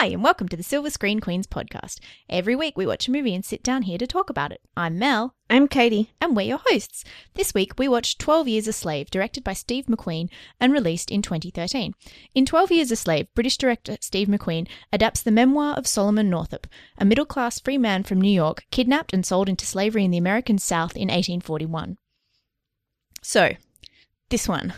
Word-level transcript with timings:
Hi, 0.00 0.06
and 0.06 0.22
welcome 0.22 0.48
to 0.48 0.56
the 0.56 0.62
Silver 0.62 0.88
Screen 0.88 1.20
Queens 1.20 1.46
podcast. 1.46 1.98
Every 2.26 2.56
week 2.56 2.74
we 2.74 2.86
watch 2.86 3.06
a 3.06 3.10
movie 3.10 3.34
and 3.34 3.44
sit 3.44 3.62
down 3.62 3.82
here 3.82 3.98
to 3.98 4.06
talk 4.06 4.30
about 4.30 4.50
it. 4.50 4.62
I'm 4.74 4.98
Mel, 4.98 5.34
I'm 5.50 5.68
Katie. 5.68 6.14
and 6.22 6.34
we're 6.34 6.46
your 6.46 6.60
hosts. 6.64 7.04
This 7.34 7.52
week 7.52 7.74
we 7.76 7.86
watched 7.86 8.18
12 8.18 8.48
Years 8.48 8.66
a 8.66 8.72
Slave, 8.72 9.10
directed 9.10 9.44
by 9.44 9.52
Steve 9.52 9.88
McQueen 9.88 10.30
and 10.58 10.72
released 10.72 11.10
in 11.10 11.20
2013. 11.20 11.92
In 12.34 12.46
12 12.46 12.72
Years 12.72 12.90
a 12.90 12.96
Slave, 12.96 13.26
British 13.34 13.58
director 13.58 13.98
Steve 14.00 14.26
McQueen 14.28 14.66
adapts 14.90 15.20
the 15.20 15.30
memoir 15.30 15.74
of 15.74 15.86
Solomon 15.86 16.30
Northup, 16.30 16.66
a 16.96 17.04
middle 17.04 17.26
class 17.26 17.60
free 17.60 17.76
man 17.76 18.02
from 18.02 18.22
New 18.22 18.32
York, 18.32 18.64
kidnapped 18.70 19.12
and 19.12 19.26
sold 19.26 19.50
into 19.50 19.66
slavery 19.66 20.06
in 20.06 20.10
the 20.10 20.16
American 20.16 20.56
South 20.56 20.96
in 20.96 21.08
1841. 21.08 21.98
So, 23.20 23.50
this 24.30 24.48
one. 24.48 24.72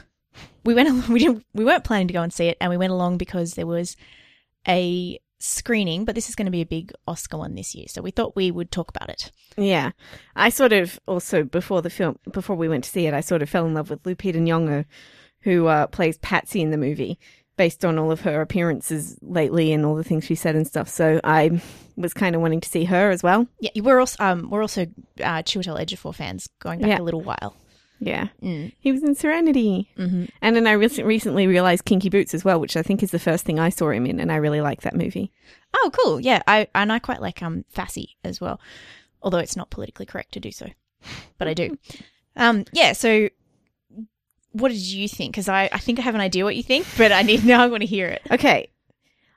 We 0.65 0.75
went 0.75 0.89
along, 0.89 1.05
we 1.13 1.21
didn't 1.21 1.47
we 1.55 1.65
weren't 1.65 1.85
planning 1.85 2.09
to 2.09 2.15
go 2.15 2.23
and 2.23 2.33
see 2.33 2.49
it 2.49 2.57
and 2.61 2.71
we 2.71 2.77
went 2.77 2.93
along 2.93 3.19
because 3.19 3.55
there 3.55 3.69
was 3.69 3.97
a 4.69 5.19
screening, 5.39 6.05
but 6.05 6.15
this 6.15 6.29
is 6.29 6.35
going 6.37 6.47
to 6.47 6.53
be 6.53 6.61
a 6.61 6.67
big 6.67 6.93
Oscar 7.09 7.39
one 7.39 7.55
this 7.55 7.75
year. 7.75 7.87
So 7.89 8.01
we 8.01 8.11
thought 8.13 8.37
we 8.37 8.51
would 8.51 8.71
talk 8.71 8.89
about 8.91 9.11
it. 9.11 9.31
Yeah. 9.57 9.91
I 10.37 10.51
sort 10.51 10.73
of 10.73 11.01
also, 11.07 11.43
before 11.43 11.83
the 11.83 11.91
film, 11.91 12.19
before 12.33 12.55
we 12.57 12.69
went 12.69 12.85
to 12.85 12.91
see 12.91 13.07
it, 13.07 13.15
I 13.15 13.21
sort 13.21 13.43
of 13.43 13.51
fell 13.51 13.67
in 13.67 13.75
love 13.75 13.91
with 13.91 14.03
Lupita 14.05 14.37
Nyong'o, 14.37 14.85
who 15.41 15.67
uh, 15.67 15.89
plays 15.89 16.17
Patsy 16.19 16.63
in 16.63 16.71
the 16.71 16.77
movie, 16.79 17.19
based 17.57 17.85
on 17.85 17.99
all 17.99 18.13
of 18.13 18.21
her 18.21 18.41
appearances 18.41 19.19
lately 19.21 19.73
and 19.73 19.85
all 19.85 19.97
the 19.97 20.05
things 20.05 20.25
she 20.25 20.37
said 20.37 20.55
and 20.55 20.67
stuff. 20.67 20.89
So 20.89 21.21
I 21.25 21.61
was 21.97 22.15
kind 22.15 22.35
of 22.37 22.41
wanting 22.41 22.61
to 22.61 22.69
see 22.69 22.85
her 22.85 23.11
as 23.11 23.23
well. 23.25 23.47
Yeah, 23.61 23.71
we're 23.83 23.99
also 24.01 24.23
um 24.25 24.49
we're 24.49 24.63
also 24.63 24.83
uh, 25.21 25.43
Chiwetel 25.43 25.79
Ejiofor 25.85 26.15
fans 26.15 26.49
going 26.61 26.81
back 26.81 26.89
Yeah. 26.89 27.01
a 27.01 27.03
little 27.03 27.21
while. 27.21 27.55
Yeah. 28.05 28.29
Mm. 28.43 28.73
He 28.81 28.91
was 28.91 29.05
in 29.05 29.15
Serenity. 29.15 29.89
hmm 29.97 30.25
And 30.41 30.57
then 30.57 30.67
I 30.67 30.75
rec- 30.75 30.99
recently 31.05 31.47
realized 31.47 31.85
Kinky 31.85 32.09
Boots 32.09 32.35
as 32.35 32.45
well, 32.45 32.59
which 32.59 32.77
I 32.77 32.83
think 32.83 33.01
is 33.03 33.13
the 33.13 33.19
first 33.21 33.45
thing 33.45 33.61
I 33.61 33.69
saw 33.69 33.91
him 33.91 34.07
in, 34.07 34.19
and 34.19 34.33
I 34.33 34.37
really 34.37 34.61
like 34.61 34.81
that 34.83 34.97
movie. 34.97 35.31
Oh, 35.73 35.91
cool. 35.93 36.19
Yeah, 36.21 36.43
I 36.49 36.67
and 36.75 36.93
I 36.93 36.99
quite 36.99 37.21
like 37.23 37.43
um 37.43 37.65
Fassi 37.73 38.17
as 38.25 38.41
well, 38.41 38.61
although 39.23 39.39
it's 39.39 39.57
not 39.57 39.71
politically 39.71 40.05
correct 40.07 40.33
to 40.33 40.41
do 40.41 40.51
so, 40.51 40.67
but 41.39 41.47
I 41.47 41.55
do. 41.55 41.79
um, 42.37 42.65
yeah. 42.73 42.93
So, 42.93 43.29
what 44.53 44.69
did 44.71 44.79
you 44.81 45.09
think? 45.09 45.33
Because 45.33 45.49
I 45.49 45.69
I 45.73 45.79
think 45.79 45.99
I 45.99 46.03
have 46.03 46.17
an 46.17 46.21
idea 46.21 46.45
what 46.45 46.57
you 46.57 46.63
think, 46.65 46.87
but 46.99 47.13
I 47.13 47.23
need 47.23 47.45
now 47.53 47.63
I 47.63 47.69
want 47.69 47.83
to 47.83 47.87
hear 47.87 48.09
it. 48.09 48.23
Okay. 48.33 48.69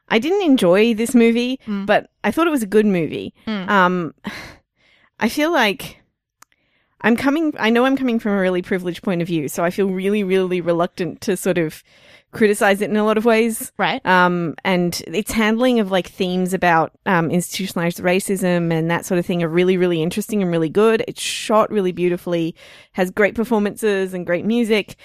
I 0.10 0.20
didn't 0.20 0.44
enjoy 0.44 0.94
this 0.94 1.14
movie, 1.16 1.60
Mm. 1.66 1.86
but 1.86 2.10
I 2.24 2.32
thought 2.32 2.46
it 2.48 2.52
was 2.52 2.62
a 2.64 2.68
good 2.68 2.86
movie. 2.86 3.34
Mm. 3.48 3.68
Um, 3.70 4.14
I 5.20 5.30
feel 5.30 5.52
like 5.52 6.02
I'm 7.02 7.16
coming, 7.16 7.54
I 7.60 7.70
know 7.70 7.86
I'm 7.86 7.98
coming 7.98 8.20
from 8.20 8.32
a 8.34 8.40
really 8.40 8.62
privileged 8.62 9.04
point 9.04 9.22
of 9.22 9.28
view, 9.28 9.48
so 9.48 9.64
I 9.64 9.70
feel 9.70 9.90
really, 9.90 10.24
really 10.24 10.62
reluctant 10.62 11.22
to 11.22 11.38
sort 11.38 11.58
of 11.58 11.84
criticize 12.32 12.82
it 12.82 12.90
in 12.90 12.98
a 12.98 13.06
lot 13.06 13.18
of 13.18 13.26
ways. 13.26 13.72
Right. 13.78 14.06
Um, 14.06 14.56
and 14.64 15.02
its 15.08 15.32
handling 15.32 15.80
of 15.80 15.92
like 15.92 16.08
themes 16.08 16.54
about 16.54 16.92
um, 17.06 17.32
institutionalized 17.32 18.00
racism 18.00 18.74
and 18.74 18.92
that 18.92 19.06
sort 19.06 19.20
of 19.20 19.26
thing 19.26 19.42
are 19.44 19.50
really, 19.50 19.78
really 19.78 20.02
interesting 20.02 20.42
and 20.42 20.52
really 20.52 20.70
good. 20.70 21.04
It's 21.08 21.22
shot 21.22 21.72
really 21.72 21.92
beautifully, 21.92 22.56
has 22.94 23.10
great 23.12 23.36
performances 23.36 24.14
and 24.14 24.26
great 24.26 24.46
music. 24.46 24.96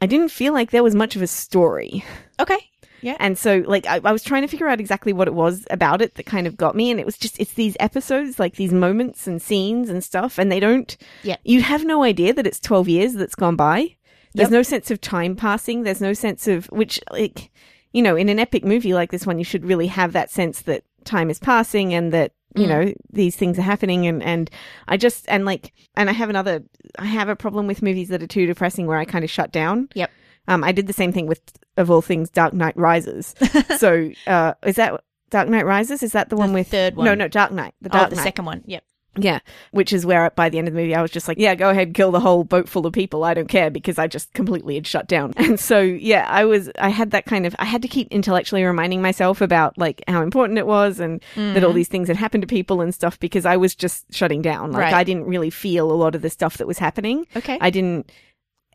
I 0.00 0.06
didn't 0.06 0.30
feel 0.30 0.52
like 0.52 0.70
there 0.70 0.82
was 0.82 0.94
much 0.94 1.14
of 1.14 1.22
a 1.22 1.26
story. 1.26 2.04
Okay. 2.40 2.71
And 3.18 3.36
so, 3.36 3.62
like, 3.66 3.86
I, 3.86 4.00
I 4.04 4.12
was 4.12 4.22
trying 4.22 4.42
to 4.42 4.48
figure 4.48 4.68
out 4.68 4.80
exactly 4.80 5.12
what 5.12 5.28
it 5.28 5.34
was 5.34 5.66
about 5.70 6.00
it 6.02 6.14
that 6.14 6.26
kind 6.26 6.46
of 6.46 6.56
got 6.56 6.74
me. 6.76 6.90
And 6.90 7.00
it 7.00 7.06
was 7.06 7.18
just, 7.18 7.38
it's 7.40 7.54
these 7.54 7.76
episodes, 7.80 8.38
like 8.38 8.56
these 8.56 8.72
moments 8.72 9.26
and 9.26 9.40
scenes 9.42 9.88
and 9.90 10.02
stuff. 10.04 10.38
And 10.38 10.50
they 10.52 10.60
don't, 10.60 10.96
Yeah. 11.22 11.36
you 11.44 11.62
have 11.62 11.84
no 11.84 12.02
idea 12.04 12.32
that 12.32 12.46
it's 12.46 12.60
12 12.60 12.88
years 12.88 13.14
that's 13.14 13.34
gone 13.34 13.56
by. 13.56 13.96
There's 14.34 14.46
Yep. 14.46 14.50
no 14.52 14.62
sense 14.62 14.90
of 14.90 15.00
time 15.00 15.36
passing. 15.36 15.82
There's 15.82 16.00
no 16.00 16.12
sense 16.14 16.46
of, 16.48 16.66
which, 16.66 17.00
like, 17.10 17.50
you 17.92 18.02
know, 18.02 18.16
in 18.16 18.28
an 18.28 18.38
epic 18.38 18.64
movie 18.64 18.94
like 18.94 19.10
this 19.10 19.26
one, 19.26 19.38
you 19.38 19.44
should 19.44 19.64
really 19.66 19.88
have 19.88 20.12
that 20.12 20.30
sense 20.30 20.62
that 20.62 20.84
time 21.04 21.28
is 21.28 21.38
passing 21.38 21.92
and 21.92 22.12
that, 22.12 22.32
you 22.56 22.64
Mm. 22.66 22.68
know, 22.68 22.94
these 23.12 23.34
things 23.36 23.58
are 23.58 23.62
happening. 23.62 24.06
And, 24.06 24.22
and 24.22 24.50
I 24.88 24.96
just, 24.96 25.24
and 25.28 25.44
like, 25.44 25.72
and 25.96 26.08
I 26.08 26.12
have 26.12 26.30
another, 26.30 26.62
I 26.98 27.06
have 27.06 27.28
a 27.28 27.36
problem 27.36 27.66
with 27.66 27.82
movies 27.82 28.08
that 28.08 28.22
are 28.22 28.26
too 28.26 28.46
depressing 28.46 28.86
where 28.86 28.98
I 28.98 29.04
kind 29.04 29.24
of 29.24 29.30
shut 29.30 29.52
down. 29.52 29.88
Yep. 29.94 30.10
Um, 30.48 30.64
I 30.64 30.72
did 30.72 30.86
the 30.86 30.92
same 30.92 31.12
thing 31.12 31.26
with, 31.26 31.40
of 31.76 31.90
all 31.90 32.02
things, 32.02 32.28
Dark 32.30 32.52
Knight 32.52 32.76
Rises. 32.76 33.34
so, 33.78 34.10
uh, 34.26 34.54
is 34.64 34.76
that 34.76 35.02
Dark 35.30 35.48
Knight 35.48 35.66
Rises? 35.66 36.02
Is 36.02 36.12
that 36.12 36.28
the, 36.30 36.36
one 36.36 36.52
with 36.52 36.68
third 36.68 36.96
one. 36.96 37.04
No, 37.06 37.14
no, 37.14 37.28
Dark 37.28 37.52
Knight. 37.52 37.74
The 37.80 37.90
oh, 37.90 37.98
Dark 37.98 38.10
the 38.10 38.16
Knight. 38.16 38.24
second 38.24 38.44
one. 38.46 38.62
Yep. 38.66 38.84
Yeah, 39.18 39.40
which 39.72 39.92
is 39.92 40.06
where 40.06 40.30
by 40.30 40.48
the 40.48 40.56
end 40.58 40.68
of 40.68 40.72
the 40.74 40.80
movie 40.80 40.94
I 40.94 41.02
was 41.02 41.10
just 41.10 41.28
like, 41.28 41.36
yeah, 41.38 41.54
go 41.54 41.68
ahead, 41.68 41.92
kill 41.92 42.12
the 42.12 42.18
whole 42.20 42.44
boat 42.44 42.66
full 42.66 42.86
of 42.86 42.94
people. 42.94 43.24
I 43.24 43.34
don't 43.34 43.46
care 43.46 43.68
because 43.70 43.98
I 43.98 44.06
just 44.06 44.32
completely 44.32 44.74
had 44.74 44.86
shut 44.86 45.06
down. 45.06 45.34
And 45.36 45.60
so, 45.60 45.82
yeah, 45.82 46.26
I 46.30 46.46
was, 46.46 46.70
I 46.78 46.88
had 46.88 47.10
that 47.10 47.26
kind 47.26 47.44
of, 47.44 47.54
I 47.58 47.66
had 47.66 47.82
to 47.82 47.88
keep 47.88 48.08
intellectually 48.10 48.64
reminding 48.64 49.02
myself 49.02 49.42
about 49.42 49.76
like 49.76 50.02
how 50.08 50.22
important 50.22 50.58
it 50.58 50.66
was 50.66 50.98
and 50.98 51.22
that 51.36 51.62
all 51.62 51.72
Mhm. 51.72 51.74
these 51.74 51.88
things 51.88 52.08
had 52.08 52.16
happened 52.16 52.40
to 52.40 52.46
people 52.46 52.80
and 52.80 52.94
stuff 52.94 53.20
because 53.20 53.44
I 53.44 53.58
was 53.58 53.74
just 53.74 54.06
shutting 54.14 54.40
down. 54.40 54.72
Like 54.72 54.80
Right. 54.84 54.94
I 54.94 55.04
didn't 55.04 55.26
really 55.26 55.50
feel 55.50 55.92
a 55.92 55.92
lot 55.92 56.14
of 56.14 56.22
the 56.22 56.30
stuff 56.30 56.56
that 56.56 56.66
was 56.66 56.78
happening. 56.78 57.26
Okay. 57.36 57.58
I 57.60 57.68
didn't 57.68 58.10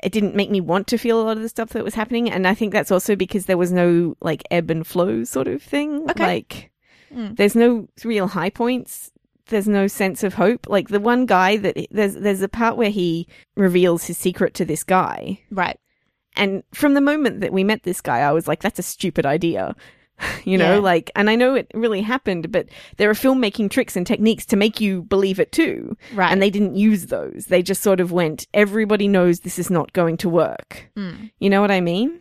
it 0.04 0.12
didn't 0.12 0.36
make 0.36 0.50
me 0.52 0.62
want 0.62 0.88
to 0.88 0.98
feel 0.98 1.20
a 1.20 1.24
lot 1.24 1.38
of 1.38 1.44
the 1.44 1.50
stuff 1.50 1.70
that 1.70 1.84
was 1.84 1.96
happening 1.96 2.30
and 2.30 2.48
I 2.48 2.54
think 2.54 2.72
that's 2.74 2.92
also 2.92 3.16
because 3.16 3.46
there 3.46 3.58
was 3.58 3.72
no 3.72 4.16
like 4.22 4.44
ebb 4.52 4.70
and 4.70 4.86
flow 4.86 5.24
sort 5.24 5.48
of 5.48 5.62
thing. 5.62 6.10
Okay. 6.12 6.24
Like 6.26 6.72
Mm. 7.14 7.38
there's 7.38 7.56
no 7.56 7.88
real 8.04 8.28
high 8.28 8.50
points. 8.50 9.12
There's 9.46 9.68
no 9.68 9.88
sense 9.88 10.24
of 10.24 10.34
hope. 10.34 10.68
Like 10.68 10.90
the 10.90 11.00
one 11.00 11.26
guy 11.26 11.56
that 11.56 11.78
there's 11.90 12.16
there's 12.16 12.42
a 12.42 12.50
part 12.50 12.76
where 12.76 12.90
he 12.90 13.30
reveals 13.56 14.04
his 14.04 14.18
secret 14.18 14.54
to 14.56 14.66
this 14.66 14.84
guy. 14.84 15.40
right. 15.50 15.80
And 16.36 16.64
from 16.74 16.96
the 16.96 17.02
moment 17.02 17.40
that 17.40 17.54
we 17.54 17.64
met 17.64 17.84
this 17.84 18.02
guy, 18.02 18.20
I 18.20 18.32
was 18.34 18.46
like, 18.48 18.60
that's 18.62 18.78
a 18.78 18.84
stupid 18.84 19.26
idea. 19.26 19.74
You 20.46 20.58
know, 20.58 20.76
Yeah. 20.76 20.80
like, 20.80 21.12
and 21.16 21.30
I 21.30 21.36
know 21.36 21.56
it 21.56 21.68
really 21.74 22.02
happened, 22.02 22.52
but 22.52 22.68
there 22.98 23.10
are 23.10 23.14
filmmaking 23.14 23.70
tricks 23.70 23.96
and 23.98 24.08
techniques 24.08 24.46
to 24.48 24.56
make 24.56 24.80
you 24.80 25.04
believe 25.04 25.40
it 25.42 25.52
too 25.52 25.98
Right. 26.14 26.32
and 26.32 26.42
they 26.42 26.50
didn't 26.50 26.76
use 26.76 27.08
those. 27.08 27.48
They 27.50 27.62
just 27.62 27.84
sort 27.84 28.00
of 28.00 28.12
went, 28.14 28.48
everybody 28.54 29.08
knows 29.10 29.42
this 29.42 29.60
is 29.60 29.70
not 29.70 29.92
going 29.94 30.16
to 30.18 30.30
work. 30.30 30.90
Mm. 30.98 31.32
You 31.40 31.50
know 31.50 31.60
what 31.62 31.72
I 31.72 31.82
mean? 31.82 32.20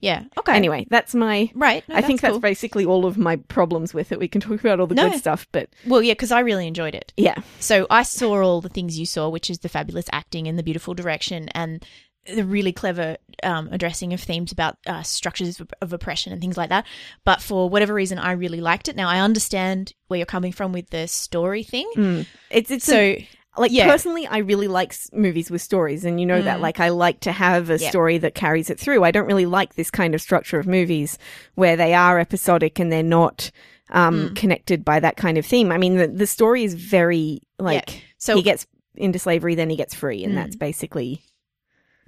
Yeah. 0.00 0.24
Okay. 0.36 0.54
Anyway, 0.56 0.86
that's 0.90 1.14
my. 1.14 1.50
Right. 1.54 1.88
No, 1.88 1.94
I 1.94 2.02
think 2.02 2.20
that's 2.20 2.32
cool. 2.32 2.40
basically 2.40 2.84
all 2.84 3.06
of 3.06 3.16
my 3.16 3.36
problems 3.36 3.94
with 3.94 4.10
it. 4.12 4.18
We 4.18 4.26
can 4.28 4.40
talk 4.40 4.58
about 4.60 4.80
all 4.80 4.88
the 4.88 4.96
No. 4.96 5.08
good 5.08 5.18
stuff, 5.18 5.46
but 5.52 5.70
Well, 5.86 6.02
yeah, 6.02 6.12
because 6.14 6.32
I 6.32 6.40
really 6.40 6.66
enjoyed 6.66 6.94
it. 6.94 7.12
yeah. 7.16 7.36
So 7.60 7.86
I 7.88 8.02
saw 8.02 8.42
all 8.42 8.60
the 8.60 8.68
things 8.68 8.98
you 8.98 9.06
saw, 9.06 9.28
which 9.28 9.48
is 9.48 9.60
the 9.60 9.68
fabulous 9.68 10.06
acting 10.12 10.46
and 10.48 10.58
the 10.58 10.62
beautiful 10.64 10.92
direction 10.92 11.48
and 11.54 11.84
the 12.26 12.44
really 12.44 12.72
clever 12.72 13.16
um, 13.42 13.68
addressing 13.72 14.12
of 14.12 14.20
themes 14.20 14.52
about 14.52 14.76
uh, 14.86 15.02
structures 15.02 15.60
of, 15.80 15.92
oppression 15.92 16.32
and 16.32 16.40
things 16.40 16.56
like 16.56 16.68
that. 16.68 16.86
But 17.24 17.42
for 17.42 17.68
whatever 17.68 17.92
reason, 17.94 18.18
I 18.18 18.32
really 18.32 18.60
liked 18.60 18.88
it. 18.88 18.94
Now 18.96 19.08
I 19.08 19.20
understand 19.20 19.92
where 20.08 20.18
you're 20.18 20.26
coming 20.26 20.52
from 20.52 20.72
with 20.72 20.90
the 20.90 21.08
story 21.08 21.62
thing. 21.64 21.90
Mm. 21.96 22.26
It's 22.50 22.70
it's 22.70 22.84
So 22.84 22.96
a, 22.96 23.28
like 23.56 23.72
yeah. 23.72 23.86
personally, 23.88 24.26
I 24.26 24.38
really 24.38 24.68
like 24.68 24.94
movies 25.12 25.50
with 25.50 25.60
stories, 25.62 26.04
and 26.04 26.20
you 26.20 26.26
know 26.26 26.40
that. 26.40 26.58
Mm. 26.58 26.62
Like 26.62 26.78
I 26.80 26.90
like 26.90 27.20
to 27.20 27.32
have 27.32 27.70
a 27.70 27.78
Yeah. 27.78 27.90
story 27.90 28.18
that 28.18 28.34
carries 28.34 28.70
it 28.70 28.78
through. 28.78 29.02
I 29.04 29.10
don't 29.10 29.26
really 29.26 29.46
like 29.46 29.74
this 29.74 29.90
kind 29.90 30.14
of 30.14 30.22
structure 30.22 30.58
of 30.60 30.66
movies 30.66 31.18
where 31.56 31.76
they 31.76 31.92
are 31.94 32.18
episodic 32.20 32.78
and 32.78 32.92
they're 32.92 33.02
not 33.02 33.50
um, 33.90 34.30
Mm. 34.30 34.36
connected 34.36 34.84
by 34.84 35.00
that 35.00 35.16
kind 35.16 35.36
of 35.36 35.44
theme. 35.44 35.70
I 35.72 35.76
mean, 35.78 35.96
the 35.96 36.06
the 36.08 36.26
story 36.26 36.62
is 36.64 36.74
very 36.74 37.40
like 37.58 38.02
so 38.16 38.36
he 38.36 38.42
gets 38.42 38.66
into 38.94 39.18
slavery, 39.18 39.54
then 39.54 39.68
he 39.70 39.76
gets 39.76 39.94
free, 39.94 40.22
and 40.24 40.32
Mm. 40.32 40.36
that's 40.36 40.56
basically 40.56 41.20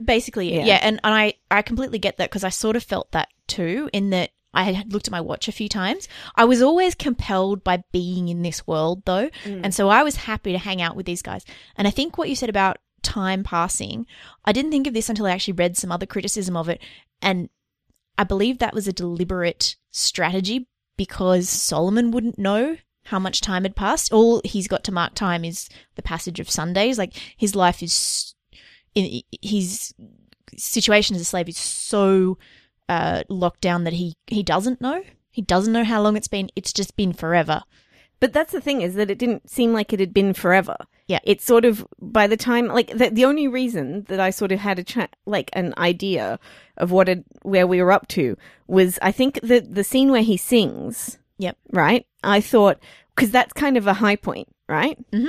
basically 0.03 0.55
Yeah. 0.55 0.65
yeah, 0.65 0.81
and, 0.83 1.01
and 1.05 1.15
I, 1.15 1.35
I 1.51 1.63
completely 1.63 1.99
get 1.99 2.17
that 2.19 2.31
because 2.31 2.45
i 2.45 2.49
sort 2.49 2.77
of 2.77 2.83
felt 2.83 3.13
that 3.13 3.29
too 3.47 3.89
in 3.93 4.11
that 4.11 4.31
i 4.53 4.65
had 4.65 4.93
looked 4.93 5.09
at 5.09 5.13
my 5.13 5.21
watch 5.21 5.49
a 5.49 5.53
few 5.53 5.69
times. 5.69 6.09
I 6.37 6.45
was 6.45 6.63
always 6.63 6.95
compelled 6.95 7.65
by 7.65 7.83
being 7.93 8.29
in 8.29 8.43
this 8.43 8.67
world 8.67 9.03
though 9.05 9.29
mm. 9.45 9.61
and 9.63 9.75
so 9.75 9.89
i 9.89 10.03
was 10.03 10.17
happy 10.17 10.53
to 10.53 10.59
hang 10.59 10.81
out 10.83 10.97
with 10.97 11.07
these 11.07 11.23
guys. 11.23 11.45
And 11.77 11.87
i 11.87 11.91
think 11.91 12.17
what 12.17 12.29
you 12.29 12.37
said 12.37 12.49
about 12.49 12.79
time 13.03 13.45
passing 13.45 14.07
i 14.45 14.53
didn't 14.53 14.71
think 14.71 14.87
of 14.87 14.95
this 14.95 15.11
until 15.11 15.27
i 15.27 15.31
actually 15.31 15.53
read 15.53 15.77
some 15.77 15.93
other 15.93 16.07
criticism 16.07 16.57
of 16.57 16.71
it 16.71 16.81
and 17.21 17.51
i 18.17 18.25
believe 18.25 18.59
that 18.59 18.73
was 18.73 18.89
a 18.89 18.95
deliberate 18.95 19.77
strategy 19.91 20.67
because 20.97 21.47
solomon 21.51 22.11
wouldn't 22.11 22.39
know 22.39 22.79
how 23.05 23.19
much 23.19 23.41
time 23.41 23.65
had 23.65 23.77
passed. 23.77 24.13
All 24.13 24.41
he's 24.45 24.69
got 24.69 24.85
to 24.85 24.93
mark 24.93 25.15
time 25.15 25.45
is 25.45 25.69
the 25.95 26.03
passage 26.03 26.41
of 26.41 26.51
sundays. 26.51 26.99
Like 26.99 27.15
his 27.37 27.55
life 27.55 27.83
is 27.83 28.34
in 28.95 29.23
his 29.43 29.95
situation 30.57 31.17
as 31.17 31.23
a 31.23 31.25
slave 31.25 31.49
is 31.49 31.59
so 31.59 32.39
uh, 32.89 33.23
locked 33.29 33.61
down 33.61 33.85
that 33.85 33.95
he 33.95 34.15
he 34.27 34.43
doesn't 34.43 34.81
know. 34.81 35.03
He 35.31 35.43
doesn't 35.43 35.73
know 35.73 35.85
how 35.85 36.01
long 36.01 36.17
it's 36.17 36.29
been. 36.29 36.51
It's 36.55 36.73
just 36.73 36.97
been 36.97 37.13
forever. 37.13 37.63
But 38.21 38.33
that's 38.33 38.53
the 38.53 38.61
thing 38.61 38.81
is 38.81 38.95
that 38.95 39.11
it 39.11 39.19
didn't 39.19 39.51
seem 39.51 39.73
like 39.73 39.93
it 39.93 40.01
had 40.01 40.15
been 40.15 40.33
forever. 40.33 40.77
Yeah. 41.09 41.19
It's 41.25 41.45
sort 41.45 41.65
of 41.65 41.87
by 42.01 42.27
the 42.27 42.37
time 42.37 42.69
like 42.69 42.89
the, 42.97 43.11
the 43.11 43.25
only 43.25 43.49
reason 43.49 44.05
that 44.05 44.21
I 44.21 44.31
sort 44.31 44.53
of 44.53 44.61
had 44.61 44.79
a 44.79 45.09
like 45.27 45.51
an 45.53 45.75
idea 45.77 46.39
of 46.79 46.91
what 46.91 47.09
it, 47.09 47.25
where 47.43 47.67
we 47.67 47.83
were 47.83 47.93
up 47.93 48.09
to 48.09 48.37
was 48.67 48.99
I 49.03 49.13
think 49.13 49.41
the 49.43 49.61
the 49.61 49.85
scene 49.85 50.11
where 50.11 50.23
he 50.23 50.37
sings. 50.37 51.19
Yep. 51.39 51.57
Right. 51.73 52.07
I 52.23 52.41
thought 52.41 52.79
because 53.15 53.31
that's 53.31 53.53
kind 53.53 53.77
of 53.77 53.87
a 53.87 53.95
high 53.95 54.17
point, 54.17 54.49
right? 54.69 54.97
Mhm. 55.11 55.29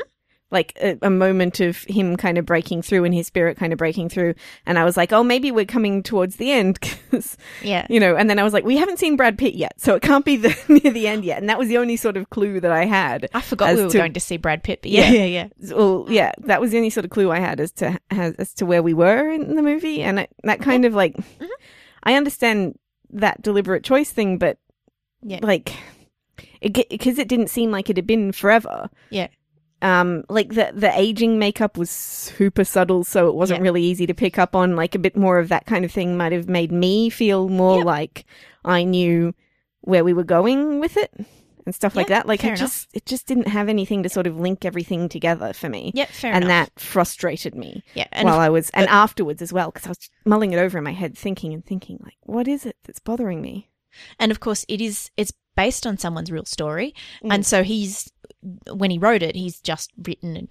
Like 0.52 0.78
a, 0.82 0.98
a 1.02 1.10
moment 1.10 1.60
of 1.60 1.78
him 1.84 2.16
kind 2.16 2.38
of 2.38 2.46
breaking 2.46 2.82
through 2.82 3.04
and 3.04 3.14
his 3.14 3.28
spirit 3.28 3.58
kind 3.58 3.74
of 3.74 3.80
breaking 3.80 4.10
through. 4.10 4.36
And 4.66 4.78
I 4.78 4.86
was 4.86 4.96
like, 4.96 5.12
oh, 5.12 5.24
maybe 5.24 5.52
we're 5.52 5.66
coming 5.66 6.04
towards 6.04 6.36
the 6.36 6.52
end 6.52 6.80
because, 7.12 7.36
Yeah. 7.64 7.88
you 7.90 8.00
know, 8.00 8.16
and 8.16 8.30
then 8.30 8.38
I 8.40 8.44
was 8.44 8.54
like, 8.54 8.64
we 8.64 8.78
haven't 8.78 9.00
seen 9.00 9.16
Brad 9.18 9.38
Pitt 9.38 9.56
yet, 9.56 9.74
so 9.82 9.96
it 9.96 10.02
can't 10.04 10.24
be 10.24 10.36
the, 10.38 10.56
near 10.84 10.94
the 10.94 11.08
end 11.08 11.26
yet. 11.26 11.40
And 11.40 11.50
that 11.50 11.58
was 11.58 11.68
the 11.68 11.78
only 11.80 11.98
sort 11.98 12.16
of 12.16 12.30
clue 12.30 12.60
that 12.60 12.72
I 12.72 12.86
had. 12.86 13.28
I 13.34 13.42
forgot 13.42 13.76
we 13.76 13.84
were 13.84 13.90
to- 13.90 13.98
going 13.98 14.14
to 14.14 14.20
see 14.20 14.38
Brad 14.38 14.64
Pitt, 14.64 14.82
but 14.84 14.92
yeah, 14.92 15.10
Yeah. 15.10 15.26
yeah, 15.26 15.48
yeah. 15.60 15.76
Well, 15.76 16.06
yeah, 16.10 16.32
that 16.40 16.62
was 16.62 16.72
the 16.72 16.78
only 16.78 16.92
sort 16.92 17.06
of 17.06 17.12
clue 17.12 17.32
I 17.32 17.40
had 17.40 17.60
as 17.60 17.72
to 17.74 18.00
as, 18.12 18.36
as 18.36 18.54
to 18.56 18.66
where 18.66 18.84
we 18.84 18.94
were 18.94 19.30
in 19.32 19.56
the 19.56 19.64
movie, 19.64 20.02
and 20.04 20.20
it, 20.20 20.30
that 20.44 20.62
kind 20.62 20.86
of 20.86 20.94
like, 20.94 21.16
mm-hmm. 21.18 21.46
I 22.04 22.14
understand 22.14 22.78
that 23.10 23.42
deliberate 23.42 23.84
choice 23.84 24.12
thing, 24.12 24.38
but 24.38 24.58
Yeah. 25.24 25.40
like, 25.42 25.74
it 26.62 26.88
because 26.90 27.18
it 27.18 27.28
didn't 27.28 27.50
seem 27.50 27.72
like 27.72 27.90
it 27.90 27.98
had 27.98 28.08
been 28.08 28.32
forever. 28.32 28.90
Yeah. 29.10 29.28
Um, 29.86 30.24
like 30.30 30.50
the 30.56 30.72
the 30.74 30.92
aging 31.00 31.38
makeup 31.40 31.78
was 31.78 31.90
super 31.90 32.64
subtle, 32.64 33.04
so 33.04 33.28
it 33.28 33.36
wasn't 33.36 33.60
Yeah. 33.60 33.64
really 33.64 33.84
easy 33.84 34.08
to 34.08 34.14
pick 34.14 34.40
up 34.40 34.56
on. 34.56 34.76
Like 34.76 34.96
a 34.96 35.00
bit 35.00 35.16
more 35.16 35.38
of 35.40 35.50
that 35.50 35.66
kind 35.66 35.86
of 35.86 35.92
thing 35.92 36.18
might 36.18 36.32
have 36.32 36.50
made 36.50 36.72
me 36.72 37.10
feel 37.10 37.50
more 37.50 37.78
Yep. 37.78 37.86
like 37.86 38.26
I 38.64 38.84
knew 38.84 39.34
where 39.82 40.04
we 40.04 40.14
were 40.14 40.24
going 40.24 40.80
with 40.80 40.98
it 40.98 41.12
and 41.68 41.76
stuff 41.76 41.96
like 41.96 42.08
that. 42.08 42.26
Like 42.28 42.42
fair 42.42 42.54
it 42.54 42.60
enough. 42.60 42.72
just 42.72 42.88
it 42.94 43.06
just 43.06 43.28
didn't 43.28 43.48
have 43.48 43.70
anything 43.70 44.02
to 44.04 44.10
sort 44.10 44.26
of 44.28 44.40
link 44.40 44.66
everything 44.66 45.08
together 45.08 45.54
for 45.54 45.70
me 45.70 45.92
Yeah, 45.94 46.06
fair 46.06 46.34
and 46.34 46.46
enough. 46.46 46.70
that 46.74 46.80
frustrated 46.80 47.54
me 47.54 47.84
yeah, 47.94 48.08
while 48.24 48.40
I 48.40 48.50
was, 48.50 48.72
and 48.72 48.88
afterwards 48.88 49.42
as 49.44 49.54
well, 49.54 49.70
because 49.72 49.86
I 49.86 49.90
was 49.90 50.10
mulling 50.26 50.52
it 50.54 50.58
over 50.58 50.78
in 50.80 50.84
my 50.84 50.94
head, 50.94 51.16
thinking 51.18 51.54
and 51.54 51.64
thinking, 51.66 52.00
like, 52.04 52.18
what 52.24 52.48
is 52.48 52.66
it 52.66 52.76
that's 52.86 53.00
bothering 53.00 53.42
me? 53.42 53.70
And 54.20 54.32
of 54.32 54.40
course 54.40 54.66
it 54.68 54.82
is 54.82 55.10
it's 55.18 55.32
based 55.56 55.88
on 55.88 55.98
someone's 55.98 56.32
real 56.32 56.46
story, 56.46 56.94
Mm. 57.24 57.34
and 57.34 57.46
so 57.46 57.64
he's 57.64 58.12
when 58.72 58.92
he 58.92 58.98
wrote 58.98 59.24
it, 59.24 59.36
he's 59.36 59.60
just 59.62 59.92
written 60.06 60.48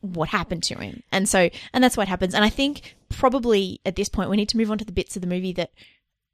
what 0.00 0.28
happened 0.28 0.62
to 0.64 0.78
him, 0.78 1.02
and 1.10 1.28
so 1.28 1.48
and 1.72 1.82
that's 1.82 1.96
what 1.96 2.08
happens. 2.08 2.34
And 2.34 2.44
I 2.44 2.50
think 2.50 2.96
probably 3.08 3.80
at 3.86 3.96
this 3.96 4.08
point 4.08 4.30
we 4.30 4.36
need 4.36 4.48
to 4.50 4.56
move 4.56 4.70
on 4.70 4.78
to 4.78 4.84
the 4.84 4.92
bits 4.92 5.16
of 5.16 5.22
the 5.22 5.28
movie 5.28 5.52
that 5.54 5.70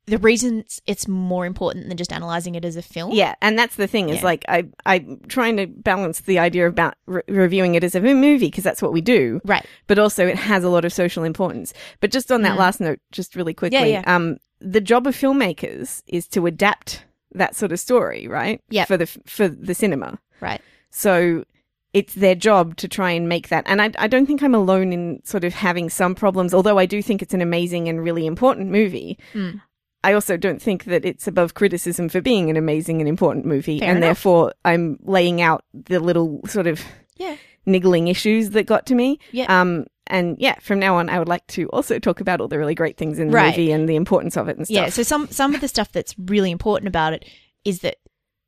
the 0.07 0.19
reasons 0.19 0.83
it's 0.85 1.07
more 1.07 1.47
important 1.47 1.87
than 1.89 1.97
just 1.97 2.13
analyzing 2.13 2.57
it 2.57 2.65
as 2.65 2.75
a 2.75 2.83
film. 2.83 3.13
Yeah, 3.13 3.37
and 3.41 3.57
that's 3.57 3.77
the 3.77 3.87
thing 3.87 4.09
is, 4.09 4.17
Yeah. 4.19 4.25
like, 4.25 4.45
I 4.49 4.65
I'm 4.85 5.21
trying 5.29 5.57
to 5.59 5.69
balance 5.69 6.21
the 6.21 6.41
idea 6.41 6.67
about 6.67 6.95
re- 7.07 7.23
reviewing 7.29 7.77
it 7.77 7.85
as 7.85 7.95
a 7.95 8.01
movie 8.01 8.47
because 8.47 8.65
that's 8.65 8.83
what 8.83 8.93
we 8.93 9.01
do, 9.01 9.41
Right. 9.45 9.65
but 9.87 10.01
also 10.01 10.27
it 10.27 10.37
has 10.37 10.65
a 10.65 10.69
lot 10.69 10.85
of 10.85 10.93
social 10.93 11.23
importance. 11.23 11.73
But 12.01 12.11
just 12.11 12.33
on 12.33 12.43
that 12.43 12.57
Mm. 12.57 12.59
last 12.59 12.81
note, 12.81 12.99
just 13.13 13.37
really 13.37 13.55
quickly, 13.55 13.93
yeah. 13.93 14.03
um, 14.07 14.39
the 14.63 14.81
job 14.81 15.07
of 15.07 15.15
filmmakers 15.17 16.03
is 16.07 16.27
to 16.29 16.47
adapt 16.47 17.05
that 17.33 17.57
sort 17.57 17.73
of 17.73 17.81
story, 17.81 18.29
right? 18.29 18.61
Yep. 18.71 18.89
for 18.89 18.97
the 18.97 19.07
for 19.07 19.49
the 19.49 19.75
cinema. 19.75 20.19
Right. 20.41 20.61
So 20.91 21.45
it's 21.93 22.15
their 22.15 22.35
job 22.35 22.77
to 22.77 22.89
try 22.89 23.11
and 23.11 23.29
make 23.29 23.49
that. 23.49 23.65
And 23.67 23.83
I, 23.83 23.91
I 23.99 24.07
don't 24.09 24.25
think 24.27 24.43
I'm 24.43 24.55
alone 24.55 24.93
in 24.93 25.21
sort 25.25 25.45
of 25.45 25.53
having 25.53 25.91
some 25.91 26.15
problems, 26.15 26.55
although 26.55 26.79
I 26.79 26.87
do 26.87 27.03
think 27.03 27.21
it's 27.23 27.35
an 27.35 27.43
amazing 27.43 27.89
and 27.89 28.03
really 28.03 28.27
important 28.27 28.71
movie. 28.71 29.19
Mm. 29.35 29.61
I 30.05 30.15
also 30.15 30.37
don't 30.37 30.61
think 30.61 30.85
that 30.85 31.05
it's 31.05 31.29
above 31.29 31.55
criticism 31.55 32.09
for 32.09 32.21
being 32.21 32.51
an 32.51 32.57
amazing 32.57 33.01
and 33.01 33.09
important 33.09 33.45
movie. 33.47 33.79
Fair 33.79 33.89
and 33.91 33.99
enough. 33.99 34.09
therefore, 34.09 34.53
I'm 34.65 34.99
laying 35.03 35.41
out 35.43 35.65
the 35.75 36.01
little 36.01 36.41
sort 36.47 36.67
of 36.67 36.81
Yeah. 37.17 37.37
niggling 37.67 38.09
issues 38.09 38.51
that 38.51 38.65
got 38.67 38.87
to 38.87 38.95
me. 38.95 39.19
Yeah. 39.31 39.61
Um, 39.61 39.87
and 40.07 40.37
yeah, 40.39 40.57
from 40.61 40.79
now 40.79 40.97
on, 40.97 41.09
I 41.09 41.19
would 41.19 41.29
like 41.29 41.47
to 41.49 41.69
also 41.69 41.99
talk 41.99 42.21
about 42.21 42.41
all 42.41 42.49
the 42.49 42.59
really 42.59 42.75
great 42.75 42.97
things 42.97 43.19
in 43.19 43.29
the 43.29 43.35
Right. 43.35 43.51
movie 43.51 43.73
and 43.73 43.89
the 43.89 43.97
importance 43.97 44.37
of 44.37 44.49
it 44.49 44.57
and 44.57 44.67
stuff. 44.67 44.75
Yeah, 44.75 44.89
so 44.89 45.03
some 45.03 45.29
some 45.29 45.55
of 45.55 45.61
the 45.61 45.69
stuff 45.69 45.93
that's 45.93 46.15
really 46.19 46.51
important 46.51 46.89
about 46.89 47.13
it 47.13 47.25
is 47.65 47.81
that 47.81 47.97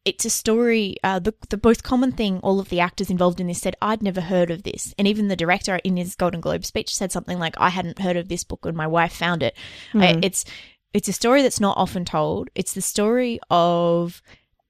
it's 0.04 0.24
a 0.26 0.30
story. 0.30 0.96
Uh, 1.02 1.18
the 1.18 1.32
the 1.48 1.60
most 1.64 1.82
common 1.82 2.12
thing 2.12 2.38
all 2.40 2.60
of 2.60 2.68
the 2.68 2.80
actors 2.80 3.08
involved 3.08 3.40
in 3.40 3.46
this 3.46 3.60
said, 3.60 3.74
"I'd 3.80 4.02
never 4.02 4.20
heard 4.20 4.50
of 4.50 4.62
this," 4.64 4.94
and 4.98 5.08
even 5.08 5.28
the 5.28 5.36
director 5.36 5.80
in 5.84 5.96
his 5.96 6.14
Golden 6.14 6.40
Globe 6.40 6.64
speech 6.64 6.94
said 6.94 7.10
something 7.12 7.38
like, 7.38 7.54
"I 7.58 7.70
hadn't 7.70 7.98
heard 8.00 8.16
of 8.16 8.28
this 8.28 8.44
book 8.44 8.64
when 8.64 8.76
my 8.76 8.86
wife 8.86 9.12
found 9.14 9.42
it." 9.42 9.56
I- 9.94 10.18
it's 10.22 10.44
it's 10.92 11.08
a 11.08 11.12
story 11.12 11.42
that's 11.42 11.58
not 11.60 11.76
often 11.78 12.04
told. 12.04 12.50
It's 12.54 12.74
the 12.74 12.82
story 12.82 13.40
of 13.50 14.20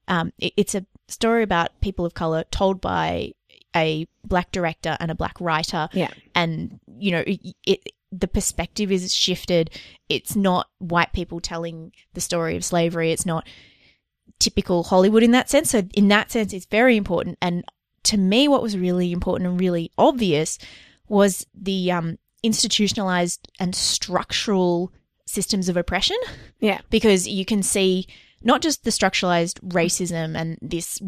um, 0.06 0.32
it- 0.38 0.52
it's 0.56 0.75
a 0.75 0.86
story 1.08 1.42
about 1.42 1.81
people 1.81 2.04
of 2.06 2.14
color 2.14 2.44
told 2.50 2.81
by 2.81 3.32
a 3.74 4.06
black 4.24 4.50
director 4.52 4.96
and 5.00 5.10
a 5.10 5.14
black 5.14 5.40
writer. 5.40 5.88
Yeah. 5.92 6.10
and 6.34 6.78
you 6.98 7.10
know 7.10 7.24
it, 7.26 7.40
it 7.66 7.80
the 8.12 8.28
perspective 8.28 8.92
is 8.92 9.14
shifted. 9.14 9.70
It's 10.08 10.36
not 10.36 10.68
white 10.78 11.12
people 11.12 11.40
telling 11.40 11.92
the 12.12 12.20
story 12.20 12.56
of 12.56 12.64
slavery. 12.64 13.10
It's 13.10 13.26
not 13.26 13.46
typical 14.38 14.84
hollywood 14.84 15.22
in 15.22 15.32
that 15.32 15.50
sense. 15.50 15.70
So 15.70 15.82
in 15.94 16.08
that 16.08 16.30
sense 16.30 16.52
it's 16.52 16.66
very 16.66 16.96
important. 16.96 17.38
And 17.42 17.64
to 18.04 18.16
me 18.16 18.48
what 18.48 18.62
was 18.62 18.76
really 18.76 19.12
important 19.12 19.48
and 19.48 19.60
really 19.60 19.90
obvious 19.98 20.58
was 21.08 21.46
the 21.54 21.90
um, 21.90 22.18
institutionalized 22.42 23.50
and 23.58 23.74
structural 23.74 24.92
systems 25.26 25.68
of 25.68 25.76
oppression. 25.76 26.16
Yeah. 26.60 26.80
because 26.90 27.26
you 27.26 27.44
can 27.44 27.62
see 27.62 28.06
not 28.42 28.60
just 28.60 28.84
the 28.84 28.90
structuralized 28.90 29.60
racism 29.60 30.36
and 30.36 30.58
this 30.60 31.00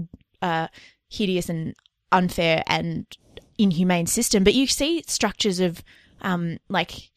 uh, 0.42 0.68
hideous 1.08 1.48
and 1.48 1.74
unfair 2.12 2.62
and 2.66 3.06
inhumane 3.58 4.06
system, 4.06 4.44
but 4.44 4.54
you 4.54 4.66
see 4.66 5.02
structures 5.06 5.60
of 5.60 5.82
um, 6.22 6.58
like 6.68 7.10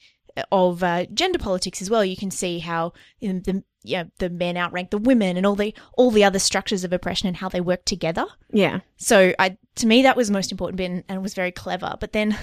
of 0.51 0.83
uh, 0.83 1.05
gender 1.13 1.39
politics 1.39 1.81
as 1.81 1.89
well. 1.89 2.03
You 2.05 2.15
can 2.17 2.31
see 2.31 2.59
how 2.59 2.93
in 3.19 3.41
the 3.43 3.63
yeah 3.83 4.05
the 4.17 4.29
men 4.29 4.57
outrank 4.57 4.89
the 4.89 4.97
women 4.97 5.37
and 5.37 5.45
all 5.45 5.55
the 5.55 5.73
all 5.97 6.11
the 6.11 6.23
other 6.23 6.39
structures 6.39 6.83
of 6.83 6.91
oppression 6.93 7.27
and 7.27 7.37
how 7.37 7.49
they 7.49 7.61
work 7.61 7.85
together. 7.85 8.25
Yeah. 8.51 8.79
So 8.97 9.33
I 9.39 9.57
to 9.75 9.87
me 9.87 10.01
that 10.03 10.17
was 10.17 10.29
most 10.31 10.51
important 10.51 10.77
bit 10.77 10.91
and, 10.91 11.03
and 11.09 11.21
was 11.21 11.33
very 11.33 11.51
clever. 11.51 11.95
But 11.99 12.13
then 12.13 12.37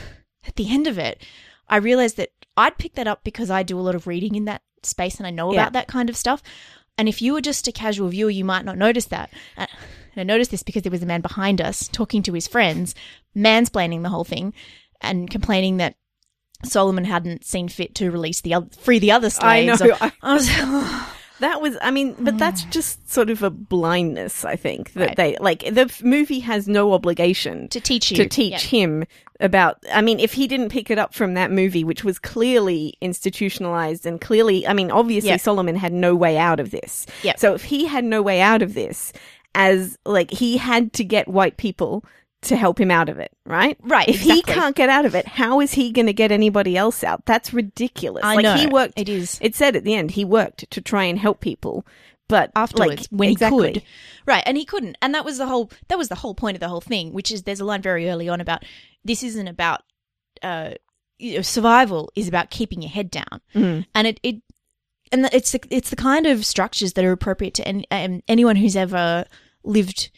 at 0.47 0.57
the 0.57 0.71
end 0.71 0.87
of 0.87 0.99
it, 0.99 1.23
I 1.69 1.77
realized 1.77 2.17
that 2.17 2.31
I'd 2.57 2.79
pick 2.79 2.95
that 2.95 3.07
up 3.07 3.25
because 3.25 3.51
I 3.51 3.63
do 3.63 3.79
a 3.79 3.83
lot 3.83 3.95
of 3.95 4.07
reading 4.07 4.35
in 4.35 4.45
that 4.47 4.63
space 4.83 5.19
and 5.19 5.27
I 5.27 5.31
know 5.31 5.53
Yeah. 5.53 5.63
about 5.63 5.73
that 5.75 5.89
kind 5.89 6.09
of 6.09 6.17
stuff. 6.17 6.43
And 6.99 7.09
if 7.09 7.21
you 7.21 7.35
were 7.35 7.43
just 7.43 7.69
a 7.69 7.73
casual 7.73 8.09
viewer, 8.09 8.31
you 8.31 8.45
might 8.45 8.65
not 8.65 8.79
notice 8.79 9.05
that. 9.07 9.31
And 10.17 10.31
I 10.31 10.35
noticed 10.35 10.51
this 10.51 10.63
because 10.63 10.83
there 10.83 10.91
was 10.93 11.03
a 11.03 11.07
man 11.07 11.21
behind 11.21 11.61
us 11.61 11.89
talking 11.89 12.23
to 12.25 12.33
his 12.33 12.47
friends, 12.49 12.95
mansplaining 13.37 14.03
the 14.03 14.09
whole 14.09 14.25
thing, 14.25 14.55
and 15.01 15.29
complaining 15.31 15.77
that 15.77 15.97
Solomon 16.65 17.05
hadn't 17.05 17.45
seen 17.45 17.69
fit 17.69 17.95
to 17.97 18.11
release 18.11 18.41
the 18.41 18.55
other, 18.55 18.69
free 18.79 18.99
the 18.99 19.13
other 19.13 19.27
I 19.27 19.29
slaves. 19.29 19.81
know. 19.81 19.91
or- 20.01 20.13
I 20.23 20.35
was, 20.35 20.49
That 21.39 21.61
was, 21.61 21.77
I 21.83 21.91
mean, 21.91 22.17
but 22.19 22.39
that's 22.39 22.65
just 22.71 23.13
sort 23.13 23.29
of 23.29 23.43
a 23.43 23.51
blindness, 23.51 24.43
I 24.43 24.57
think, 24.57 24.95
that 24.95 25.09
Right. 25.09 25.17
they, 25.17 25.37
like, 25.39 25.61
the 25.71 25.93
movie 26.03 26.41
has 26.41 26.67
no 26.67 26.95
obligation 26.95 27.69
to 27.69 27.79
teach 27.81 28.11
you 28.11 28.17
to 28.17 28.27
teach 28.27 28.53
Yeah. 28.53 28.59
him 28.81 29.05
about, 29.39 29.77
I 29.93 30.01
mean, 30.01 30.19
if 30.19 30.33
he 30.33 30.47
didn't 30.49 30.71
pick 30.71 30.91
it 30.91 30.99
up 30.99 31.13
from 31.13 31.35
that 31.35 31.51
movie, 31.53 31.85
which 31.85 32.03
was 32.05 32.19
clearly 32.19 32.95
institutionalized 33.03 34.07
and 34.07 34.19
clearly, 34.19 34.67
I 34.67 34.73
mean, 34.73 34.91
obviously 34.91 35.29
Yeah. 35.29 35.37
Solomon 35.37 35.77
had 35.77 35.93
no 35.93 36.15
way 36.15 36.39
out 36.39 36.59
of 36.59 36.71
this. 36.71 37.05
Yep. 37.23 37.39
So 37.39 37.53
if 37.53 37.65
he 37.65 37.85
had 37.85 38.05
no 38.07 38.23
way 38.23 38.41
out 38.41 38.63
of 38.63 38.73
this, 38.73 39.13
as, 39.57 39.99
like, 40.05 40.31
he 40.31 40.59
had 40.59 40.93
to 40.93 41.03
get 41.05 41.27
white 41.27 41.57
people 41.57 42.05
to 42.43 42.55
help 42.55 42.79
him 42.79 42.91
out 42.93 43.09
of 43.09 43.19
it, 43.19 43.33
right? 43.45 43.77
Right, 43.83 44.09
If 44.09 44.21
he 44.21 44.43
can't 44.43 44.77
get 44.77 44.89
out 44.89 45.05
of 45.07 45.15
it, 45.17 45.27
how 45.27 45.61
is 45.61 45.73
he 45.73 45.91
going 45.91 46.07
to 46.07 46.13
get 46.13 46.31
anybody 46.31 46.77
else 46.77 47.03
out? 47.03 47.25
That's 47.25 47.53
ridiculous. 47.53 48.23
I 48.23 48.35
like 48.37 48.43
know. 48.45 48.55
he 48.55 48.67
worked 48.69 48.93
It 48.97 49.09
is. 49.09 49.39
it 49.41 49.57
said 49.57 49.75
at 49.75 49.83
the 49.83 49.95
end 49.95 50.13
he 50.13 50.25
worked 50.25 50.71
to 50.71 50.81
try 50.81 51.05
and 51.05 51.19
help 51.19 51.41
people, 51.41 51.85
but 52.29 52.53
afterwards 52.55 52.91
like, 53.01 53.07
when 53.11 53.31
exactly. 53.31 53.69
he 53.69 53.75
could 53.75 53.83
right 54.27 54.43
and 54.47 54.57
he 54.57 54.65
couldn't 54.65 54.99
and 55.01 55.15
that 55.15 55.25
was 55.25 55.39
the 55.39 55.47
whole 55.47 55.71
that 55.89 55.97
was 55.97 56.09
the 56.09 56.17
whole 56.17 56.35
point 56.35 56.57
of 56.57 56.61
the 56.61 56.69
whole 56.69 56.81
thing 56.81 57.13
which 57.13 57.31
is 57.31 57.45
there's 57.45 57.61
a 57.61 57.65
line 57.65 57.81
very 57.81 58.09
early 58.11 58.29
on 58.29 58.41
about 58.41 58.65
this 59.05 59.23
isn't 59.23 59.47
about 59.47 59.83
uh 60.43 60.71
you 61.19 61.37
know, 61.37 61.43
survival 61.43 62.11
is 62.17 62.27
about 62.27 62.51
keeping 62.51 62.83
your 62.83 62.91
head 62.91 63.11
down 63.13 63.41
Mm. 63.55 63.87
and 63.95 64.07
it 64.09 64.19
it 64.25 64.43
and 65.13 65.27
it's 65.33 65.53
the, 65.53 65.61
it's 65.71 65.91
the 65.91 65.97
kind 65.97 66.27
of 66.27 66.45
structures 66.45 66.95
that 66.95 67.05
are 67.05 67.13
appropriate 67.13 67.55
to 67.55 67.67
any, 67.69 67.87
um, 67.93 68.23
anyone 68.27 68.57
who's 68.57 68.75
ever 68.75 69.25
lived 69.67 70.11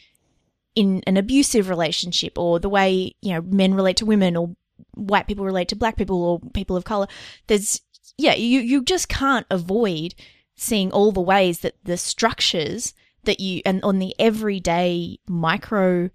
in 0.75 1.01
an 1.07 1.17
abusive 1.17 1.67
relationship 1.69 2.37
or 2.37 2.59
the 2.59 2.69
way 2.69 3.13
you 3.21 3.33
know 3.33 3.41
men 3.41 3.73
relate 3.73 3.97
to 3.97 4.05
women 4.05 4.37
or 4.37 4.55
white 4.95 5.27
people 5.27 5.43
relate 5.43 5.67
to 5.67 5.75
black 5.75 5.97
people 5.97 6.23
or 6.23 6.39
people 6.53 6.77
of 6.77 6.83
color 6.85 7.07
there's 7.47 7.81
yeah 8.17 8.33
you 8.33 8.59
you 8.61 8.83
just 8.83 9.09
can't 9.09 9.45
avoid 9.49 10.13
seeing 10.55 10.91
all 10.91 11.11
the 11.11 11.19
ways 11.21 11.59
that 11.61 11.75
the 11.83 11.97
structures 11.97 12.93
that 13.23 13.39
you 13.39 13.61
and 13.65 13.81
on 13.83 13.99
the 13.99 14.13
everyday 14.19 15.17
micro 15.27 16.09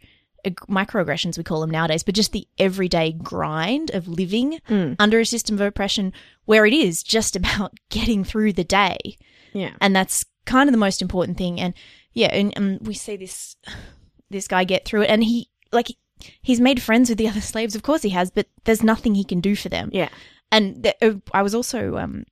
ag- 0.45 0.57
microaggressions 0.69 1.37
we 1.37 1.45
call 1.45 1.61
them 1.61 1.71
nowadays 1.71 2.03
but 2.03 2.15
just 2.15 2.33
the 2.33 2.47
everyday 2.59 3.13
grind 3.13 3.91
of 3.91 4.07
living 4.09 4.61
Mm. 4.69 4.97
under 4.99 5.19
a 5.21 5.27
system 5.27 5.57
of 5.57 5.61
oppression 5.63 6.13
where 6.45 6.65
it 6.65 6.73
is 6.73 7.03
just 7.03 7.35
about 7.41 7.73
getting 7.91 8.23
through 8.25 8.53
the 8.53 8.65
day 8.65 8.99
Yeah. 9.53 9.73
and 9.81 9.95
that's 9.97 10.25
kind 10.47 10.69
of 10.69 10.73
the 10.73 10.79
most 10.79 11.03
important 11.03 11.37
thing 11.39 11.59
and 11.61 11.75
yeah 12.15 12.29
and, 12.29 12.53
and 12.57 12.87
we 12.87 12.95
see 12.95 13.17
this 13.17 13.57
this 14.31 14.49
guy 14.49 14.65
get 14.65 14.85
through 14.85 15.03
it 15.03 15.11
and 15.11 15.23
he 15.25 15.49
like 15.73 15.89
he's 16.43 16.61
made 16.61 16.81
friends 16.81 17.09
with 17.09 17.19
the 17.19 17.29
other 17.29 17.41
slaves 17.53 17.75
of 17.75 17.83
course 17.83 18.03
he 18.03 18.11
has 18.11 18.31
but 18.31 18.47
there's 18.65 18.83
nothing 18.83 19.15
he 19.15 19.25
can 19.25 19.41
do 19.41 19.55
for 19.55 19.69
them 19.69 19.91
Yeah. 19.93 20.09
and 20.51 20.83
th- 20.83 20.97
uh, 21.03 21.15
I 21.33 21.43
was 21.43 21.55
also 21.55 21.97
um 21.97 22.25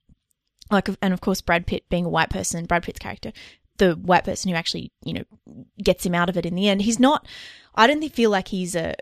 like 0.71 0.89
and 1.01 1.13
of 1.13 1.21
course 1.21 1.41
Brad 1.41 1.67
Pitt 1.67 1.83
being 1.89 2.05
a 2.05 2.09
white 2.09 2.29
person 2.29 2.65
Brad 2.65 2.83
Pitt's 2.83 2.99
character 2.99 3.31
the 3.77 3.93
white 3.95 4.23
person 4.23 4.49
who 4.49 4.55
actually 4.55 4.91
you 5.03 5.13
know 5.13 5.23
gets 5.83 6.05
him 6.05 6.15
out 6.15 6.29
of 6.29 6.37
it 6.37 6.45
in 6.45 6.55
the 6.55 6.67
end 6.69 6.81
he's 6.81 6.99
not 6.99 7.27
I 7.75 7.87
don't 7.87 8.07
feel 8.09 8.29
like 8.29 8.47
he's 8.47 8.75
a 8.75 8.95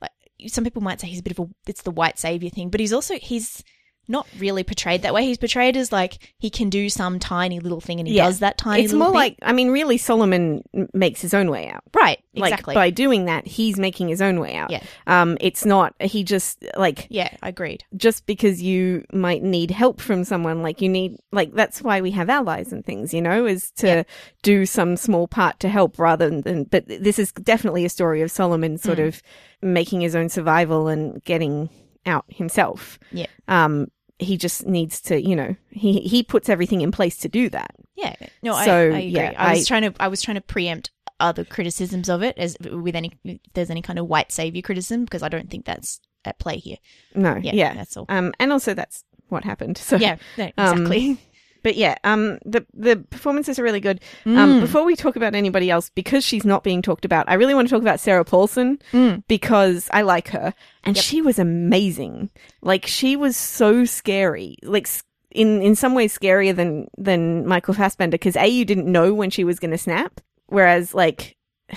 like 0.00 0.10
some 0.48 0.64
people 0.64 0.82
might 0.82 1.00
say 1.00 1.08
he's 1.08 1.20
a 1.20 1.22
bit 1.22 1.38
of 1.38 1.46
a 1.46 1.48
it's 1.66 1.82
the 1.82 1.90
white 1.90 2.18
savior 2.18 2.50
thing, 2.50 2.68
but 2.70 2.80
he's 2.80 2.92
also 2.92 3.14
he's 3.16 3.62
not 4.08 4.26
really 4.38 4.62
portrayed 4.64 5.02
that 5.02 5.14
way. 5.14 5.24
He's 5.24 5.38
portrayed 5.38 5.76
as 5.76 5.90
like 5.92 6.18
he 6.38 6.50
can 6.50 6.70
do 6.70 6.88
some 6.88 7.18
tiny 7.18 7.60
little 7.60 7.80
thing 7.80 7.98
and 8.00 8.08
he 8.08 8.14
Yeah. 8.16 8.26
does 8.26 8.40
that 8.40 8.58
tiny 8.58 8.82
little 8.82 8.88
thing. 8.90 8.96
it's 8.96 8.98
more 8.98 9.08
thing. 9.08 9.14
like, 9.14 9.38
I 9.42 9.52
mean, 9.52 9.70
really, 9.70 9.96
Solomon 9.98 10.62
makes 10.92 11.20
his 11.20 11.32
own 11.34 11.50
way 11.50 11.68
out. 11.68 11.82
right, 11.94 12.18
Like 12.34 12.52
exactly. 12.52 12.74
by 12.74 12.90
doing 12.90 13.24
that, 13.26 13.46
he's 13.46 13.78
making 13.78 14.08
his 14.08 14.20
own 14.20 14.40
way 14.40 14.54
out. 14.56 14.70
Yeah. 14.70 14.82
Um, 15.06 15.36
it's 15.40 15.64
not 15.64 15.94
he 16.00 16.24
just 16.24 16.64
like 16.76 17.06
yeah, 17.10 17.34
agreed. 17.42 17.84
just 17.96 18.26
because 18.26 18.60
you 18.62 19.04
might 19.12 19.42
need 19.42 19.70
help 19.70 20.00
from 20.00 20.24
someone, 20.24 20.62
like 20.62 20.80
you 20.82 20.88
need 20.88 21.16
like 21.32 21.52
that's 21.54 21.82
why 21.82 22.00
we 22.00 22.10
have 22.12 22.28
allies 22.28 22.72
and 22.72 22.84
things, 22.84 23.14
you 23.14 23.22
know, 23.22 23.46
is 23.46 23.70
to 23.76 23.86
Yeah. 23.86 24.02
do 24.42 24.66
some 24.66 24.96
small 24.96 25.26
part 25.28 25.60
to 25.60 25.68
help 25.68 25.98
rather 25.98 26.28
than. 26.40 26.64
But 26.64 26.84
this 26.88 27.18
is 27.18 27.32
definitely 27.32 27.84
a 27.84 27.88
story 27.90 28.20
of 28.22 28.30
Solomon 28.30 28.78
sort 28.78 28.98
Mm. 28.98 29.08
of 29.08 29.22
making 29.62 30.02
his 30.02 30.14
own 30.14 30.28
survival 30.28 30.88
and 30.88 31.22
getting 31.24 31.70
out 32.06 32.24
himself. 32.28 32.98
Yeah. 33.12 33.26
Um, 33.48 33.88
he 34.18 34.36
just 34.36 34.66
needs 34.66 35.00
to, 35.02 35.20
you 35.20 35.34
know, 35.34 35.56
he 35.70 36.00
he 36.00 36.22
puts 36.22 36.48
everything 36.48 36.80
in 36.82 36.92
place 36.92 37.16
to 37.18 37.28
do 37.28 37.48
that. 37.50 37.74
Yeah, 37.96 38.14
no, 38.42 38.54
I, 38.54 38.64
So, 38.64 38.72
I 38.72 38.82
agree. 38.84 39.02
yeah, 39.06 39.32
I 39.36 39.52
was 39.54 39.62
I- 39.62 39.64
trying 39.68 39.92
to 39.92 40.02
I 40.02 40.08
was 40.08 40.22
trying 40.22 40.36
to 40.36 40.40
preempt 40.40 40.90
other 41.20 41.44
criticisms 41.44 42.08
of 42.08 42.22
it 42.22 42.36
as 42.38 42.56
with 42.60 42.94
any 42.96 43.12
if 43.24 43.38
there's 43.54 43.70
any 43.70 43.82
kind 43.82 43.98
of 43.98 44.06
white 44.06 44.30
savior 44.32 44.62
criticism 44.62 45.04
because 45.04 45.22
I 45.22 45.28
don't 45.28 45.50
think 45.50 45.64
that's 45.64 46.00
at 46.24 46.38
play 46.38 46.56
here. 46.58 46.76
No, 47.14 47.36
Yeah, 47.36 47.52
yeah, 47.54 47.74
that's 47.74 47.96
all. 47.96 48.06
Um, 48.08 48.32
and 48.40 48.52
also 48.52 48.72
that's 48.74 49.04
what 49.28 49.44
happened. 49.44 49.78
So 49.78 49.96
Yeah, 49.96 50.16
no, 50.38 50.50
Um, 50.58 50.72
exactly. 50.82 51.18
But 51.64 51.74
yeah, 51.76 51.96
um, 52.04 52.38
the 52.44 52.64
the 52.72 52.96
performances 53.10 53.58
are 53.58 53.64
really 53.64 53.80
good. 53.80 54.00
Mm. 54.24 54.36
Um, 54.38 54.60
before 54.60 54.84
we 54.84 54.94
talk 54.94 55.16
about 55.16 55.34
anybody 55.34 55.68
else, 55.70 55.90
because 55.90 56.22
she's 56.24 56.44
not 56.44 56.62
being 56.62 56.80
talked 56.82 57.04
about, 57.04 57.28
I 57.28 57.34
really 57.34 57.54
want 57.54 57.66
to 57.68 57.74
talk 57.74 57.82
about 57.82 57.98
Sarah 57.98 58.24
Paulson 58.24 58.78
Mm. 58.92 59.24
because 59.26 59.88
I 59.92 60.02
like 60.02 60.28
her, 60.28 60.54
and 60.84 60.94
Yep. 60.94 61.04
she 61.04 61.20
was 61.22 61.40
amazing. 61.40 62.30
Like 62.62 62.86
she 62.86 63.16
was 63.16 63.36
so 63.36 63.84
scary, 63.84 64.56
like 64.62 64.86
in 65.32 65.60
in 65.62 65.74
some 65.74 65.94
ways 65.96 66.16
scarier 66.16 66.54
than 66.54 66.86
than 66.96 67.44
Michael 67.46 67.74
Fassbender. 67.74 68.14
Because 68.14 68.36
a 68.36 68.46
you 68.46 68.64
didn't 68.64 68.86
know 68.92 69.12
when 69.12 69.30
she 69.30 69.42
was 69.42 69.58
going 69.58 69.72
to 69.72 69.78
snap, 69.78 70.20
whereas 70.46 70.94
like. 70.94 71.36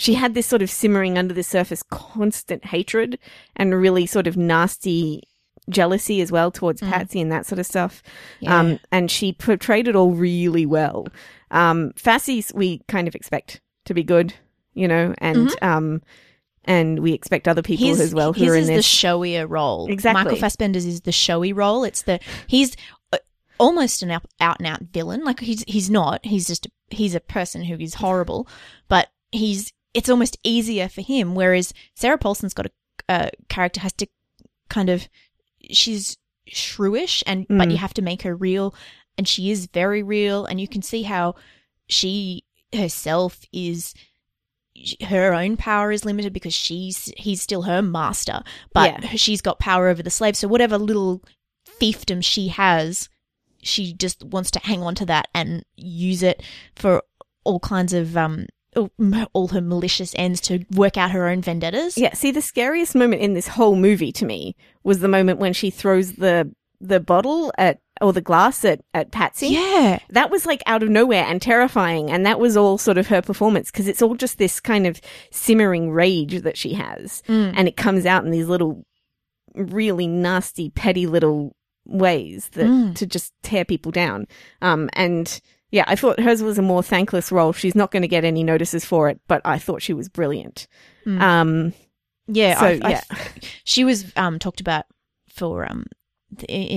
She 0.00 0.14
had 0.14 0.34
this 0.34 0.46
sort 0.46 0.62
of 0.62 0.70
simmering 0.70 1.18
under 1.18 1.34
the 1.34 1.42
surface 1.42 1.82
constant 1.82 2.66
hatred 2.66 3.18
and 3.56 3.74
really 3.74 4.06
sort 4.06 4.28
of 4.28 4.36
nasty 4.36 5.24
jealousy 5.68 6.20
as 6.20 6.32
well 6.32 6.50
towards 6.50 6.80
Mm. 6.80 6.90
Patsy 6.90 7.20
and 7.20 7.32
that 7.32 7.46
sort 7.46 7.58
of 7.58 7.66
stuff. 7.66 8.02
Yeah. 8.40 8.58
Um, 8.58 8.80
and 8.90 9.10
she 9.10 9.32
portrayed 9.32 9.88
it 9.88 9.96
all 9.96 10.12
really 10.12 10.66
well. 10.66 11.06
Um, 11.50 11.92
Fassie's 11.96 12.52
we 12.54 12.82
kind 12.88 13.08
of 13.08 13.14
expect 13.14 13.60
to 13.86 13.94
be 13.94 14.02
good, 14.02 14.34
you 14.74 14.86
know, 14.88 15.14
and 15.18 15.50
um, 15.62 16.02
and 16.64 16.98
we 17.00 17.12
expect 17.12 17.48
other 17.48 17.62
people 17.62 17.86
his, 17.86 18.00
as 18.00 18.14
well 18.14 18.32
who 18.32 18.42
his 18.44 18.52
are 18.52 18.56
in 18.56 18.62
is 18.62 18.68
this. 18.68 18.76
the 18.86 19.06
showier 19.06 19.48
role. 19.48 19.90
Exactly. 19.90 20.24
Michael 20.24 20.38
Fassbender's 20.38 20.84
is 20.84 21.00
the 21.02 21.12
showy 21.12 21.52
role. 21.52 21.84
It's 21.84 22.02
the 22.02 22.20
he's 22.46 22.76
uh, 23.12 23.18
almost 23.58 24.02
an 24.02 24.10
out 24.10 24.58
and 24.58 24.66
out 24.66 24.82
villain. 24.92 25.24
Like 25.24 25.40
he's 25.40 25.64
he's 25.66 25.88
not. 25.90 26.24
He's 26.26 26.46
just 26.46 26.66
he's 26.90 27.14
a 27.14 27.20
person 27.20 27.64
who 27.64 27.76
is 27.76 27.94
horrible, 27.94 28.46
but 28.88 29.08
he's 29.32 29.72
it's 29.94 30.10
almost 30.10 30.36
easier 30.44 30.88
for 30.88 31.00
him. 31.00 31.34
Whereas 31.34 31.72
Sarah 31.94 32.18
Paulson's 32.18 32.54
got 32.54 32.66
a, 32.66 32.70
a 33.08 33.30
character 33.48 33.80
has 33.80 33.94
to 33.94 34.06
kind 34.68 34.90
of 34.90 35.08
she's 35.70 36.16
shrewish 36.50 37.22
and 37.26 37.46
but 37.48 37.68
Mm. 37.68 37.72
you 37.72 37.76
have 37.78 37.94
to 37.94 38.02
make 38.02 38.22
her 38.22 38.34
real, 38.34 38.74
and 39.16 39.26
she 39.28 39.50
is 39.50 39.66
very 39.66 40.02
real, 40.02 40.44
and 40.46 40.60
you 40.60 40.68
can 40.68 40.82
see 40.82 41.02
how 41.02 41.34
she 41.88 42.44
herself 42.72 43.40
is 43.52 43.94
her 45.08 45.32
own 45.34 45.56
power 45.56 45.90
is 45.90 46.04
limited 46.04 46.32
because 46.32 46.54
she's 46.54 47.12
he's 47.16 47.42
still 47.42 47.62
her 47.62 47.82
master, 47.82 48.42
but 48.72 49.04
she's 49.18 49.40
got 49.40 49.58
power 49.58 49.88
over 49.88 50.02
the 50.02 50.10
slave. 50.10 50.36
So 50.36 50.46
whatever 50.48 50.78
little 50.78 51.22
fiefdom 51.80 52.22
she 52.22 52.48
has, 52.48 53.08
she 53.62 53.92
just 53.92 54.22
wants 54.22 54.50
to 54.52 54.60
hang 54.60 54.82
on 54.82 54.94
to 54.96 55.06
that 55.06 55.28
and 55.34 55.64
use 55.76 56.22
it 56.22 56.42
for 56.76 57.02
all 57.44 57.58
kinds 57.60 57.92
of 57.92 58.16
um 58.16 58.46
all- 59.32 59.48
her 59.48 59.60
malicious 59.60 60.14
ends 60.16 60.40
to 60.42 60.64
work 60.72 60.96
out 60.96 61.10
her 61.12 61.28
own 61.28 61.40
vendettas. 61.42 61.96
Yeah, 61.98 62.14
see, 62.14 62.30
the 62.30 62.42
scariest 62.42 62.94
moment 62.94 63.22
in 63.22 63.34
this 63.34 63.48
whole 63.48 63.76
movie 63.76 64.12
to 64.12 64.24
me 64.26 64.54
was 64.84 65.00
the 65.00 65.08
moment 65.08 65.38
when 65.38 65.52
she 65.52 65.70
throws 65.70 66.12
the 66.12 66.50
the 66.80 67.00
bottle 67.00 67.52
at 67.58 67.80
or 68.00 68.12
the 68.12 68.20
glass 68.20 68.64
at 68.64 68.80
at 68.94 69.10
Patsy. 69.10 69.48
Yeah. 69.48 69.98
that 70.10 70.30
was 70.30 70.46
like 70.46 70.62
out 70.66 70.84
of 70.84 70.88
nowhere 70.88 71.24
and 71.24 71.42
terrifying 71.42 72.08
and 72.08 72.24
that 72.24 72.38
was 72.38 72.56
all 72.56 72.78
sort 72.78 72.98
of 72.98 73.08
her 73.08 73.20
performance 73.20 73.72
because 73.72 73.88
it's 73.88 74.00
all 74.00 74.14
just 74.14 74.38
this 74.38 74.60
kind 74.60 74.86
of 74.86 75.00
simmering 75.32 75.90
rage 75.90 76.42
that 76.42 76.56
she 76.56 76.74
has 76.74 77.20
Mm. 77.26 77.54
and 77.56 77.66
it 77.66 77.76
comes 77.76 78.06
out 78.06 78.24
in 78.24 78.30
these 78.30 78.46
little 78.46 78.84
really 79.54 80.06
nasty 80.06 80.70
petty 80.70 81.06
little 81.08 81.56
ways 81.84 82.50
that 82.52 82.66
Mm. 82.66 82.94
to 82.96 83.06
just 83.06 83.32
tear 83.42 83.64
people 83.64 83.90
down 83.90 84.26
um 84.62 84.88
and 84.92 85.40
yeah 85.70 85.84
i 85.86 85.94
thought 85.96 86.18
hers 86.20 86.42
was 86.42 86.58
a 86.58 86.62
more 86.62 86.82
thankless 86.82 87.30
role 87.32 87.52
she's 87.52 87.74
not 87.74 87.90
going 87.90 88.02
to 88.02 88.08
get 88.08 88.24
any 88.24 88.42
notices 88.42 88.84
for 88.84 89.08
it 89.08 89.20
but 89.28 89.40
i 89.44 89.58
thought 89.58 89.82
she 89.82 89.92
was 89.92 90.08
brilliant 90.08 90.66
Mm. 91.06 91.20
um 91.20 91.72
Yeah, 92.26 92.58
So, 92.60 92.66
I, 92.66 92.70
I- 92.82 92.90
yeah. 92.90 93.00
she 93.64 93.84
was 93.84 94.12
um 94.16 94.38
talked 94.38 94.60
about 94.60 94.84
for 95.30 95.64
um 95.70 95.86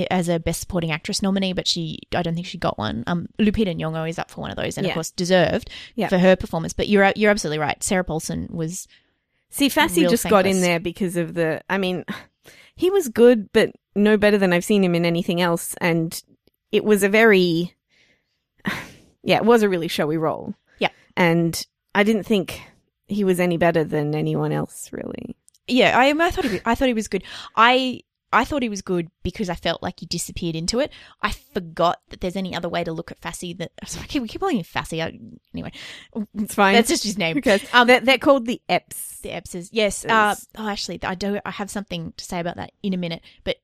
as 0.10 0.30
a 0.30 0.40
best 0.40 0.62
supporting 0.62 0.92
actress 0.92 1.22
nominee, 1.22 1.52
but 1.52 1.68
she 1.68 2.00
I 2.16 2.22
don't 2.22 2.36
think 2.36 2.48
she 2.48 2.58
got 2.58 2.78
one. 2.78 3.04
Um, 3.08 3.28
Lupita 3.38 3.76
Nyong'o 3.76 4.08
is 4.10 4.18
up 4.18 4.32
for 4.32 4.40
one 4.40 4.50
of 4.50 4.56
those, 4.56 4.78
and 4.78 4.86
Yeah. 4.86 4.92
of 4.92 4.94
course 4.94 5.12
deserved 5.12 5.70
Yeah. 5.96 6.08
for 6.08 6.18
her 6.18 6.38
performance. 6.38 6.72
But 6.72 6.88
you're 6.88 7.12
you're 7.18 7.32
absolutely 7.32 7.60
right. 7.60 7.84
Sarah 7.84 8.06
Paulson 8.06 8.48
was 8.50 8.88
See, 9.50 9.68
Fassi 9.68 10.10
just 10.10 10.30
got 10.30 10.46
in 10.46 10.62
there 10.62 10.80
because 10.80 11.18
of 11.18 11.34
the. 11.34 11.62
I 11.70 11.78
mean, 11.78 12.06
he 12.78 12.90
was 12.90 13.10
good, 13.10 13.52
but 13.52 13.74
no 13.94 14.16
better 14.16 14.38
than 14.38 14.54
I've 14.54 14.64
seen 14.64 14.82
him 14.86 14.96
in 14.96 15.04
anything 15.04 15.42
else. 15.42 15.76
And 15.82 16.22
it 16.72 16.86
was 16.86 17.04
a 17.04 17.10
very. 17.10 17.76
Yeah, 19.24 19.36
it 19.38 19.46
was 19.46 19.62
a 19.62 19.70
really 19.70 19.88
showy 19.88 20.18
role. 20.18 20.56
Yeah. 20.80 20.90
And 21.16 21.64
I 21.94 22.02
didn't 22.04 22.24
think 22.24 22.60
he 23.08 23.24
was 23.24 23.40
any 23.40 23.58
better 23.58 23.84
than 23.84 24.16
anyone 24.16 24.52
else, 24.52 24.90
really. 24.92 25.36
yeah. 25.68 25.96
I 25.96 26.10
I 26.10 26.32
thought 26.32 26.46
he 26.46 26.52
was, 26.54 26.62
I 26.66 26.74
thought 26.76 26.88
he 26.88 26.94
was 26.96 27.08
good. 27.08 27.24
I. 27.56 28.02
I 28.34 28.46
thought 28.46 28.64
he 28.64 28.70
was 28.70 28.82
good 28.82 29.10
because 29.24 29.50
I 29.50 29.56
felt 29.56 29.84
like 29.84 30.00
he 30.00 30.06
disappeared 30.06 30.56
into 30.56 30.80
it. 30.80 30.90
I 31.22 31.32
forgot 31.54 32.00
that 32.12 32.22
there's 32.22 32.38
any 32.38 32.56
other 32.56 32.70
way 32.70 32.82
to 32.82 32.94
look 32.94 33.12
at 33.12 33.20
Fassi. 33.20 33.58
That 33.58 33.72
sorry, 33.86 34.08
we 34.22 34.28
keep 34.30 34.40
calling 34.40 34.56
him 34.58 34.64
Fassi. 34.64 35.04
I, 35.04 35.20
anyway, 35.54 35.74
It's 36.36 36.56
fine. 36.56 36.76
that's 36.76 36.88
just 36.88 37.04
his 37.04 37.18
name. 37.18 37.42
Cares? 37.42 37.62
Um, 37.74 37.88
they're, 37.88 38.00
they're 38.00 38.18
called 38.18 38.46
the 38.46 38.62
Epps. 38.70 39.20
The 39.20 39.30
Eppses, 39.32 39.68
yes. 39.74 40.06
Uh, 40.06 40.34
oh, 40.58 40.68
actually, 40.70 40.98
I 41.04 41.14
do. 41.14 41.40
I 41.46 41.52
have 41.52 41.70
something 41.70 42.14
to 42.16 42.24
say 42.24 42.40
about 42.40 42.56
that 42.56 42.72
in 42.82 42.94
a 42.94 42.98
minute. 42.98 43.22
But 43.44 43.58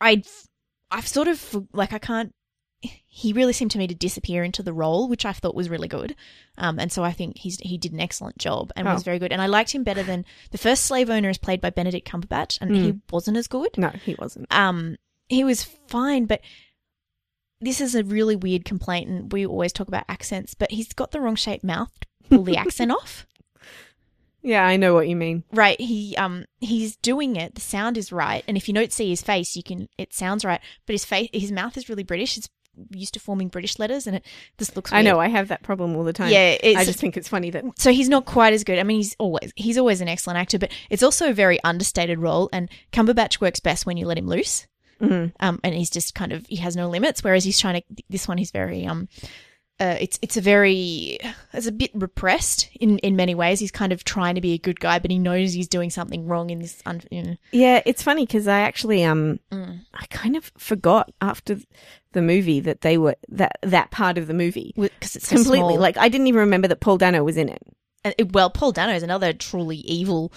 I, 0.00 0.24
I've 0.90 1.06
sort 1.06 1.28
of 1.28 1.66
like 1.72 1.92
I 1.92 1.98
can't. 2.00 2.34
He 2.80 3.32
really 3.32 3.52
seemed 3.52 3.72
to 3.72 3.78
me 3.78 3.88
to 3.88 3.94
disappear 3.94 4.44
into 4.44 4.62
the 4.62 4.72
role, 4.72 5.08
which 5.08 5.24
I 5.26 5.32
thought 5.32 5.56
was 5.56 5.68
really 5.68 5.88
good. 5.88 6.14
Um, 6.56 6.78
and 6.78 6.92
so 6.92 7.02
I 7.02 7.10
think 7.12 7.38
he's 7.38 7.58
he 7.58 7.76
did 7.76 7.92
an 7.92 7.98
excellent 8.00 8.38
job 8.38 8.70
and 8.76 8.86
was 8.86 9.02
Oh. 9.02 9.04
very 9.04 9.18
good. 9.18 9.32
And 9.32 9.42
I 9.42 9.46
liked 9.46 9.72
him 9.72 9.82
better 9.82 10.04
than 10.04 10.24
the 10.52 10.58
first 10.58 10.84
slave 10.84 11.10
owner 11.10 11.28
is 11.28 11.38
played 11.38 11.60
by 11.60 11.70
Benedict 11.70 12.06
Cumberbatch, 12.08 12.58
and 12.60 12.76
he 12.76 12.94
wasn't 13.10 13.36
as 13.36 13.48
good. 13.48 13.76
No, 13.76 13.88
he 13.88 14.14
wasn't. 14.18 14.46
Um, 14.54 14.96
he 15.28 15.42
was 15.42 15.64
fine, 15.88 16.26
but 16.26 16.40
this 17.60 17.80
is 17.80 17.96
a 17.96 18.04
really 18.04 18.36
weird 18.36 18.64
complaint, 18.64 19.08
and 19.10 19.32
we 19.32 19.44
always 19.44 19.72
talk 19.72 19.88
about 19.88 20.04
accents, 20.08 20.54
but 20.54 20.70
he's 20.70 20.92
got 20.92 21.10
the 21.10 21.20
wrong 21.20 21.34
shaped 21.34 21.64
mouth 21.64 21.90
to 22.00 22.28
pull 22.28 22.44
the 22.44 22.56
accent 22.56 22.92
off. 23.00 23.26
Yeah, 24.40 24.64
I 24.64 24.76
know 24.76 24.94
what 24.94 25.08
you 25.08 25.16
mean. 25.16 25.42
Right, 25.52 25.80
he 25.80 26.14
um 26.16 26.44
he's 26.60 26.96
doing 26.96 27.34
it. 27.34 27.56
The 27.56 27.60
sound 27.60 27.98
is 27.98 28.12
right, 28.12 28.44
and 28.46 28.56
if 28.56 28.68
you 28.68 28.74
don't 28.74 28.92
see 28.92 29.10
his 29.10 29.20
face, 29.22 29.56
you 29.56 29.64
can 29.64 29.88
it 29.98 30.14
sounds 30.14 30.44
right. 30.44 30.60
But 30.86 30.92
his 30.94 31.04
face, 31.04 31.28
his 31.32 31.50
mouth 31.50 31.76
is 31.76 31.88
really 31.88 32.04
British. 32.04 32.36
It's 32.38 32.48
used 32.90 33.14
to 33.14 33.20
forming 33.20 33.48
British 33.48 33.78
letters, 33.78 34.06
and 34.06 34.16
it 34.16 34.24
this 34.56 34.74
looks. 34.76 34.92
I 34.92 35.02
know, 35.02 35.18
I 35.18 35.28
have 35.28 35.48
that 35.48 35.62
problem 35.62 35.96
all 35.96 36.04
the 36.04 36.12
time. 36.12 36.30
Yeah, 36.30 36.56
it's 36.62 36.78
I 36.78 36.84
just 36.84 36.98
think 36.98 37.16
it's 37.16 37.28
funny 37.28 37.50
that. 37.50 37.64
so 37.78 37.92
he's 37.92 38.08
not 38.08 38.24
quite 38.24 38.52
as 38.52 38.64
good. 38.64 38.78
I 38.78 38.82
mean, 38.82 38.98
he's 38.98 39.16
always 39.18 39.52
he's 39.56 39.78
always 39.78 40.00
an 40.00 40.08
excellent 40.08 40.38
actor, 40.38 40.58
but 40.58 40.72
it's 40.90 41.02
also 41.02 41.30
a 41.30 41.32
very 41.32 41.62
understated 41.64 42.18
role. 42.18 42.48
And 42.52 42.70
Cumberbatch 42.92 43.40
works 43.40 43.60
best 43.60 43.86
when 43.86 43.96
you 43.96 44.06
let 44.06 44.18
him 44.18 44.26
loose. 44.26 44.66
Mhm. 45.00 45.32
Um, 45.40 45.60
and 45.62 45.74
he's 45.74 45.90
just 45.90 46.14
kind 46.14 46.32
of 46.32 46.46
he 46.46 46.56
has 46.56 46.74
no 46.76 46.88
limits. 46.88 47.22
Whereas 47.22 47.44
he's 47.44 47.58
trying 47.58 47.82
to 47.82 48.02
this 48.08 48.26
one, 48.26 48.38
he's 48.38 48.50
very 48.50 48.86
um. 48.86 49.08
Uh, 49.80 49.96
it's 50.00 50.18
it's 50.22 50.36
a 50.36 50.40
very 50.40 51.18
it's 51.52 51.68
a 51.68 51.72
bit 51.72 51.92
repressed 51.94 52.68
in, 52.80 52.98
in 52.98 53.14
many 53.14 53.34
ways. 53.34 53.60
He's 53.60 53.70
kind 53.70 53.92
of 53.92 54.02
trying 54.02 54.34
to 54.34 54.40
be 54.40 54.52
a 54.54 54.58
good 54.58 54.80
guy, 54.80 54.98
but 54.98 55.10
he 55.10 55.18
knows 55.20 55.52
he's 55.52 55.68
doing 55.68 55.88
something 55.90 56.26
wrong 56.26 56.50
in 56.50 56.58
this. 56.58 56.82
Un- 56.84 57.02
you 57.12 57.22
know. 57.22 57.36
Yeah, 57.52 57.80
it's 57.86 58.02
funny 58.02 58.26
because 58.26 58.48
I 58.48 58.60
actually 58.60 59.04
um 59.04 59.38
Mm. 59.52 59.82
I 59.94 60.06
kind 60.06 60.34
of 60.36 60.50
forgot 60.58 61.12
after 61.20 61.58
the 62.12 62.22
movie 62.22 62.58
that 62.60 62.80
they 62.80 62.98
were 62.98 63.14
that 63.28 63.58
that 63.62 63.90
part 63.92 64.18
of 64.18 64.26
the 64.26 64.34
movie 64.34 64.72
because 64.76 65.14
it's 65.14 65.28
so 65.28 65.36
completely. 65.36 65.58
small. 65.74 65.78
Like 65.78 65.96
I 65.96 66.08
didn't 66.08 66.26
even 66.26 66.40
remember 66.40 66.66
that 66.68 66.80
Paul 66.80 66.98
Dano 66.98 67.22
was 67.22 67.36
in 67.36 67.48
it. 67.48 67.62
And 68.04 68.14
it- 68.18 68.32
well, 68.32 68.50
Paul 68.50 68.72
Dano 68.72 68.94
is 68.94 69.02
another 69.04 69.32
truly 69.32 69.76
evil 69.78 70.32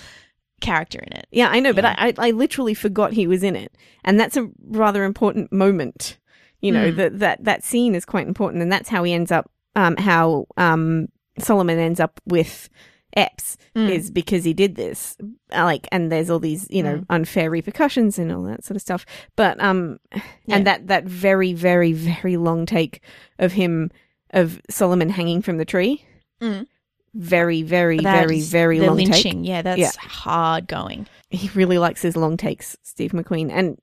character 0.62 1.00
in 1.00 1.14
it. 1.18 1.26
Yeah, 1.32 1.48
I 1.50 1.60
know, 1.60 1.74
but 1.74 1.86
I, 1.86 1.96
I 1.98 2.14
I 2.28 2.32
literally 2.32 2.76
forgot 2.76 3.14
he 3.14 3.26
was 3.26 3.42
in 3.42 3.56
it, 3.56 3.76
and 4.04 4.20
that's 4.20 4.38
a 4.38 4.50
rather 4.68 5.04
important 5.04 5.52
moment. 5.52 6.18
You 6.62 6.72
know 6.72 6.92
Mm. 6.92 6.96
that 6.98 7.20
that 7.20 7.44
that 7.44 7.64
scene 7.64 7.96
is 7.96 8.06
quite 8.06 8.28
important, 8.28 8.62
and 8.62 8.72
that's 8.72 8.90
how 8.90 9.04
he 9.04 9.14
ends 9.14 9.32
up. 9.32 9.50
Um, 9.76 9.96
how 9.98 10.48
um 10.58 11.08
Solomon 11.40 11.80
ends 11.80 12.00
up 12.00 12.20
with 12.26 12.70
Epps 13.16 13.58
Mm. 13.76 13.90
is 13.90 14.12
because 14.12 14.44
he 14.44 14.54
did 14.54 14.76
this. 14.76 15.18
Uh, 15.54 15.64
Like, 15.64 15.88
and 15.92 16.12
there's 16.12 16.30
all 16.30 16.40
these, 16.40 16.68
you 16.70 16.82
know, 16.84 16.98
Mm. 17.00 17.06
unfair 17.10 17.50
repercussions 17.50 18.18
and 18.20 18.32
all 18.32 18.44
that 18.44 18.64
sort 18.66 18.76
of 18.76 18.82
stuff. 18.82 19.06
But, 19.36 19.62
um, 19.62 20.00
Yeah. 20.14 20.56
and 20.56 20.68
that, 20.68 20.88
that 20.88 21.06
very, 21.06 21.52
very, 21.54 21.92
very 21.94 22.38
long 22.38 22.66
take 22.66 23.02
of 23.40 23.54
him, 23.54 23.92
of 24.32 24.62
Solomon 24.70 25.10
hanging 25.10 25.42
from 25.42 25.58
the 25.58 25.66
tree. 25.66 26.04
Mm. 26.42 26.68
Very, 27.14 27.64
very, 27.64 27.98
very, 28.00 28.40
very 28.42 28.80
long 28.80 28.98
take. 28.98 29.08
lynching. 29.10 29.44
Yeah, 29.46 29.62
that's 29.62 29.80
Yeah. 29.80 29.92
hard 30.00 30.68
going. 30.68 31.08
He 31.30 31.50
really 31.54 31.78
likes 31.78 32.02
his 32.02 32.16
long 32.16 32.38
takes, 32.38 32.78
Steve 32.84 33.12
McQueen. 33.12 33.50
And 33.52 33.78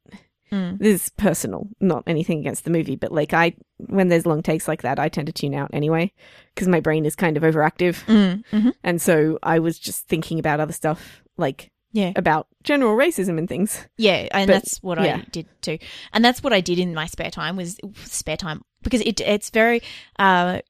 Mm. 0.53 0.79
this 0.79 1.03
is 1.05 1.11
personal, 1.11 1.69
not 1.81 2.05
anything 2.07 2.41
against 2.41 2.65
the 2.65 2.71
movie, 2.71 2.97
but 2.97 3.13
like 3.13 3.33
I, 3.35 3.55
when 3.79 4.09
there's 4.09 4.27
long 4.27 4.43
takes 4.43 4.67
like 4.69 4.83
that, 4.83 4.99
I 4.99 5.09
tend 5.09 5.27
to 5.27 5.33
tune 5.33 5.55
out 5.55 5.71
anyway 5.73 6.13
because 6.55 6.69
my 6.69 6.81
brain 6.81 7.05
is 7.07 7.15
kind 7.17 7.37
of 7.37 7.43
overactive. 7.43 8.05
Mm. 8.07 8.45
hmm 8.51 8.71
And 8.83 9.01
so 9.03 9.39
I 9.43 9.59
was 9.59 9.79
just 9.79 10.07
thinking 10.09 10.39
about 10.39 10.61
other 10.61 10.73
stuff, 10.73 11.23
like 11.37 11.71
Yeah. 11.93 12.13
about 12.17 12.47
general 12.65 12.97
racism 12.97 13.39
and 13.39 13.49
things. 13.49 13.87
Yeah, 13.97 14.29
and 14.33 14.47
But, 14.49 14.53
that's 14.55 14.79
what 14.83 15.01
yeah. 15.03 15.17
I 15.19 15.25
did 15.31 15.47
too. 15.63 15.79
And 16.13 16.25
that's 16.25 16.43
what 16.43 16.53
I 16.53 16.61
did 16.61 16.79
in 16.79 16.95
my 16.95 17.07
spare 17.07 17.31
time 17.31 17.57
was 17.57 17.79
spare 18.05 18.37
time 18.37 18.63
because 18.83 19.01
it 19.03 19.21
it's 19.21 19.51
very 19.51 19.83
uh 20.19 20.61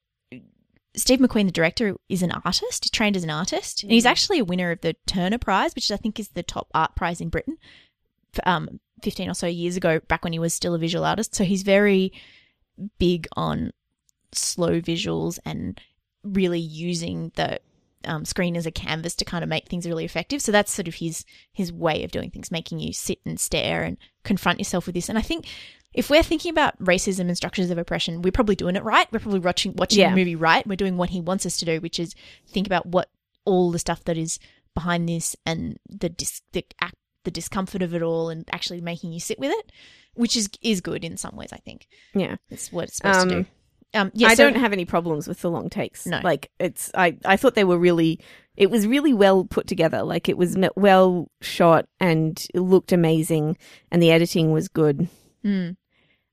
Steve 0.95 1.19
McQueen, 1.19 1.45
the 1.45 1.51
director, 1.51 1.95
is 2.09 2.23
an 2.23 2.31
artist. 2.31 2.83
He 2.83 2.89
trained 2.89 3.15
as 3.15 3.23
an 3.23 3.29
artist, 3.29 3.83
and 3.83 3.91
he's 3.91 4.05
Mm. 4.05 4.09
actually 4.09 4.39
a 4.39 4.43
winner 4.43 4.71
of 4.71 4.81
the 4.81 4.95
Turner 5.05 5.37
Prize, 5.37 5.73
which 5.75 5.91
I 5.91 5.97
think 5.97 6.19
is 6.19 6.29
the 6.29 6.41
top 6.43 6.67
art 6.73 6.95
prize 6.95 7.21
in 7.21 7.29
Britain. 7.29 7.57
Um, 8.43 8.79
fifteen 9.01 9.29
or 9.29 9.33
so 9.33 9.47
years 9.47 9.77
ago, 9.77 9.99
back 10.07 10.23
when 10.23 10.33
he 10.33 10.39
was 10.39 10.53
still 10.53 10.73
a 10.75 10.79
visual 10.79 11.05
artist, 11.05 11.35
so 11.35 11.43
he's 11.43 11.63
very 11.63 12.11
big 12.97 13.27
on 13.35 13.71
slow 14.31 14.79
visuals 14.79 15.39
and 15.45 15.79
really 16.23 16.59
using 16.59 17.31
the 17.35 17.59
um, 18.05 18.23
screen 18.23 18.55
as 18.55 18.65
a 18.65 18.71
canvas 18.71 19.15
to 19.15 19.25
kind 19.25 19.43
of 19.43 19.49
make 19.49 19.67
things 19.67 19.85
really 19.87 20.05
effective. 20.05 20.41
So 20.41 20.51
that's 20.51 20.71
sort 20.71 20.87
of 20.87 20.95
his 20.95 21.25
his 21.51 21.73
way 21.73 22.03
of 22.03 22.11
doing 22.11 22.29
things, 22.31 22.51
making 22.51 22.79
you 22.79 22.93
sit 22.93 23.19
and 23.25 23.39
stare 23.39 23.83
and 23.83 23.97
confront 24.23 24.59
yourself 24.59 24.85
with 24.85 24.95
this. 24.95 25.09
And 25.09 25.17
I 25.17 25.21
think 25.21 25.45
if 25.93 26.09
we're 26.09 26.23
thinking 26.23 26.51
about 26.51 26.77
racism 26.79 27.21
and 27.21 27.35
structures 27.35 27.71
of 27.71 27.77
oppression, 27.77 28.21
we're 28.21 28.31
probably 28.31 28.55
doing 28.55 28.75
it 28.75 28.83
right. 28.83 29.07
We're 29.11 29.19
probably 29.19 29.39
watching 29.39 29.73
watching 29.75 29.99
Yeah. 30.01 30.11
the 30.11 30.15
movie 30.15 30.35
right. 30.35 30.65
We're 30.67 30.75
doing 30.75 30.97
what 30.97 31.09
he 31.09 31.19
wants 31.19 31.45
us 31.45 31.57
to 31.57 31.65
do, 31.65 31.79
which 31.81 31.99
is 31.99 32.13
think 32.47 32.67
about 32.67 32.85
what 32.85 33.09
all 33.43 33.71
the 33.71 33.79
stuff 33.79 34.03
that 34.05 34.17
is 34.17 34.39
behind 34.75 35.09
this 35.09 35.35
and 35.45 35.77
the 35.89 36.09
dis- 36.09 36.41
the 36.53 36.63
act 36.79 36.95
the 37.29 37.33
discomfort 37.33 37.81
of 37.83 37.93
it 37.93 38.01
all 38.01 38.29
and 38.29 38.43
actually 38.51 38.81
making 38.81 39.11
you 39.13 39.19
sit 39.19 39.37
with 39.39 39.51
it, 39.51 39.71
which 40.15 40.35
is 40.35 40.49
is 40.61 40.81
good 40.81 41.03
in 41.03 41.15
some 41.17 41.35
ways. 41.35 41.53
I 41.53 41.57
think 41.57 41.87
Yeah. 42.15 42.37
it's 42.49 42.71
what 42.71 42.85
it's 42.85 42.97
supposed 42.97 43.29
to 43.29 43.35
Um, 43.37 43.43
do. 43.43 43.49
Um, 43.93 44.11
yeah, 44.13 44.27
I 44.29 44.35
so- 44.35 44.43
don't 44.49 44.59
have 44.59 44.73
any 44.73 44.85
problems 44.85 45.27
with 45.27 45.41
the 45.41 45.49
long 45.49 45.69
takes. 45.69 46.05
No. 46.05 46.19
Like 46.23 46.51
it's, 46.59 46.91
I, 46.95 47.17
I 47.25 47.37
thought 47.37 47.55
they 47.55 47.63
were 47.63 47.77
really, 47.79 48.19
it 48.55 48.69
was 48.69 48.85
really 48.87 49.13
well 49.13 49.45
put 49.45 49.67
together. 49.67 50.03
Like 50.03 50.27
it 50.29 50.37
was 50.37 50.55
well 50.75 51.29
shot 51.41 51.87
and 51.99 52.39
it 52.53 52.59
looked 52.61 52.91
amazing 52.91 53.57
and 53.91 54.01
the 54.01 54.11
editing 54.11 54.51
was 54.51 54.67
good. 54.67 55.07
Mm. 55.45 55.75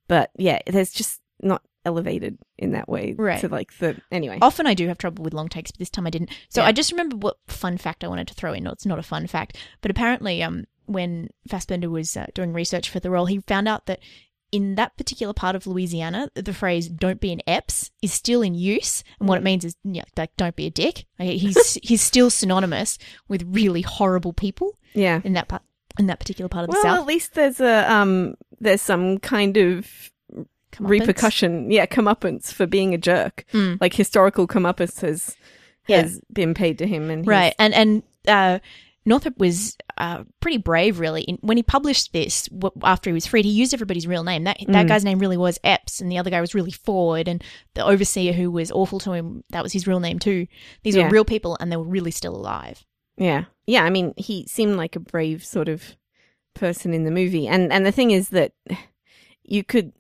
But 0.09 0.31
yeah, 0.37 0.59
there's 0.67 0.93
just 0.93 1.21
not 1.41 1.63
elevated 1.87 2.37
in 2.59 2.73
that 2.73 2.89
way. 2.89 3.15
Right. 3.17 3.41
So 3.41 3.49
like 3.49 3.73
the, 3.79 3.97
anyway. 4.11 4.39
Often 4.43 4.67
I 4.67 4.75
do 4.75 4.89
have 4.89 4.99
trouble 4.99 5.25
with 5.25 5.33
long 5.33 5.49
takes, 5.49 5.71
but 5.71 5.79
this 5.79 5.89
time 5.91 6.07
I 6.07 6.11
didn't. 6.11 6.31
So 6.51 6.61
Yeah. 6.61 6.67
I 6.69 6.73
just 6.73 6.91
remember 6.91 7.17
what 7.17 7.37
fun 7.47 7.79
fact 7.79 8.05
I 8.05 8.09
wanted 8.09 8.29
to 8.29 8.35
throw 8.35 8.53
in. 8.53 8.65
No, 8.65 8.73
it's 8.73 8.85
not 8.87 8.99
a 8.99 9.03
fun 9.05 9.27
fact, 9.29 9.57
but 9.81 9.91
apparently, 9.91 10.43
um, 10.43 10.65
when 10.87 11.29
Fassbender 11.49 11.91
was 11.91 12.17
uh, 12.17 12.27
doing 12.35 12.53
research 12.53 12.91
for 12.91 13.01
the 13.01 13.11
role, 13.11 13.27
he 13.27 13.41
found 13.41 13.69
out 13.69 13.87
that 13.87 14.01
in 14.53 14.77
that 14.77 14.97
particular 14.97 15.33
part 15.35 15.57
of 15.57 15.67
Louisiana, 15.67 16.31
the 16.35 16.53
phrase 16.55 16.89
"don't 16.89 17.21
be 17.21 17.33
an 17.33 17.41
Epps" 17.47 17.91
is 18.01 18.13
still 18.13 18.43
in 18.43 18.55
use, 18.55 19.03
and 19.19 19.27
Mm. 19.27 19.29
what 19.29 19.39
it 19.39 19.45
means 19.45 19.65
is, 19.65 19.77
yeah, 19.85 20.05
like 20.17 20.31
don't 20.37 20.55
be 20.57 20.67
a 20.67 20.71
dick. 20.71 21.05
Like, 21.19 21.31
He's 21.31 21.75
he's 21.83 22.01
still 22.03 22.31
synonymous 22.31 22.97
with 23.29 23.43
really 23.47 23.83
horrible 23.83 24.33
people 24.33 24.79
yeah. 24.95 25.21
in 25.25 25.33
that 25.35 25.49
part 25.49 25.63
in 25.99 26.07
that 26.07 26.21
particular 26.21 26.49
part 26.49 26.65
of. 26.69 26.75
Well, 26.75 26.83
the 26.83 26.89
at 27.01 27.07
least 27.07 27.35
there's 27.35 27.59
a, 27.59 27.91
um, 27.93 28.37
there's 28.61 28.83
some 28.83 29.19
kind 29.19 29.57
of 29.57 30.13
repercussion. 30.79 31.71
Yeah. 31.71 31.87
Comeuppance 31.87 32.53
for 32.53 32.67
being 32.67 32.95
a 32.95 32.99
jerk. 32.99 33.45
Mm. 33.53 33.81
Like 33.81 33.95
historical 33.95 34.47
comeuppance 34.47 35.01
has, 35.01 35.37
Yeah. 35.89 36.03
has 36.03 36.21
been 36.33 36.55
paid 36.55 36.79
to 36.79 36.87
him. 36.87 37.11
And 37.11 37.25
he's- 37.25 37.29
Right, 37.29 37.55
and 37.59 37.75
and 37.75 38.03
uh, 38.29 38.59
Northup 39.07 39.39
was 39.39 39.77
uh, 39.97 40.25
pretty 40.41 40.59
brave, 40.59 40.99
really. 41.01 41.23
In, 41.23 41.39
when 41.41 41.57
he 41.57 41.63
published 41.63 42.13
this 42.13 42.47
w- 42.49 42.73
after 42.83 43.09
he 43.09 43.15
was 43.15 43.27
freed, 43.27 43.45
he 43.47 43.51
used 43.53 43.73
everybody's 43.73 44.07
real 44.07 44.25
name. 44.25 44.45
That 44.45 44.59
that 44.69 44.85
Mm. 44.85 44.89
guy's 44.89 45.05
name 45.05 45.19
really 45.21 45.37
was 45.37 45.59
Epps, 45.65 46.01
and 46.01 46.11
the 46.13 46.19
other 46.19 46.29
guy 46.31 46.41
was 46.41 46.55
really 46.55 46.73
Ford, 46.73 47.29
and 47.29 47.43
the 47.75 47.85
overseer 47.87 48.33
who 48.35 48.51
was 48.51 48.71
awful 48.73 48.99
to 49.01 49.13
him 49.13 49.45
that 49.51 49.63
was 49.63 49.73
his 49.73 49.87
real 49.87 50.01
name 50.01 50.19
too. 50.19 50.47
These 50.83 50.97
Yeah. 50.97 51.05
were 51.05 51.11
real 51.11 51.25
people, 51.25 51.57
and 51.61 51.71
they 51.73 51.77
were 51.77 51.85
really 51.85 52.11
still 52.11 52.37
alive. 52.37 52.85
Yeah. 53.17 53.45
Yeah, 53.67 53.85
I 53.85 53.91
mean, 53.91 54.13
he 54.17 54.47
seemed 54.47 54.77
like 54.77 54.97
a 54.97 55.01
brave 55.01 55.43
sort 55.45 55.69
of 55.69 55.97
person 56.55 56.93
in 56.93 57.05
the 57.05 57.11
movie. 57.11 57.47
And 57.49 57.73
and 57.73 57.87
the 57.87 57.93
thing 57.93 58.11
is 58.11 58.31
that 58.31 58.53
you 59.45 59.63
could 59.65 59.93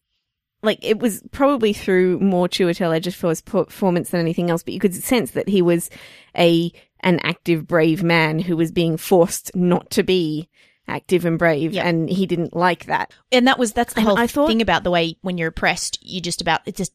like 0.63 0.79
it 0.83 0.99
was 0.99 1.23
probably 1.31 1.73
through 1.73 2.19
more 2.19 2.49
Chiwetel 2.49 2.99
Ejiofor's 2.99 3.41
performance 3.41 4.11
than 4.11 4.21
anything 4.21 4.51
else, 4.51 4.63
but 4.63 4.75
you 4.75 4.81
could 4.81 4.95
sense 4.95 5.31
that 5.33 5.49
he 5.49 5.63
was 5.63 5.91
a 6.37 6.73
an 7.01 7.21
active, 7.23 7.67
brave 7.67 8.03
man 8.03 8.39
who 8.39 8.57
was 8.57 8.73
being 8.73 8.97
forced 8.97 9.55
not 9.55 9.91
to 9.91 10.03
be 10.03 10.49
active 10.89 11.25
and 11.25 11.39
brave, 11.39 11.73
Yeah. 11.73 11.87
and 11.87 12.09
he 12.09 12.27
didn't 12.27 12.55
like 12.55 12.87
that. 12.87 13.13
And 13.33 13.47
that 13.49 13.59
was 13.59 13.73
that's 13.73 13.95
the 13.95 14.01
And 14.01 14.09
whole 14.09 14.19
I 14.19 14.27
thought- 14.27 14.49
thing 14.49 14.63
about 14.63 14.85
the 14.85 14.91
way 14.91 15.17
when 15.23 15.37
you're 15.39 15.49
oppressed, 15.49 15.99
you 16.03 16.21
just 16.21 16.41
about 16.41 16.61
it 16.67 16.77
just 16.77 16.93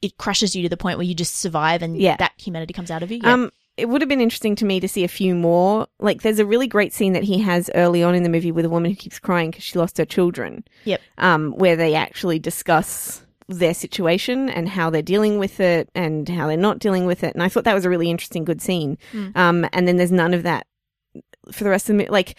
it 0.00 0.16
crushes 0.18 0.56
you 0.56 0.62
to 0.64 0.68
the 0.68 0.76
point 0.76 0.98
where 0.98 1.06
you 1.06 1.14
just 1.14 1.36
survive, 1.38 1.80
and 1.82 1.96
Yeah. 1.96 2.16
that 2.16 2.32
humanity 2.36 2.72
comes 2.74 2.90
out 2.90 3.02
of 3.04 3.10
you. 3.12 3.20
Yeah. 3.22 3.32
Um, 3.34 3.52
it 3.76 3.88
would 3.88 4.02
have 4.02 4.08
been 4.08 4.20
interesting 4.20 4.54
to 4.56 4.64
me 4.64 4.80
to 4.80 4.88
see 4.88 5.04
a 5.04 5.08
few 5.08 5.34
more. 5.34 5.86
Like, 6.00 6.22
there's 6.22 6.40
a 6.40 6.44
really 6.44 6.66
great 6.66 6.92
scene 6.92 7.12
that 7.14 7.22
he 7.22 7.38
has 7.38 7.70
early 7.74 8.02
on 8.02 8.14
in 8.14 8.22
the 8.24 8.28
movie 8.28 8.50
with 8.52 8.64
a 8.64 8.68
woman 8.68 8.90
who 8.90 8.96
keeps 8.96 9.18
crying 9.20 9.50
because 9.50 9.64
she 9.64 9.78
lost 9.78 9.96
her 9.98 10.04
children. 10.04 10.64
Yep. 10.84 11.00
Um, 11.18 11.52
where 11.56 11.76
they 11.76 11.94
actually 11.94 12.38
discuss 12.40 13.21
their 13.48 13.74
situation 13.74 14.48
and 14.48 14.68
how 14.68 14.90
they're 14.90 15.02
dealing 15.02 15.38
with 15.38 15.60
it 15.60 15.88
and 15.94 16.28
how 16.28 16.46
they're 16.46 16.56
not 16.56 16.78
dealing 16.78 17.06
with 17.06 17.24
it. 17.24 17.34
And 17.34 17.42
I 17.42 17.48
thought 17.48 17.64
that 17.64 17.74
was 17.74 17.84
a 17.84 17.90
really 17.90 18.10
interesting, 18.10 18.44
good 18.44 18.62
scene. 18.62 18.98
Mm. 19.12 19.36
Um, 19.36 19.68
and 19.72 19.86
then 19.86 19.96
there's 19.96 20.12
none 20.12 20.34
of 20.34 20.42
that 20.44 20.66
for 21.50 21.64
the 21.64 21.70
rest 21.70 21.90
of 21.90 21.96
the 21.98 22.06
like. 22.08 22.36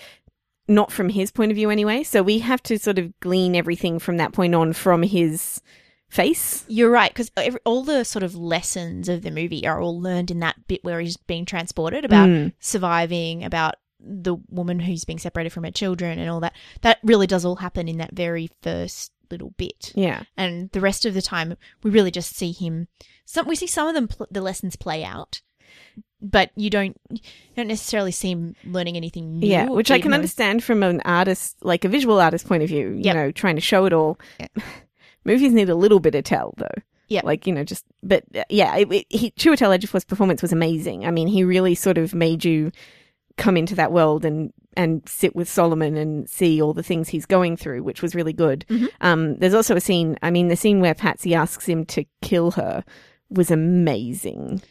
Not 0.65 0.93
from 0.93 1.09
his 1.09 1.29
point 1.29 1.51
of 1.51 1.57
view, 1.57 1.69
anyway. 1.69 2.03
So 2.03 2.23
we 2.23 2.39
have 2.39 2.63
to 2.63 2.79
sort 2.79 2.97
of 2.97 3.19
glean 3.19 3.53
everything 3.53 3.99
from 3.99 4.15
that 4.15 4.31
point 4.31 4.55
on 4.55 4.71
from 4.71 5.03
his 5.03 5.61
face. 6.09 6.63
You're 6.69 6.89
right, 6.89 7.13
because 7.13 7.29
all 7.65 7.83
the 7.83 8.05
sort 8.05 8.23
of 8.23 8.33
lessons 8.33 9.09
of 9.09 9.23
the 9.23 9.29
movie 9.29 9.67
are 9.67 9.81
all 9.81 9.99
learned 9.99 10.31
in 10.31 10.39
that 10.39 10.67
bit 10.67 10.81
where 10.81 11.01
he's 11.01 11.17
being 11.17 11.43
transported 11.43 12.05
about 12.05 12.29
Mm. 12.29 12.53
surviving, 12.59 13.43
about 13.43 13.75
the 13.99 14.37
woman 14.49 14.79
who's 14.79 15.03
being 15.03 15.19
separated 15.19 15.49
from 15.49 15.65
her 15.65 15.71
children, 15.71 16.17
and 16.17 16.29
all 16.29 16.39
that. 16.39 16.53
That 16.81 16.99
really 17.03 17.27
does 17.27 17.43
all 17.43 17.57
happen 17.57 17.89
in 17.89 17.97
that 17.97 18.13
very 18.13 18.49
first 18.61 19.11
little 19.33 19.53
bit, 19.57 19.91
Yeah. 19.95 20.23
and 20.37 20.69
the 20.71 20.81
rest 20.81 21.05
of 21.05 21.13
the 21.13 21.21
time 21.21 21.55
we 21.83 21.91
really 21.91 22.11
just 22.11 22.35
see 22.35 22.51
him. 22.51 22.87
Some 23.25 23.47
we 23.47 23.55
see 23.55 23.67
some 23.67 23.87
of 23.87 23.93
them 23.95 24.07
pl- 24.07 24.27
the 24.31 24.41
lessons 24.41 24.75
play 24.75 25.03
out, 25.03 25.41
but 26.21 26.51
you 26.55 26.69
don't 26.69 26.95
you 27.09 27.19
don't 27.55 27.67
necessarily 27.67 28.11
see 28.11 28.31
him 28.31 28.55
learning 28.65 28.95
anything 28.97 29.39
new. 29.39 29.47
Yeah, 29.47 29.69
which 29.69 29.91
I 29.91 29.99
can 29.99 30.11
though- 30.11 30.15
understand 30.15 30.63
from 30.63 30.83
an 30.83 31.01
artist, 31.05 31.57
like 31.63 31.83
a 31.85 31.89
visual 31.89 32.19
artist 32.21 32.47
point 32.47 32.63
of 32.63 32.69
view, 32.69 32.89
you 32.91 33.01
Yep. 33.03 33.15
know, 33.15 33.31
trying 33.31 33.55
to 33.55 33.61
show 33.61 33.85
it 33.85 33.93
all. 33.93 34.19
Yeah. 34.39 34.47
Movies 35.25 35.53
need 35.53 35.69
a 35.69 35.75
little 35.75 35.99
bit 36.01 36.15
of 36.15 36.23
tell, 36.25 36.53
though. 36.57 36.81
Yeah, 37.07 37.21
Like, 37.23 37.45
you 37.47 37.53
know, 37.53 37.63
just, 37.63 37.85
but 38.01 38.23
uh, 38.35 38.43
yeah, 38.49 38.75
it, 38.75 38.91
it, 38.91 39.05
he, 39.09 39.31
Chiwetel 39.31 39.77
Ejiofor's 39.77 40.03
performance 40.03 40.41
was 40.41 40.51
amazing. 40.51 41.05
I 41.05 41.11
mean, 41.11 41.27
he 41.27 41.43
really 41.43 41.75
sort 41.75 41.97
of 41.97 42.13
made 42.15 42.43
you 42.43 42.71
come 43.37 43.55
into 43.55 43.75
that 43.75 43.91
world 43.91 44.25
and, 44.25 44.51
and 44.77 45.01
sit 45.07 45.35
with 45.35 45.49
Solomon 45.49 45.95
and 45.97 46.29
see 46.29 46.61
all 46.61 46.73
the 46.73 46.83
things 46.83 47.09
he's 47.09 47.25
going 47.25 47.57
through, 47.57 47.83
which 47.83 48.01
was 48.01 48.15
really 48.15 48.33
good. 48.33 48.65
Mhm. 48.69 48.89
Um, 49.01 49.35
there's 49.37 49.53
also 49.53 49.75
a 49.75 49.81
scene, 49.81 50.17
I 50.21 50.31
mean, 50.31 50.47
the 50.47 50.55
scene 50.55 50.79
where 50.81 50.93
Patsy 50.95 51.33
asks 51.35 51.65
him 51.65 51.85
to 51.87 52.05
kill 52.21 52.51
her 52.51 52.83
was 53.29 53.49
amazing 53.51 54.61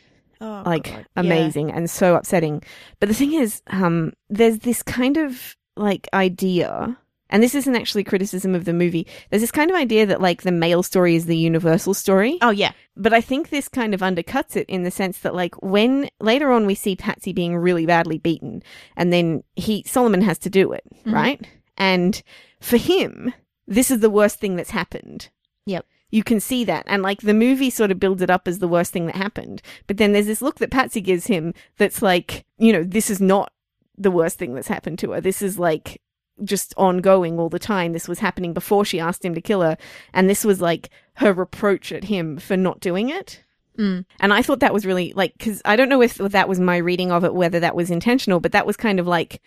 Oh, 0.40 0.62
like 0.66 0.84
God. 0.84 0.96
Yeah. 0.98 1.04
amazing 1.22 1.70
and 1.70 1.88
so 1.88 2.16
upsetting. 2.16 2.62
But 2.98 3.08
the 3.08 3.14
thing 3.14 3.32
is, 3.32 3.62
um, 3.68 4.12
there's 4.28 4.58
this 4.60 4.82
kind 4.82 5.16
of 5.16 5.56
like 5.76 6.08
idea, 6.12 6.96
and 7.32 7.42
this 7.42 7.56
isn't 7.56 7.74
actually 7.74 8.04
criticism 8.04 8.54
of 8.54 8.64
the 8.64 8.72
movie. 8.72 9.08
There's 9.30 9.42
this 9.42 9.50
kind 9.50 9.70
of 9.70 9.76
idea 9.76 10.06
that 10.06 10.20
like 10.20 10.42
the 10.42 10.52
male 10.52 10.84
story 10.84 11.16
is 11.16 11.26
the 11.26 11.36
universal 11.36 11.94
story, 11.94 12.38
Oh 12.40 12.50
yeah, 12.50 12.70
but 12.96 13.12
I 13.12 13.20
think 13.20 13.48
this 13.48 13.66
kind 13.66 13.92
of 13.94 14.00
undercuts 14.00 14.54
it 14.54 14.66
in 14.68 14.84
the 14.84 14.90
sense 14.92 15.18
that 15.18 15.34
like 15.34 15.60
when 15.60 16.08
later 16.20 16.52
on 16.52 16.64
we 16.66 16.76
see 16.76 16.94
Patsy 16.94 17.32
being 17.32 17.56
really 17.56 17.86
badly 17.86 18.18
beaten, 18.18 18.62
and 18.96 19.12
then 19.12 19.42
he 19.56 19.82
Solomon 19.84 20.22
has 20.22 20.38
to 20.38 20.50
do 20.50 20.70
it, 20.72 20.84
Mhm. 21.04 21.12
right? 21.12 21.46
And 21.76 22.22
for 22.60 22.76
him, 22.76 23.34
this 23.66 23.90
is 23.90 23.98
the 24.00 24.10
worst 24.10 24.38
thing 24.38 24.54
that's 24.54 24.70
happened. 24.70 25.30
Yep. 25.66 25.86
You 26.10 26.22
can 26.22 26.40
see 26.40 26.62
that. 26.64 26.84
And 26.86 27.02
like 27.02 27.22
the 27.22 27.32
movie 27.32 27.70
sort 27.70 27.90
of 27.90 27.98
builds 27.98 28.20
it 28.20 28.28
up 28.28 28.46
as 28.46 28.58
the 28.58 28.68
worst 28.68 28.92
thing 28.92 29.06
that 29.06 29.16
happened. 29.16 29.62
But 29.86 29.96
then 29.96 30.12
there's 30.12 30.26
this 30.26 30.42
look 30.42 30.56
that 30.58 30.70
Patsy 30.70 31.00
gives 31.00 31.26
him 31.28 31.54
that's 31.78 32.02
like, 32.02 32.44
you 32.58 32.70
know, 32.72 32.84
this 32.84 33.08
is 33.08 33.18
not 33.20 33.50
the 33.96 34.10
worst 34.10 34.38
thing 34.38 34.54
that's 34.54 34.68
happened 34.68 34.98
to 34.98 35.12
her. 35.12 35.20
This 35.22 35.40
is 35.40 35.58
like 35.58 36.02
just 36.44 36.74
ongoing 36.76 37.38
all 37.38 37.48
the 37.48 37.58
time. 37.58 37.92
This 37.92 38.08
was 38.08 38.18
happening 38.18 38.52
before 38.52 38.84
she 38.84 39.00
asked 39.00 39.24
him 39.24 39.34
to 39.34 39.40
kill 39.40 39.60
her. 39.62 39.76
And 40.12 40.28
this 40.28 40.44
was 40.44 40.60
like 40.60 40.90
her 41.14 41.32
reproach 41.32 41.92
at 41.92 42.04
him 42.04 42.38
for 42.38 42.56
not 42.56 42.80
doing 42.80 43.10
it. 43.10 43.42
Mm. 43.78 44.04
And 44.20 44.32
I 44.32 44.42
thought 44.42 44.60
that 44.60 44.74
was 44.74 44.84
really 44.86 45.12
like, 45.14 45.32
because 45.38 45.62
I 45.64 45.76
don't 45.76 45.88
know 45.88 46.02
if 46.02 46.16
that 46.16 46.48
was 46.48 46.60
my 46.60 46.76
reading 46.76 47.10
of 47.10 47.24
it, 47.24 47.34
whether 47.34 47.60
that 47.60 47.74
was 47.76 47.90
intentional, 47.90 48.40
but 48.40 48.52
that 48.52 48.66
was 48.66 48.76
kind 48.76 49.00
of 49.00 49.06
like 49.06 49.40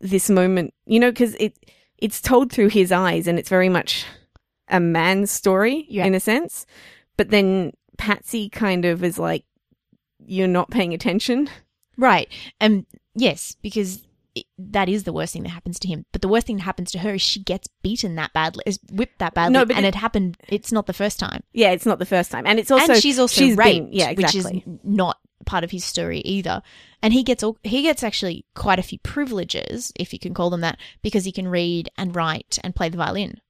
this 0.00 0.30
moment, 0.30 0.74
you 0.86 0.98
know, 0.98 1.10
because 1.10 1.34
it 1.36 1.56
it's 1.98 2.20
told 2.20 2.50
through 2.50 2.68
his 2.68 2.90
eyes 2.90 3.26
and 3.28 3.38
it's 3.38 3.48
very 3.48 3.68
much 3.68 4.04
a 4.68 4.80
man's 4.80 5.30
story 5.30 5.86
Yeah. 5.88 6.04
in 6.04 6.14
a 6.14 6.20
sense. 6.20 6.66
But 7.16 7.30
then 7.30 7.72
Patsy 7.98 8.48
kind 8.48 8.84
of 8.84 9.04
is 9.04 9.18
like, 9.18 9.44
you're 10.26 10.48
not 10.48 10.70
paying 10.70 10.94
attention. 10.94 11.48
Right. 11.96 12.28
And 12.58 12.86
yes, 13.14 13.54
because 13.62 14.02
it, 14.34 14.46
that 14.58 14.88
is 14.88 15.04
the 15.04 15.12
worst 15.12 15.32
thing 15.32 15.42
that 15.42 15.50
happens 15.50 15.78
to 15.80 15.88
him. 15.88 16.06
But 16.12 16.22
the 16.22 16.28
worst 16.28 16.46
thing 16.46 16.56
that 16.56 16.62
happens 16.62 16.90
to 16.92 16.98
her 17.00 17.14
is 17.14 17.22
she 17.22 17.40
gets 17.40 17.68
beaten 17.82 18.14
that 18.16 18.32
badly, 18.32 18.62
is 18.66 18.78
whipped 18.90 19.18
that 19.18 19.34
badly. 19.34 19.52
No, 19.52 19.64
but 19.66 19.76
and 19.76 19.84
it- 19.84 19.90
it, 19.90 19.94
happened, 19.96 20.36
it's 20.48 20.72
not 20.72 20.86
the 20.86 20.92
first 20.92 21.18
time. 21.18 21.42
Yeah, 21.52 21.70
it's 21.72 21.84
not 21.86 21.98
the 21.98 22.06
first 22.06 22.30
time, 22.30 22.46
and 22.46 22.58
it's 22.58 22.70
also 22.70 22.94
and 22.94 23.02
she's 23.02 23.18
also 23.18 23.40
she's 23.40 23.56
raped, 23.56 23.86
been- 23.86 23.92
yeah, 23.92 24.10
exactly. 24.10 24.40
which 24.42 24.56
is 24.66 24.78
not 24.84 25.18
part 25.44 25.64
of 25.64 25.70
his 25.70 25.84
story 25.84 26.20
either. 26.20 26.62
And 27.02 27.12
he 27.12 27.24
gets 27.24 27.42
all, 27.42 27.58
he 27.64 27.82
gets 27.82 28.02
actually 28.04 28.46
quite 28.54 28.78
a 28.78 28.82
few 28.82 28.98
privileges, 29.00 29.92
if 29.98 30.12
you 30.12 30.18
can 30.18 30.34
call 30.34 30.50
them 30.50 30.60
that, 30.60 30.78
because 31.02 31.24
he 31.24 31.32
can 31.32 31.48
read 31.48 31.90
and 31.98 32.14
write 32.14 32.58
and 32.62 32.74
play 32.76 32.88
the 32.88 32.96
violin. 32.98 33.40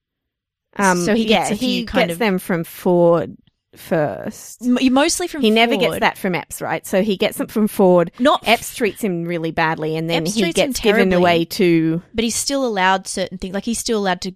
um, 0.78 1.04
so 1.04 1.14
he 1.14 1.26
gets 1.26 1.50
yeah, 1.50 1.54
a 1.54 1.58
few 1.58 1.68
he 1.68 1.84
kind 1.84 2.08
gets 2.08 2.12
of- 2.14 2.18
them 2.18 2.38
from 2.38 2.64
Ford 2.64 3.36
first. 3.76 4.62
Mostly 4.62 5.28
from 5.28 5.40
He 5.40 5.50
never 5.50 5.76
gets 5.76 6.00
that 6.00 6.18
from 6.18 6.34
Epps, 6.34 6.60
right? 6.60 6.86
So 6.86 7.02
he 7.02 7.16
gets 7.16 7.38
them 7.38 7.48
from 7.48 7.68
Ford. 7.68 8.12
Not 8.18 8.46
Epps 8.46 8.74
treats 8.74 9.02
him 9.02 9.24
really 9.24 9.50
badly, 9.50 9.96
and 9.96 10.08
then 10.08 10.22
Epps 10.22 10.34
he 10.34 10.52
gets 10.52 10.80
given 10.80 11.12
away 11.12 11.44
to. 11.46 12.02
but 12.14 12.24
he's 12.24 12.36
still 12.36 12.66
allowed 12.66 13.06
certain 13.06 13.38
things. 13.38 13.54
Like 13.54 13.64
he's 13.64 13.78
still 13.78 13.98
allowed 13.98 14.20
to, 14.22 14.32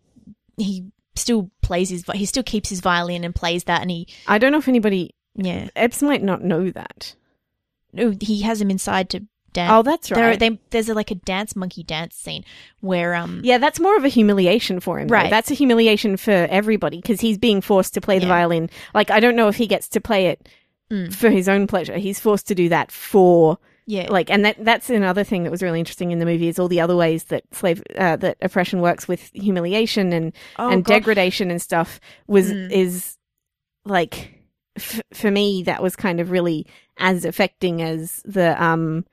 he 0.57 0.87
still 1.14 1.51
plays 1.62 1.90
his, 1.90 2.05
he 2.14 2.27
still 2.27 2.42
keeps 2.42 2.68
his 2.68 2.81
violin 2.81 3.25
and 3.25 3.35
plays 3.35 3.64
that, 3.64 3.83
and 3.83 3.90
he, 3.90 4.09
I 4.27 4.38
don't 4.38 4.53
know 4.53 4.59
if 4.59 4.68
anybody 4.68 5.14
yeah, 5.37 5.68
Epps 5.77 6.03
might 6.03 6.22
not 6.22 6.42
know 6.42 6.70
that. 6.70 7.14
no, 7.92 8.14
he 8.20 8.42
has 8.42 8.61
him 8.61 8.70
inside 8.70 9.11
to 9.11 9.27
dance. 9.56 9.72
Oh, 9.72 9.82
that's 9.82 10.10
right. 10.10 10.38
they, 10.38 10.58
there's 10.70 10.88
a, 10.88 10.94
like 10.94 11.10
a 11.10 11.14
dance 11.16 11.56
monkey 11.56 11.82
dance 11.82 12.14
scene 12.14 12.44
where 12.80 13.14
um, 13.14 13.40
Yeah, 13.42 13.58
that's 13.58 13.80
more 13.80 13.96
of 13.96 14.04
a 14.04 14.08
humiliation 14.08 14.80
for 14.80 14.98
him. 14.98 15.08
though. 15.08 15.14
Right. 15.14 15.30
That's 15.30 15.50
a 15.50 15.54
humiliation 15.54 16.16
for 16.16 16.30
everybody 16.50 17.00
because 17.00 17.20
he's 17.20 17.38
being 17.38 17.60
forced 17.60 17.94
to 17.94 18.00
play 18.00 18.18
the 18.18 18.26
Yeah. 18.26 18.36
violin. 18.38 18.70
Like, 18.94 19.10
I 19.10 19.20
don't 19.20 19.36
know 19.36 19.48
if 19.48 19.56
he 19.56 19.66
gets 19.66 19.88
to 19.90 20.00
play 20.00 20.26
it 20.28 20.48
Mm. 20.90 21.12
for 21.12 21.30
his 21.30 21.48
own 21.48 21.66
pleasure. 21.66 21.96
He's 21.98 22.20
forced 22.20 22.46
to 22.46 22.54
do 22.54 22.68
that 22.68 22.92
for 22.92 23.58
yeah, 23.88 24.06
like, 24.10 24.30
and 24.30 24.44
that 24.44 24.56
that's 24.64 24.88
another 24.90 25.24
thing 25.24 25.42
that 25.44 25.50
was 25.50 25.62
really 25.62 25.78
interesting 25.80 26.10
in 26.12 26.18
the 26.20 26.24
movie 26.26 26.46
is 26.48 26.58
all 26.60 26.68
the 26.68 26.80
other 26.80 26.94
ways 26.96 27.24
that 27.24 27.42
slave 27.52 27.82
uh, 27.96 28.16
that 28.16 28.36
oppression 28.42 28.80
works 28.80 29.06
with 29.08 29.30
humiliation 29.32 30.12
and 30.12 30.32
Oh, 30.58 30.68
and 30.70 30.84
God. 30.84 30.92
degradation 30.94 31.50
and 31.52 31.60
stuff 31.62 31.98
was 32.28 32.52
Mm. 32.52 32.70
is 32.70 33.16
like 33.84 34.42
f- 34.76 35.02
for 35.12 35.30
me 35.30 35.62
that 35.64 35.82
was 35.82 35.96
kind 35.96 36.20
of 36.20 36.30
really 36.30 36.66
as 36.98 37.24
affecting 37.24 37.82
as 37.82 38.22
the 38.24 38.60
um 38.62 39.04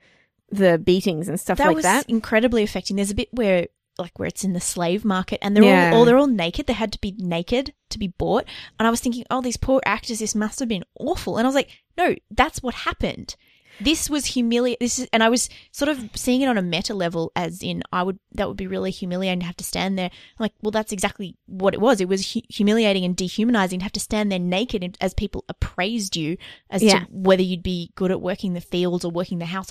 the 0.56 0.78
beatings 0.78 1.28
and 1.28 1.38
stuff 1.40 1.58
like 1.58 1.64
that 1.64 1.68
like 1.68 1.76
was 1.76 1.82
that. 1.84 2.08
incredibly 2.08 2.62
affecting. 2.62 2.96
There's 2.96 3.10
a 3.10 3.14
bit 3.14 3.28
where 3.32 3.66
like 3.98 4.18
where 4.18 4.26
it's 4.26 4.42
in 4.42 4.54
the 4.54 4.60
slave 4.60 5.04
market 5.04 5.38
and 5.40 5.54
they're 5.56 5.62
Yeah. 5.64 5.90
all, 5.92 5.98
all 5.98 6.04
they're 6.04 6.18
all 6.18 6.26
naked. 6.26 6.66
They 6.66 6.72
had 6.72 6.92
to 6.92 7.00
be 7.00 7.14
naked 7.18 7.72
to 7.90 7.98
be 7.98 8.08
bought. 8.08 8.44
And 8.78 8.86
I 8.88 8.90
was 8.90 9.00
thinking, 9.00 9.24
oh, 9.30 9.40
these 9.40 9.56
poor 9.56 9.80
actors, 9.86 10.18
this 10.18 10.34
must 10.34 10.58
have 10.58 10.68
been 10.68 10.84
awful. 10.98 11.38
And 11.38 11.46
I 11.46 11.48
was 11.48 11.54
like, 11.54 11.70
no, 11.96 12.16
that's 12.30 12.60
what 12.62 12.74
happened. 12.74 13.36
This 13.80 14.08
was 14.08 14.24
humiliating. 14.26 14.78
This 14.80 14.98
is, 15.00 15.08
and 15.12 15.22
I 15.22 15.28
was 15.28 15.48
sort 15.72 15.88
of 15.88 16.10
seeing 16.14 16.42
it 16.42 16.48
on 16.48 16.56
a 16.58 16.62
meta 16.62 16.94
level, 16.94 17.32
as 17.34 17.62
in, 17.62 17.82
I 17.92 18.02
would 18.02 18.18
that 18.32 18.46
would 18.48 18.56
be 18.56 18.66
really 18.66 18.90
humiliating 18.90 19.40
to 19.40 19.46
have 19.46 19.56
to 19.56 19.64
stand 19.64 19.98
there. 19.98 20.10
I'm 20.12 20.36
like, 20.44 20.52
well, 20.62 20.70
that's 20.70 20.92
exactly 20.92 21.36
what 21.46 21.74
it 21.74 21.80
was. 21.80 22.00
It 22.00 22.08
was 22.08 22.32
hu- 22.32 22.42
humiliating 22.48 23.04
and 23.04 23.16
dehumanizing 23.16 23.80
to 23.80 23.82
have 23.84 23.92
to 23.92 24.00
stand 24.00 24.30
there 24.30 24.38
naked 24.38 24.84
and- 24.84 24.96
as 25.00 25.12
people 25.14 25.44
appraised 25.48 26.16
you 26.16 26.36
as 26.70 26.82
Yeah. 26.82 27.00
to 27.00 27.06
whether 27.10 27.42
you'd 27.42 27.62
be 27.62 27.90
good 27.94 28.10
at 28.10 28.20
working 28.20 28.52
the 28.54 28.60
fields 28.60 29.04
or 29.04 29.10
working 29.10 29.38
the 29.38 29.46
house. 29.46 29.70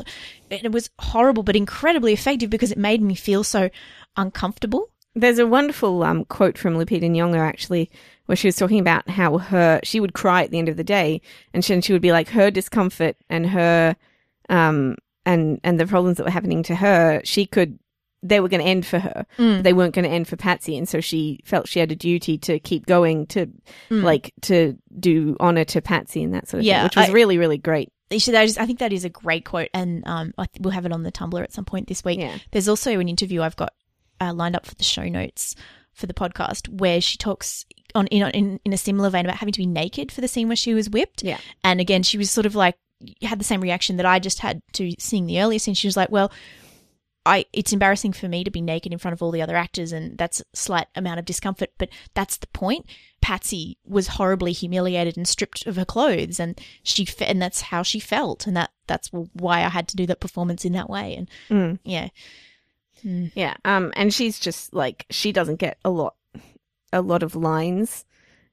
And 0.52 0.64
it 0.66 0.72
was 0.72 0.90
horrible, 1.00 1.44
but 1.44 1.56
incredibly 1.56 2.14
effective 2.14 2.50
because 2.50 2.72
it 2.72 2.78
made 2.78 3.02
me 3.02 3.16
feel 3.16 3.44
so 3.44 3.70
uncomfortable. 4.18 4.90
There's 5.16 5.40
a 5.40 5.46
wonderful 5.48 6.04
um, 6.04 6.26
quote 6.26 6.58
from 6.58 6.74
Lupita 6.76 7.04
Nyong'o 7.10 7.38
actually, 7.38 7.92
where 8.26 8.36
she 8.36 8.48
was 8.48 8.56
talking 8.56 8.80
about 8.80 9.10
how 9.10 9.38
her 9.38 9.80
she 9.84 10.00
would 10.00 10.14
cry 10.14 10.44
at 10.44 10.52
the 10.52 10.60
end 10.60 10.70
of 10.70 10.78
the 10.78 10.84
day, 10.84 11.22
and 11.54 11.64
she, 11.64 11.74
and 11.74 11.84
she 11.84 11.94
would 11.94 12.02
be 12.02 12.12
like 12.12 12.30
her 12.30 12.50
discomfort 12.52 13.16
and 13.30 13.48
her 13.48 13.96
um 14.50 14.96
and 15.26 15.60
and 15.64 15.80
the 15.80 15.88
problems 15.88 16.18
that 16.18 16.24
were 16.26 16.30
happening 16.32 16.64
to 16.64 16.76
her, 16.76 17.22
she 17.24 17.46
could 17.46 17.80
they 18.26 18.40
were 18.40 18.48
going 18.48 18.62
to 18.64 18.68
end 18.70 18.86
for 18.86 19.00
her. 19.00 19.26
Mm. 19.38 19.58
But 19.58 19.64
they 19.64 19.74
weren't 19.74 19.94
going 19.94 20.06
to 20.06 20.10
end 20.12 20.30
for 20.30 20.38
Patsy, 20.38 20.78
and 20.78 20.88
so 20.88 21.02
she 21.02 21.42
felt 21.44 21.68
she 21.68 21.80
had 21.80 21.92
a 21.92 21.96
duty 21.96 22.38
to 22.40 22.58
keep 22.60 22.86
going 22.86 23.28
to 23.28 23.48
Mm. 23.90 24.04
like 24.04 24.34
to 24.44 24.78
do 24.98 25.36
honor 25.42 25.66
to 25.66 25.82
Patsy 25.82 26.24
and 26.24 26.34
that 26.34 26.48
sort 26.48 26.60
of 26.60 26.66
Yeah, 26.66 26.78
thing, 26.80 26.84
which 26.86 26.96
was 26.96 27.10
I- 27.10 27.12
really 27.14 27.38
really 27.38 27.58
great. 27.58 27.90
So 28.20 28.32
that 28.32 28.46
is, 28.46 28.58
I 28.60 28.68
think 28.68 28.78
that 28.80 28.94
is 28.94 29.06
a 29.06 29.10
great 29.10 29.44
quote, 29.44 29.70
and 29.74 30.04
um, 30.06 30.34
we'll 30.60 30.72
have 30.72 30.86
it 30.86 30.92
on 30.92 31.02
the 31.02 31.12
Tumblr 31.12 31.42
at 31.42 31.52
some 31.52 31.66
point 31.66 31.88
this 31.88 32.04
week. 32.06 32.20
Yeah. 32.20 32.38
There's 32.52 32.68
also 32.70 33.00
an 33.00 33.10
interview 33.10 33.42
I've 33.42 33.56
got 33.56 33.74
uh, 34.22 34.34
lined 34.34 34.56
up 34.56 34.68
for 34.68 34.76
the 34.76 34.84
show 34.84 35.06
notes 35.10 35.56
for 35.94 36.06
the 36.06 36.14
podcast 36.14 36.70
where 36.70 37.02
she 37.02 37.18
talks 37.18 37.66
on 37.96 38.08
in, 38.08 38.28
in 38.32 38.60
in 38.66 38.74
a 38.74 38.78
similar 38.78 39.10
vein 39.10 39.26
about 39.26 39.38
having 39.38 39.54
to 39.54 39.60
be 39.60 39.66
naked 39.68 40.12
for 40.12 40.22
the 40.22 40.28
scene 40.28 40.48
where 40.48 40.56
she 40.56 40.74
was 40.74 40.90
whipped. 40.90 41.24
Yeah. 41.24 41.38
And 41.64 41.80
again, 41.80 42.04
she 42.04 42.18
was 42.18 42.32
sort 42.32 42.46
of 42.46 42.56
like 42.56 42.76
had 43.22 43.40
the 43.40 43.44
same 43.46 43.62
reaction 43.62 43.98
that 43.98 44.06
I 44.06 44.20
just 44.20 44.40
had 44.40 44.62
to 44.74 44.92
seeing 45.00 45.26
the 45.26 45.42
earlier 45.42 45.60
scene. 45.60 45.74
She 45.74 45.88
was 45.88 45.98
like, 45.98 46.10
"Well, 46.10 46.32
I 47.26 47.46
it's 47.54 47.72
embarrassing 47.74 48.14
for 48.14 48.28
me 48.28 48.44
to 48.44 48.52
be 48.52 48.62
naked 48.62 48.92
in 48.92 49.00
front 49.00 49.14
of 49.14 49.22
all 49.24 49.32
the 49.32 49.42
other 49.42 49.56
actors, 49.56 49.92
and 49.92 50.18
that's 50.18 50.42
a 50.42 50.44
slight 50.54 50.88
amount 50.96 51.20
of 51.20 51.26
discomfort, 51.26 51.70
but 51.78 51.90
that's 52.14 52.38
the 52.38 52.48
point." 52.48 52.86
Patsy 53.22 53.78
was 53.86 54.08
horribly 54.08 54.52
humiliated 54.52 55.16
and 55.16 55.26
stripped 55.26 55.66
of 55.66 55.78
her 55.78 55.86
clothes, 55.86 56.40
and 56.40 56.60
she 56.84 57.06
fe- 57.06 57.26
and 57.28 57.42
that's 57.42 57.62
how 57.62 57.82
she 57.84 58.00
felt, 58.00 58.46
and 58.48 58.56
that 58.58 58.72
that's 58.88 59.10
why 59.10 59.64
I 59.64 59.70
had 59.70 59.88
to 59.90 59.96
do 59.96 60.06
that 60.08 60.20
performance 60.20 60.66
in 60.66 60.74
that 60.74 60.90
way. 60.90 61.16
And 61.16 61.30
Mm. 61.50 61.80
yeah, 61.86 62.10
Mm. 63.06 63.32
Yeah. 63.36 63.56
Um, 63.66 63.92
and 63.96 64.14
she's 64.14 64.40
just 64.40 64.74
like 64.74 65.06
she 65.10 65.32
doesn't 65.34 65.58
get 65.60 65.78
a 65.84 65.90
lot, 65.90 66.16
a 66.94 67.02
lot 67.02 67.24
of 67.24 67.36
lines 67.36 68.06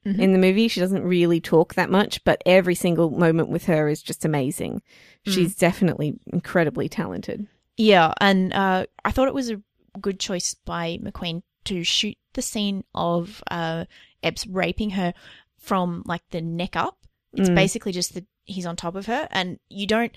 Mhm. 0.05 0.19
in 0.19 0.33
the 0.33 0.39
movie. 0.39 0.67
She 0.67 0.79
doesn't 0.79 1.03
really 1.03 1.39
talk 1.39 1.75
that 1.75 1.89
much, 1.89 2.23
but 2.23 2.41
every 2.45 2.75
single 2.75 3.11
moment 3.11 3.49
with 3.49 3.65
her 3.65 3.87
is 3.87 4.01
just 4.01 4.25
amazing. 4.25 4.81
Mm. 5.27 5.33
She's 5.33 5.55
definitely 5.55 6.19
incredibly 6.33 6.89
talented. 6.89 7.47
Yeah, 7.77 8.13
and 8.19 8.51
uh, 8.53 8.87
I 9.05 9.11
thought 9.11 9.27
it 9.27 9.33
was 9.33 9.49
a 9.51 9.61
good 10.01 10.19
choice 10.19 10.53
by 10.65 10.97
McQueen 11.03 11.43
to 11.65 11.83
shoot 11.83 12.17
the 12.33 12.41
scene 12.41 12.83
of 12.95 13.43
uh, 13.51 13.85
Epps 14.23 14.47
raping 14.47 14.91
her 14.91 15.13
from 15.59 16.01
like 16.05 16.23
the 16.31 16.41
neck 16.41 16.75
up. 16.75 16.97
It's 17.33 17.49
Mm. 17.49 17.55
basically 17.55 17.91
just 17.91 18.13
that 18.15 18.25
he's 18.45 18.65
on 18.65 18.75
top 18.75 18.95
of 18.95 19.05
her, 19.05 19.27
and 19.31 19.59
you 19.69 19.85
don't. 19.87 20.11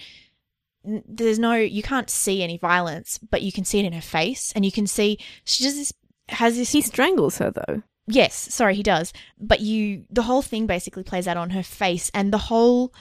There's 0.84 1.38
no, 1.38 1.54
you 1.54 1.82
can't 1.82 2.10
see 2.10 2.42
any 2.42 2.58
violence, 2.58 3.18
but 3.18 3.40
you 3.42 3.52
can 3.52 3.64
see 3.64 3.78
it 3.80 3.86
in 3.86 3.92
her 3.94 4.02
face, 4.02 4.52
and 4.54 4.64
you 4.64 4.72
can 4.72 4.86
see 4.86 5.18
she 5.44 5.64
does 5.64 5.76
this 5.76 5.92
has 6.30 6.56
this 6.56 6.72
He 6.72 6.80
strangles 6.80 7.38
her 7.38 7.50
though. 7.50 7.82
Yes, 8.06 8.34
sorry, 8.34 8.74
he 8.74 8.82
does. 8.82 9.12
But 9.38 9.60
you, 9.60 10.04
the 10.10 10.22
whole 10.22 10.42
thing 10.42 10.66
basically 10.66 11.02
plays 11.02 11.26
out 11.26 11.36
on 11.36 11.50
her 11.50 11.62
face, 11.62 12.10
and 12.12 12.32
the 12.32 12.38
whole 12.38 12.92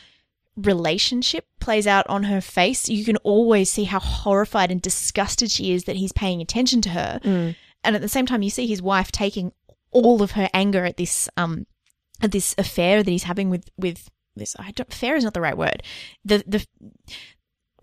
relationship 0.55 1.45
plays 1.59 1.87
out 1.87 2.07
on 2.07 2.23
her 2.23 2.39
face. 2.39 2.87
You 2.87 3.03
can 3.03 3.17
always 3.17 3.71
see 3.71 3.85
how 3.85 3.99
horrified 3.99 4.71
and 4.71 4.81
disgusted 4.81 5.51
she 5.51 5.73
is 5.73 5.85
that 5.85 5.95
he's 5.95 6.11
paying 6.11 6.41
attention 6.41 6.81
to 6.81 6.89
her. 6.89 7.19
Mm. 7.23 7.55
And 7.83 7.95
at 7.95 8.01
the 8.01 8.09
same 8.09 8.25
time, 8.25 8.43
you 8.43 8.49
see 8.49 8.67
his 8.67 8.81
wife 8.81 9.11
taking 9.11 9.51
all 9.91 10.21
of 10.21 10.31
her 10.31 10.49
anger 10.53 10.85
at 10.85 10.97
this, 10.97 11.27
um, 11.37 11.65
at 12.21 12.31
this 12.31 12.55
affair 12.57 13.03
that 13.03 13.11
he's 13.11 13.23
having 13.23 13.49
with, 13.49 13.69
with 13.77 14.09
this. 14.35 14.55
I 14.57 14.71
don't, 14.71 14.91
affair 14.91 15.15
is 15.15 15.23
not 15.23 15.33
the 15.33 15.41
right 15.41 15.57
word. 15.57 15.83
The, 16.23 16.43
the, 16.47 16.65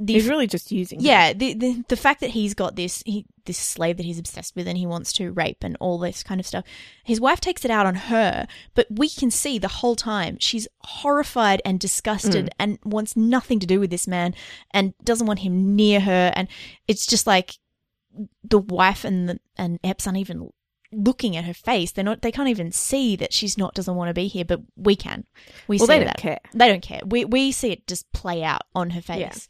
the 0.00 0.14
He's 0.14 0.28
really 0.28 0.46
just 0.46 0.72
using. 0.72 1.00
yeah, 1.00 1.34
the, 1.34 1.52
the 1.52 1.84
the 1.88 1.96
fact 1.96 2.20
that 2.20 2.30
he's 2.30 2.54
got 2.54 2.74
this 2.74 3.02
he, 3.04 3.26
this 3.44 3.58
slave 3.58 3.98
that 3.98 4.06
he's 4.06 4.18
obsessed 4.18 4.56
with 4.56 4.66
and 4.66 4.78
he 4.78 4.86
wants 4.86 5.12
to 5.14 5.30
rape 5.30 5.58
and 5.62 5.76
all 5.78 5.98
this 5.98 6.22
kind 6.22 6.40
of 6.40 6.46
stuff. 6.46 6.64
His 7.04 7.20
wife 7.20 7.40
takes 7.40 7.64
it 7.64 7.70
out 7.70 7.84
on 7.84 7.94
her, 7.94 8.46
but 8.74 8.86
we 8.90 9.10
can 9.10 9.30
see 9.30 9.58
the 9.58 9.68
whole 9.68 9.96
time 9.96 10.38
she's 10.40 10.66
horrified 10.80 11.60
and 11.64 11.78
disgusted 11.78 12.46
mm. 12.46 12.52
and 12.58 12.78
wants 12.82 13.14
nothing 13.14 13.60
to 13.60 13.66
do 13.66 13.78
with 13.78 13.90
this 13.90 14.08
man 14.08 14.34
and 14.72 14.94
doesn't 15.04 15.26
want 15.26 15.40
him 15.40 15.76
near 15.76 16.00
her 16.00 16.32
and 16.34 16.48
it's 16.88 17.06
just 17.06 17.26
like 17.26 17.58
the 18.42 18.58
wife 18.58 19.04
and 19.04 19.28
the, 19.28 19.40
and 19.56 19.78
Epps 19.84 20.06
aren't 20.06 20.18
even 20.18 20.50
looking 20.92 21.36
at 21.36 21.44
her 21.44 21.54
face. 21.54 21.92
They're 21.92 22.04
not 22.04 22.22
they 22.22 22.32
can't 22.32 22.48
even 22.48 22.72
see 22.72 23.16
that 23.16 23.32
she's 23.32 23.58
not 23.58 23.74
doesn't 23.74 23.94
want 23.94 24.08
to 24.08 24.14
be 24.14 24.28
here, 24.28 24.44
but 24.44 24.60
we 24.76 24.96
can. 24.96 25.24
We 25.68 25.76
Well, 25.76 25.86
see 25.86 25.92
they 25.92 25.98
don't 25.98 26.06
that. 26.06 26.16
care. 26.16 26.40
They 26.54 26.68
don't 26.68 26.82
care. 26.82 27.00
We 27.04 27.24
we 27.26 27.52
see 27.52 27.70
it 27.72 27.86
just 27.86 28.10
play 28.12 28.42
out 28.42 28.62
on 28.74 28.90
her 28.90 29.02
face. 29.02 29.46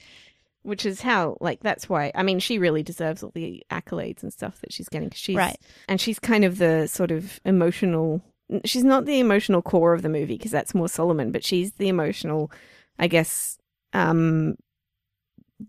Which 0.62 0.85
is 0.85 1.01
how, 1.01 1.38
like, 1.40 1.61
that's 1.61 1.88
why. 1.88 2.12
I 2.14 2.23
mean, 2.23 2.38
she 2.38 2.59
really 2.59 2.83
deserves 2.83 3.23
all 3.23 3.33
the 3.35 3.64
accolades 3.70 4.23
and 4.23 4.31
stuff 4.33 4.61
that 4.61 4.73
she's 4.73 4.88
getting. 4.90 5.09
'cause 5.09 5.18
she's 5.18 5.37
Right. 5.37 5.57
and 5.88 6.01
she's 6.01 6.18
kind 6.18 6.44
of 6.44 6.59
the 6.59 6.87
sort 6.87 7.11
of 7.11 7.40
emotional. 7.44 8.23
She's 8.64 8.85
not 8.85 9.07
the 9.07 9.20
emotional 9.20 9.62
core 9.62 9.94
of 9.94 10.03
the 10.03 10.09
movie 10.09 10.37
because 10.37 10.51
that's 10.51 10.75
more 10.75 10.88
Solomon, 10.88 11.33
but 11.33 11.44
she's 11.44 11.73
the 11.75 11.88
emotional, 11.88 12.51
I 12.99 13.07
guess, 13.07 13.57
um, 13.94 14.57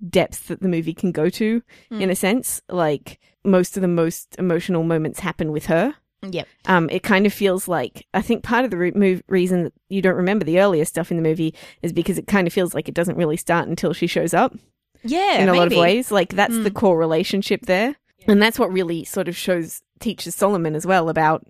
depth 0.09 0.47
that 0.47 0.61
the 0.61 0.67
movie 0.69 0.93
can 0.93 1.11
go 1.11 1.29
to 1.29 1.61
in 1.91 1.99
Mm. 1.99 2.11
a 2.11 2.15
sense. 2.15 2.61
Like 2.69 3.19
most 3.43 3.75
of 3.77 3.81
the 3.81 3.87
most 3.87 4.35
emotional 4.39 4.83
moments 4.83 5.19
happen 5.21 5.51
with 5.51 5.65
her 5.67 5.95
Yep. 6.29 6.47
Um, 6.67 6.87
it 6.91 7.01
kind 7.01 7.25
of 7.25 7.33
feels 7.33 7.67
like 7.67 8.05
I 8.13 8.21
think 8.21 8.43
part 8.43 8.63
of 8.63 8.69
the 8.69 8.77
re- 8.77 8.91
move, 8.91 9.23
reason 9.27 9.63
that 9.63 9.73
you 9.89 10.03
don't 10.03 10.15
remember 10.15 10.45
the 10.45 10.59
earlier 10.59 10.85
stuff 10.85 11.09
in 11.09 11.17
the 11.17 11.23
movie 11.23 11.55
is 11.81 11.91
because 11.91 12.19
it 12.19 12.27
kind 12.27 12.45
of 12.45 12.53
feels 12.53 12.75
like 12.75 12.87
it 12.87 12.93
doesn't 12.93 13.17
really 13.17 13.37
start 13.37 13.67
until 13.67 13.91
she 13.91 14.05
shows 14.05 14.31
up 14.33 14.53
Yeah. 15.03 15.39
in 15.41 15.49
a 15.49 15.53
lot 15.53 15.71
of 15.71 15.77
ways. 15.77 16.11
Like 16.11 16.29
that's 16.33 16.57
the 16.57 16.71
Mm. 16.71 16.75
core 16.75 16.97
relationship 16.97 17.65
there, 17.65 17.95
and 18.27 18.41
that's 18.41 18.57
what 18.59 18.71
really 18.71 19.03
sort 19.03 19.27
of 19.27 19.35
shows 19.35 19.81
teaches 19.99 20.33
Solomon 20.33 20.73
as 20.75 20.83
well 20.85 21.09
about 21.09 21.45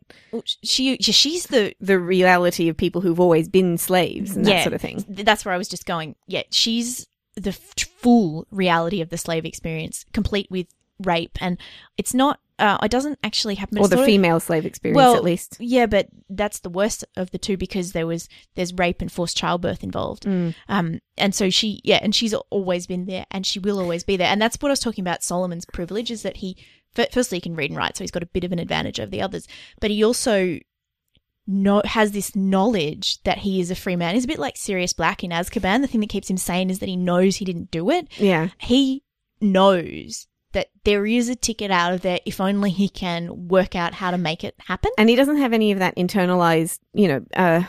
She, 0.46 0.98
she 0.98 1.12
she's 1.14 1.46
the 1.46 1.74
the 1.80 1.98
reality 1.98 2.68
of 2.68 2.76
people 2.76 3.00
who've 3.00 3.20
always 3.20 3.48
been 3.48 3.78
slaves 3.78 4.36
and 4.36 4.46
that 4.46 4.64
sort 4.64 4.74
of 4.74 4.82
thing. 4.82 5.06
that's 5.08 5.46
where 5.46 5.54
I 5.54 5.58
was 5.58 5.70
just 5.70 5.86
going. 5.86 6.16
Yeah, 6.28 6.44
she's 6.52 7.08
the 7.38 7.52
f- 7.52 7.74
full 7.98 8.46
reality 8.52 9.00
of 9.00 9.10
the 9.10 9.18
slave 9.18 9.46
experience, 9.46 10.04
complete 10.12 10.48
with 10.52 10.68
rape, 11.00 11.38
and 11.40 11.58
it's 11.98 12.14
not. 12.14 12.41
Uh, 12.62 12.78
it 12.84 12.92
doesn't 12.92 13.18
actually 13.24 13.56
happen. 13.56 13.80
Or 13.80 13.88
the 13.88 13.96
sort 13.96 14.00
of- 14.02 14.06
female 14.06 14.40
slave 14.40 14.66
experience, 14.66 14.96
well, 14.96 15.16
at 15.16 15.24
least. 15.24 15.58
Yeah, 15.60 15.88
but 15.88 16.08
that's 16.30 16.60
the 16.60 16.70
worst 16.70 17.04
of 17.18 17.32
the 17.32 17.40
two 17.40 17.58
because 17.58 17.92
there 17.92 18.06
was 18.06 18.30
there's 18.56 18.72
rape 18.74 19.02
and 19.02 19.12
forced 19.12 19.36
childbirth 19.36 19.84
involved. 19.84 20.24
Mm. 20.24 20.54
Um, 20.70 21.00
and 21.18 21.34
so 21.34 21.50
she, 21.50 21.82
yeah, 21.84 22.00
and 22.02 22.14
she's 22.14 22.36
always 22.36 22.86
been 22.86 23.08
there, 23.08 23.26
and 23.32 23.46
she 23.46 23.58
will 23.58 23.80
always 23.80 24.04
be 24.04 24.16
there, 24.16 24.28
and 24.28 24.40
that's 24.40 24.58
what 24.62 24.70
I 24.70 24.74
was 24.74 24.80
talking 24.80 25.02
about. 25.02 25.24
Solomon's 25.24 25.66
privilege 25.66 26.12
is 26.12 26.22
that 26.22 26.38
he, 26.38 26.56
fir- 26.94 27.08
firstly, 27.12 27.38
he 27.38 27.42
can 27.42 27.56
read 27.56 27.72
and 27.72 27.78
write, 27.78 27.98
so 27.98 28.04
he's 28.04 28.12
got 28.12 28.24
a 28.24 28.28
bit 28.28 28.44
of 28.44 28.52
an 28.52 28.60
advantage 28.60 29.00
over 29.00 29.10
the 29.10 29.24
others, 29.24 29.48
but 29.80 29.90
he 29.90 30.04
also 30.04 30.60
know 31.48 31.82
has 31.84 32.12
this 32.12 32.36
knowledge 32.36 33.22
that 33.24 33.40
he 33.40 33.60
is 33.60 33.72
a 33.72 33.76
free 33.76 33.96
man. 33.96 34.14
He's 34.14 34.26
a 34.26 34.28
bit 34.28 34.38
like 34.40 34.56
Sirius 34.56 34.94
Black 34.94 35.24
in 35.24 35.32
Azkaban. 35.32 35.82
The 35.82 35.88
thing 35.88 36.02
that 36.02 36.10
keeps 36.10 36.30
him 36.30 36.38
sane 36.38 36.70
is 36.70 36.78
that 36.80 36.90
he 36.90 36.96
knows 36.96 37.38
he 37.38 37.46
didn't 37.46 37.72
do 37.72 37.90
it. 37.90 38.08
Yeah. 38.18 38.50
He 38.60 39.04
knows 39.42 40.28
that 40.54 40.68
there 40.84 41.06
is 41.06 41.30
a 41.30 41.36
ticket 41.36 41.72
out 41.72 41.94
of 41.94 42.02
there 42.02 42.20
if 42.26 42.40
only 42.42 42.70
he 42.72 42.90
can 42.90 43.48
work 43.48 43.76
out 43.76 43.94
how 43.94 44.12
to 44.12 44.18
make 44.18 44.44
it 44.44 44.56
happen. 44.68 44.92
And 44.98 45.10
he 45.10 45.16
doesn't 45.16 45.38
have 45.38 45.54
any 45.54 45.72
of 45.72 45.80
that 45.80 45.96
internalized, 45.96 46.80
you 46.94 47.08
know, 47.08 47.26
uh, 47.36 47.64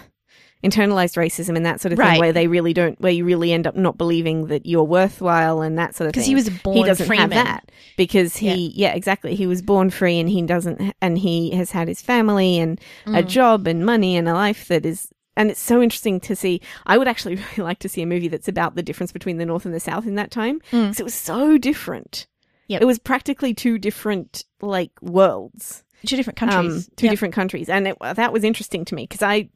internalized 0.65 1.17
racism 1.17 1.57
and 1.57 1.67
that 1.67 1.81
sort 1.81 1.93
of 1.93 1.99
thing 1.99 2.21
where 2.21 2.33
they 2.33 2.47
really 2.47 2.73
don't, 2.73 3.01
where 3.01 3.11
you 3.11 3.25
really 3.25 3.53
end 3.53 3.67
up 3.67 3.75
not 3.75 3.99
believing 3.99 4.47
that 4.47 4.65
you're 4.65 4.85
worthwhile 4.85 5.61
and 5.61 5.77
that 5.77 5.95
sort 5.95 6.07
of 6.07 6.15
thing. 6.15 6.21
Because 6.21 6.27
he 6.29 6.35
was 6.37 6.51
born 6.51 6.77
he 6.77 6.85
doesn't 6.85 7.11
have 7.13 7.31
that 7.31 7.71
because 7.97 8.37
he, 8.37 8.73
yeah. 8.77 8.95
exactly. 8.95 9.35
He 9.35 9.47
was 9.49 9.61
born 9.61 9.91
free 9.91 10.21
and 10.21 10.29
he 10.29 10.41
doesn't, 10.43 10.95
and 11.01 11.19
he 11.19 11.51
has 11.57 11.73
had 11.73 11.89
his 11.89 12.01
family 12.01 12.59
and 12.59 12.81
a 13.07 13.23
Mm. 13.25 13.27
job 13.29 13.67
and 13.67 13.85
money 13.85 14.17
and 14.17 14.29
a 14.29 14.35
life 14.35 14.69
that 14.69 14.87
is, 14.87 15.09
and 15.37 15.51
it's 15.51 15.59
so 15.61 15.83
interesting 15.83 16.21
to 16.21 16.37
see. 16.37 16.61
I 16.87 16.97
would 16.97 17.09
actually 17.09 17.35
really 17.57 17.57
like 17.69 17.81
to 17.81 17.89
see 17.89 18.03
a 18.03 18.07
movie 18.07 18.29
that's 18.29 18.47
about 18.49 18.77
the 18.77 18.83
difference 18.85 19.11
between 19.11 19.39
the 19.39 19.47
North 19.47 19.65
and 19.65 19.75
the 19.75 19.81
South 19.81 20.07
in 20.07 20.15
that 20.15 20.31
time 20.31 20.61
Mm. 20.71 20.83
because 20.85 21.01
it 21.01 21.05
was 21.05 21.15
so 21.15 21.59
different. 21.59 22.29
Yep. 22.69 22.83
It 22.83 22.85
was 22.85 22.99
practically 22.99 23.55
two 23.55 23.79
different 23.79 24.45
like 24.61 24.91
worlds 25.03 25.83
Two 26.07 26.17
different 26.17 26.37
countries. 26.39 26.89
um, 26.89 26.93
two 26.97 27.07
Yep. 27.07 27.13
different 27.13 27.35
countries, 27.35 27.69
and 27.69 27.87
it, 27.89 27.97
that 28.01 28.33
was 28.33 28.43
interesting 28.45 28.85
to 28.87 28.95
me 28.95 29.05
because 29.05 29.23
I 29.23 29.49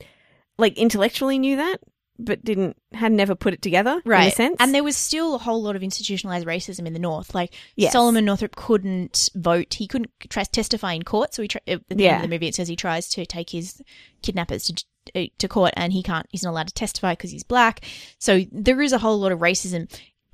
like 0.58 0.76
intellectually 0.78 1.38
knew 1.38 1.56
that, 1.56 1.78
but 2.18 2.44
didn't 2.44 2.76
had 2.92 3.12
never 3.12 3.34
put 3.34 3.52
it 3.52 3.60
together 3.62 4.00
in 4.04 4.10
a 4.10 4.10
right 4.10 4.32
sense. 4.32 4.56
and 4.60 4.72
there 4.74 4.84
was 4.84 4.96
still 4.96 5.34
a 5.34 5.38
whole 5.38 5.62
lot 5.62 5.76
of 5.76 5.82
institutionalized 5.82 6.46
racism 6.46 6.86
in 6.86 6.92
the 6.94 6.98
north 6.98 7.34
like 7.34 7.52
Yes. 7.74 7.92
solomon 7.92 8.24
northup 8.24 8.56
couldn't 8.56 9.28
vote 9.34 9.74
he 9.74 9.86
couldn't 9.86 10.10
try 10.30 10.44
testify 10.44 10.94
in 10.94 11.02
court 11.02 11.34
so 11.34 11.42
he 11.42 11.48
try- 11.48 11.60
at 11.66 11.86
the 11.88 11.92
end 11.92 12.00
Yeah. 12.00 12.16
of 12.16 12.22
the 12.22 12.28
movie 12.28 12.46
it 12.48 12.54
says 12.54 12.68
he 12.68 12.76
tries 12.76 13.06
to 13.10 13.26
take 13.26 13.50
his 13.50 13.82
kidnappers 14.22 14.66
to 15.12 15.28
to 15.38 15.46
court 15.48 15.74
and 15.76 15.92
he 15.92 16.02
can't 16.02 16.24
he's 16.30 16.42
not 16.42 16.50
allowed 16.52 16.68
to 16.68 16.74
testify 16.74 17.12
because 17.12 17.32
he's 17.32 17.44
black 17.44 17.84
so 18.18 18.40
there 18.50 18.80
is 18.80 18.92
a 18.94 18.98
whole 18.98 19.18
lot 19.18 19.30
of 19.32 19.40
racism 19.40 19.86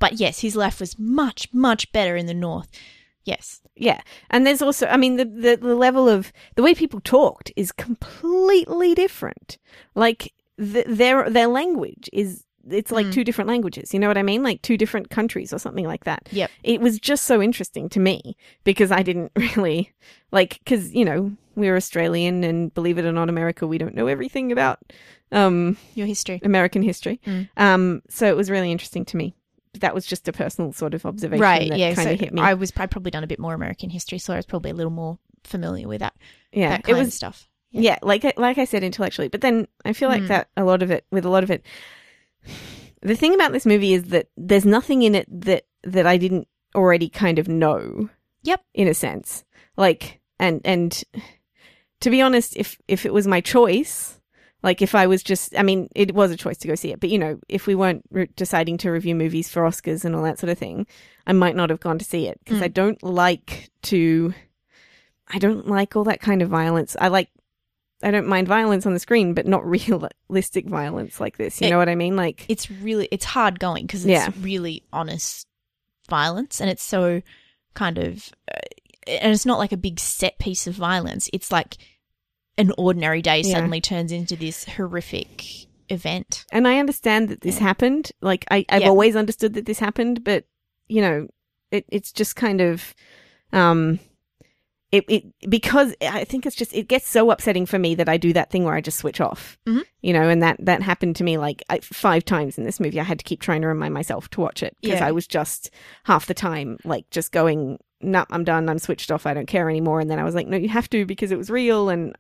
but 0.03 0.13
yes 0.25 0.41
his 0.47 0.55
life 0.65 0.79
was 0.81 0.99
much 0.99 1.49
much 1.53 1.83
better 1.93 2.15
in 2.17 2.27
the 2.27 2.35
north 2.49 2.69
yes 3.25 3.61
yeah, 3.75 4.03
and 4.29 4.47
there's 4.47 4.61
also, 4.61 4.87
I 4.87 4.99
mean, 4.99 5.17
the, 5.17 5.25
the 5.25 5.57
the 5.57 5.75
level 5.75 6.07
of 6.07 6.31
the 6.57 6.63
way 6.63 6.75
people 6.75 7.01
talked 7.01 7.51
is 7.57 7.73
completely 7.73 8.95
different. 8.95 9.59
Like 9.95 10.33
the, 10.59 10.85
their 10.87 11.29
their 11.31 11.47
language 11.49 12.09
is. 12.13 12.45
It's 12.71 12.93
like 12.93 13.07
Mm. 13.07 13.13
two 13.13 13.25
different 13.25 13.49
languages. 13.49 13.93
You 13.93 13.99
know 13.99 14.07
what 14.07 14.19
I 14.19 14.23
mean? 14.23 14.45
Like 14.45 14.63
two 14.63 14.77
different 14.77 15.11
countries 15.11 15.53
or 15.53 15.59
something 15.59 15.85
like 15.85 16.05
that. 16.05 16.29
Yep. 16.31 16.49
It 16.63 16.81
was 16.81 17.01
just 17.01 17.25
so 17.25 17.43
interesting 17.43 17.89
to 17.89 17.99
me 17.99 18.37
because 18.63 18.93
I 18.93 19.03
didn't 19.03 19.33
really 19.57 19.91
like 20.31 20.61
because 20.63 20.95
you 20.95 21.05
know 21.05 21.33
we're 21.57 21.75
Australian 21.77 22.45
and 22.45 22.73
believe 22.75 22.99
it 22.99 23.05
or 23.05 23.13
not, 23.13 23.29
America 23.29 23.67
we 23.67 23.79
don't 23.79 23.95
know 23.97 24.07
everything 24.07 24.53
about 24.53 24.79
um 25.33 25.77
your 25.95 26.07
history 26.07 26.41
American 26.45 26.83
history. 26.83 27.19
Mm. 27.27 27.49
Um, 27.57 28.03
so 28.09 28.27
it 28.27 28.37
was 28.37 28.49
really 28.51 28.71
interesting 28.71 29.05
to 29.07 29.17
me. 29.17 29.35
That 29.81 29.95
was 29.95 30.05
just 30.07 30.29
a 30.29 30.33
personal 30.33 30.73
sort 30.73 30.95
of 30.95 31.07
observation 31.07 31.41
right 31.43 31.71
that 31.71 31.79
yeah 31.79 31.95
kind 31.95 32.07
so 32.09 32.13
of 32.13 32.21
hit 32.21 32.33
me. 32.35 32.43
i 32.43 32.53
was 32.55 32.73
i'd 32.77 32.91
probably 32.91 33.11
done 33.11 33.25
a 33.25 33.27
bit 33.27 33.39
more 33.39 33.55
american 33.55 33.89
history 33.91 34.19
so 34.19 34.35
i 34.35 34.37
was 34.37 34.45
probably 34.47 34.71
a 34.71 34.75
little 34.75 34.93
more 34.93 35.19
familiar 35.45 35.89
with 35.89 36.01
that 36.01 36.15
yeah, 36.53 36.71
that 36.77 36.89
it 36.89 36.95
was 36.95 37.09
of 37.09 37.13
stuff 37.15 37.49
yeah, 37.75 37.99
like 38.03 38.23
I- 38.27 38.35
like 38.37 38.59
I 38.59 38.67
said 38.67 38.83
intellectually, 38.83 39.29
but 39.29 39.41
then 39.41 39.67
I 39.83 39.95
feel 39.95 40.11
like 40.11 40.25
Mm. 40.25 40.29
that 40.29 40.49
a 40.59 40.63
lot 40.63 40.83
of 40.83 40.91
it 40.91 41.07
with 41.11 41.25
a 41.25 41.31
lot 41.31 41.43
of 41.43 41.51
it. 41.51 41.65
The 43.01 43.17
thing 43.17 43.35
about 43.35 43.53
this 43.53 43.65
movie 43.65 43.95
is 43.95 44.05
that 44.11 44.29
there's 44.37 44.67
nothing 44.67 45.03
in 45.03 45.15
it 45.15 45.27
that 45.41 45.65
that 45.83 46.07
I 46.07 46.19
didn't 46.19 46.49
already 46.75 47.09
kind 47.09 47.39
of 47.39 47.49
know. 47.49 48.11
Yep. 48.43 48.63
In 48.75 48.89
a 48.89 48.93
sense, 48.95 49.45
like 49.79 50.21
and 50.39 50.61
and 50.67 51.03
to 52.01 52.11
be 52.11 52.21
honest, 52.21 52.57
if 52.59 52.79
if 52.89 53.07
it 53.07 53.13
was 53.15 53.27
my 53.27 53.41
choice, 53.41 54.21
like 54.63 54.81
if 54.83 54.95
I 54.95 55.07
was 55.07 55.23
just, 55.23 55.57
I 55.59 55.63
mean, 55.63 55.89
it 55.95 56.15
was 56.15 56.31
a 56.31 56.37
choice 56.37 56.59
to 56.59 56.69
go 56.69 56.75
see 56.75 56.93
it, 56.93 57.01
but 57.01 57.11
you 57.11 57.19
know, 57.19 57.39
if 57.49 57.67
we 57.67 57.75
weren't 57.75 58.05
re- 58.11 58.29
deciding 58.37 58.79
to 58.79 58.91
review 58.91 59.15
movies 59.15 59.49
for 59.49 59.63
Oscars 59.63 60.05
and 60.05 60.15
all 60.15 60.23
that 60.23 60.39
sort 60.39 60.51
of 60.51 60.59
thing, 60.59 60.87
I 61.27 61.33
might 61.33 61.57
not 61.57 61.71
have 61.71 61.81
gone 61.81 61.99
to 61.99 62.05
see 62.05 62.29
it 62.29 62.39
because 62.45 62.61
Mm. 62.61 62.65
I 62.65 62.69
don't 62.69 63.03
like 63.03 63.71
to. 63.83 64.35
I 65.29 65.39
don't 65.39 65.67
like 65.67 65.97
all 65.97 66.05
that 66.05 66.21
kind 66.21 66.43
of 66.43 66.49
violence. 66.49 66.97
I 67.01 67.09
like. 67.09 67.29
I 68.05 68.11
don't 68.11 68.27
mind 68.27 68.49
violence 68.49 68.85
on 68.85 68.95
the 68.95 68.99
screen, 68.99 69.33
but 69.33 69.47
not 69.47 69.65
realistic 70.29 70.67
violence 70.69 71.21
like 71.21 71.37
this. 71.37 71.61
You 71.61 71.69
It- 71.69 71.71
know 71.71 71.79
what 71.79 71.89
I 71.89 71.95
mean? 71.95 72.17
Like, 72.17 72.45
it's 72.49 72.71
really 72.71 73.09
it's 73.13 73.25
hard 73.25 73.59
going 73.61 73.87
because 73.87 74.05
it's 74.05 74.11
Yeah. 74.11 74.31
really 74.41 74.83
honest 74.93 75.47
violence 76.11 76.61
and 76.61 76.69
it's 76.69 76.83
so 76.83 77.23
kind 77.75 77.97
of 77.99 78.31
uh, 78.53 78.59
and 79.07 79.33
it's 79.33 79.47
not 79.47 79.59
like 79.59 79.73
a 79.73 79.77
big 79.77 79.99
set 80.01 80.37
piece 80.39 80.67
of 80.67 80.75
violence 80.75 81.31
it's 81.33 81.51
like 81.53 81.79
an 82.59 82.73
ordinary 82.79 83.23
day 83.23 83.41
Yeah. 83.41 83.55
suddenly 83.55 83.81
turns 83.81 84.13
into 84.13 84.37
this 84.37 84.65
horrific 84.65 85.45
event 85.89 86.45
and 86.53 86.67
I 86.69 86.79
understand 86.79 87.29
that 87.29 87.41
this 87.43 87.57
Yeah. 87.57 87.63
happened. 87.65 88.13
Like, 88.21 88.45
I, 88.51 88.65
I've 88.69 88.83
Yeah. 88.83 88.89
always 88.89 89.17
understood 89.17 89.55
that 89.55 89.67
this 89.67 89.79
happened, 89.79 90.25
but 90.25 90.45
you 90.89 91.01
know, 91.01 91.29
it, 91.71 91.85
it's 91.89 92.13
just 92.13 92.37
kind 92.37 92.61
of, 92.61 92.95
um, 93.53 93.99
it, 94.91 95.05
it 95.09 95.25
because 95.49 95.95
I 96.03 96.25
think 96.25 96.45
it's 96.45 96.55
just 96.57 96.75
it 96.75 96.87
gets 96.87 97.09
so 97.09 97.31
upsetting 97.31 97.65
for 97.65 97.79
me 97.79 97.95
that 97.95 98.11
I 98.11 98.19
do 98.19 98.35
that 98.35 98.51
thing 98.51 98.65
where 98.65 98.75
I 98.75 98.83
just 98.83 98.99
switch 98.99 99.23
off. 99.23 99.57
Mhm. 99.67 99.85
You 100.03 100.13
know, 100.13 100.29
and 100.29 100.43
that 100.43 100.59
that 100.61 100.83
happened 100.83 101.17
to 101.17 101.25
me 101.25 101.39
like 101.39 101.63
five 101.83 102.27
times 102.27 102.59
in 102.59 102.65
this 102.65 102.79
movie. 102.79 103.01
I 103.01 103.05
had 103.05 103.19
to 103.19 103.25
keep 103.25 103.41
trying 103.41 103.63
to 103.63 103.69
remind 103.69 103.95
myself 103.95 104.29
to 104.31 104.41
watch 104.43 104.63
it 104.63 104.77
because. 104.83 105.01
I 105.01 105.11
was 105.13 105.27
just 105.27 105.71
half 106.05 106.27
the 106.27 106.35
time 106.35 106.77
like 106.85 107.09
just 107.11 107.33
going. 107.33 107.79
No, 108.03 108.25
I'm 108.31 108.45
done. 108.45 108.69
I'm 108.69 108.79
switched 108.79 109.11
off. 109.11 109.27
I 109.27 109.35
don't 109.35 109.47
care 109.47 109.69
anymore. 109.71 110.01
And 110.01 110.11
then 110.11 110.19
I 110.19 110.25
was 110.25 110.35
like, 110.35 110.47
no, 110.47 110.57
you 110.57 110.69
have 110.69 110.91
to 110.91 111.07
because 111.07 111.33
it 111.33 111.39
was 111.39 111.51
real. 111.51 111.89
And 111.89 112.17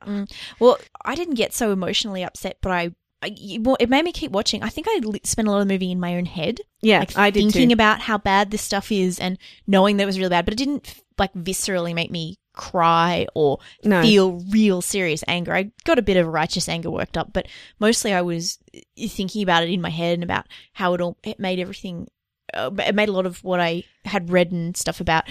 well 0.58 0.78
i 1.04 1.14
didn't 1.14 1.34
get 1.34 1.52
so 1.52 1.72
emotionally 1.72 2.22
upset 2.24 2.58
but 2.60 2.72
i 2.72 2.90
I, 3.24 3.36
it 3.78 3.88
made 3.88 4.04
me 4.04 4.10
keep 4.10 4.32
watching. 4.32 4.64
I 4.64 4.68
think 4.68 4.88
I 4.90 5.00
spent 5.22 5.46
a 5.46 5.50
lot 5.52 5.60
of 5.60 5.68
the 5.68 5.72
movie 5.72 5.92
in 5.92 6.00
my 6.00 6.16
own 6.16 6.24
head, 6.24 6.58
yeah, 6.80 6.98
like 6.98 7.16
I 7.16 7.30
did 7.30 7.42
thinking 7.42 7.68
too. 7.68 7.74
about 7.74 8.00
how 8.00 8.18
bad 8.18 8.50
this 8.50 8.62
stuff 8.62 8.90
is 8.90 9.20
and 9.20 9.38
knowing 9.64 9.96
that 9.96 10.02
it 10.02 10.06
was 10.06 10.18
really 10.18 10.30
bad. 10.30 10.44
But 10.44 10.54
it 10.54 10.56
didn't 10.56 11.00
like 11.18 11.32
viscerally 11.34 11.94
make 11.94 12.10
me 12.10 12.40
cry 12.52 13.28
or 13.36 13.60
no, 13.84 14.02
feel 14.02 14.40
real 14.50 14.82
serious 14.82 15.22
anger. 15.28 15.54
I 15.54 15.70
got 15.84 16.00
a 16.00 16.02
bit 16.02 16.16
of 16.16 16.26
righteous 16.26 16.68
anger 16.68 16.90
worked 16.90 17.16
up, 17.16 17.32
but 17.32 17.46
mostly 17.78 18.12
I 18.12 18.22
was 18.22 18.58
thinking 18.98 19.44
about 19.44 19.62
it 19.62 19.70
in 19.70 19.80
my 19.80 19.90
head 19.90 20.14
and 20.14 20.24
about 20.24 20.46
how 20.72 20.92
it 20.94 21.00
all 21.00 21.16
it 21.22 21.38
made 21.38 21.60
everything. 21.60 22.08
Uh, 22.52 22.72
it 22.80 22.96
made 22.96 23.08
a 23.08 23.12
lot 23.12 23.26
of 23.26 23.44
what 23.44 23.60
I 23.60 23.84
had 24.04 24.30
read 24.30 24.50
and 24.50 24.76
stuff 24.76 25.00
about 25.00 25.26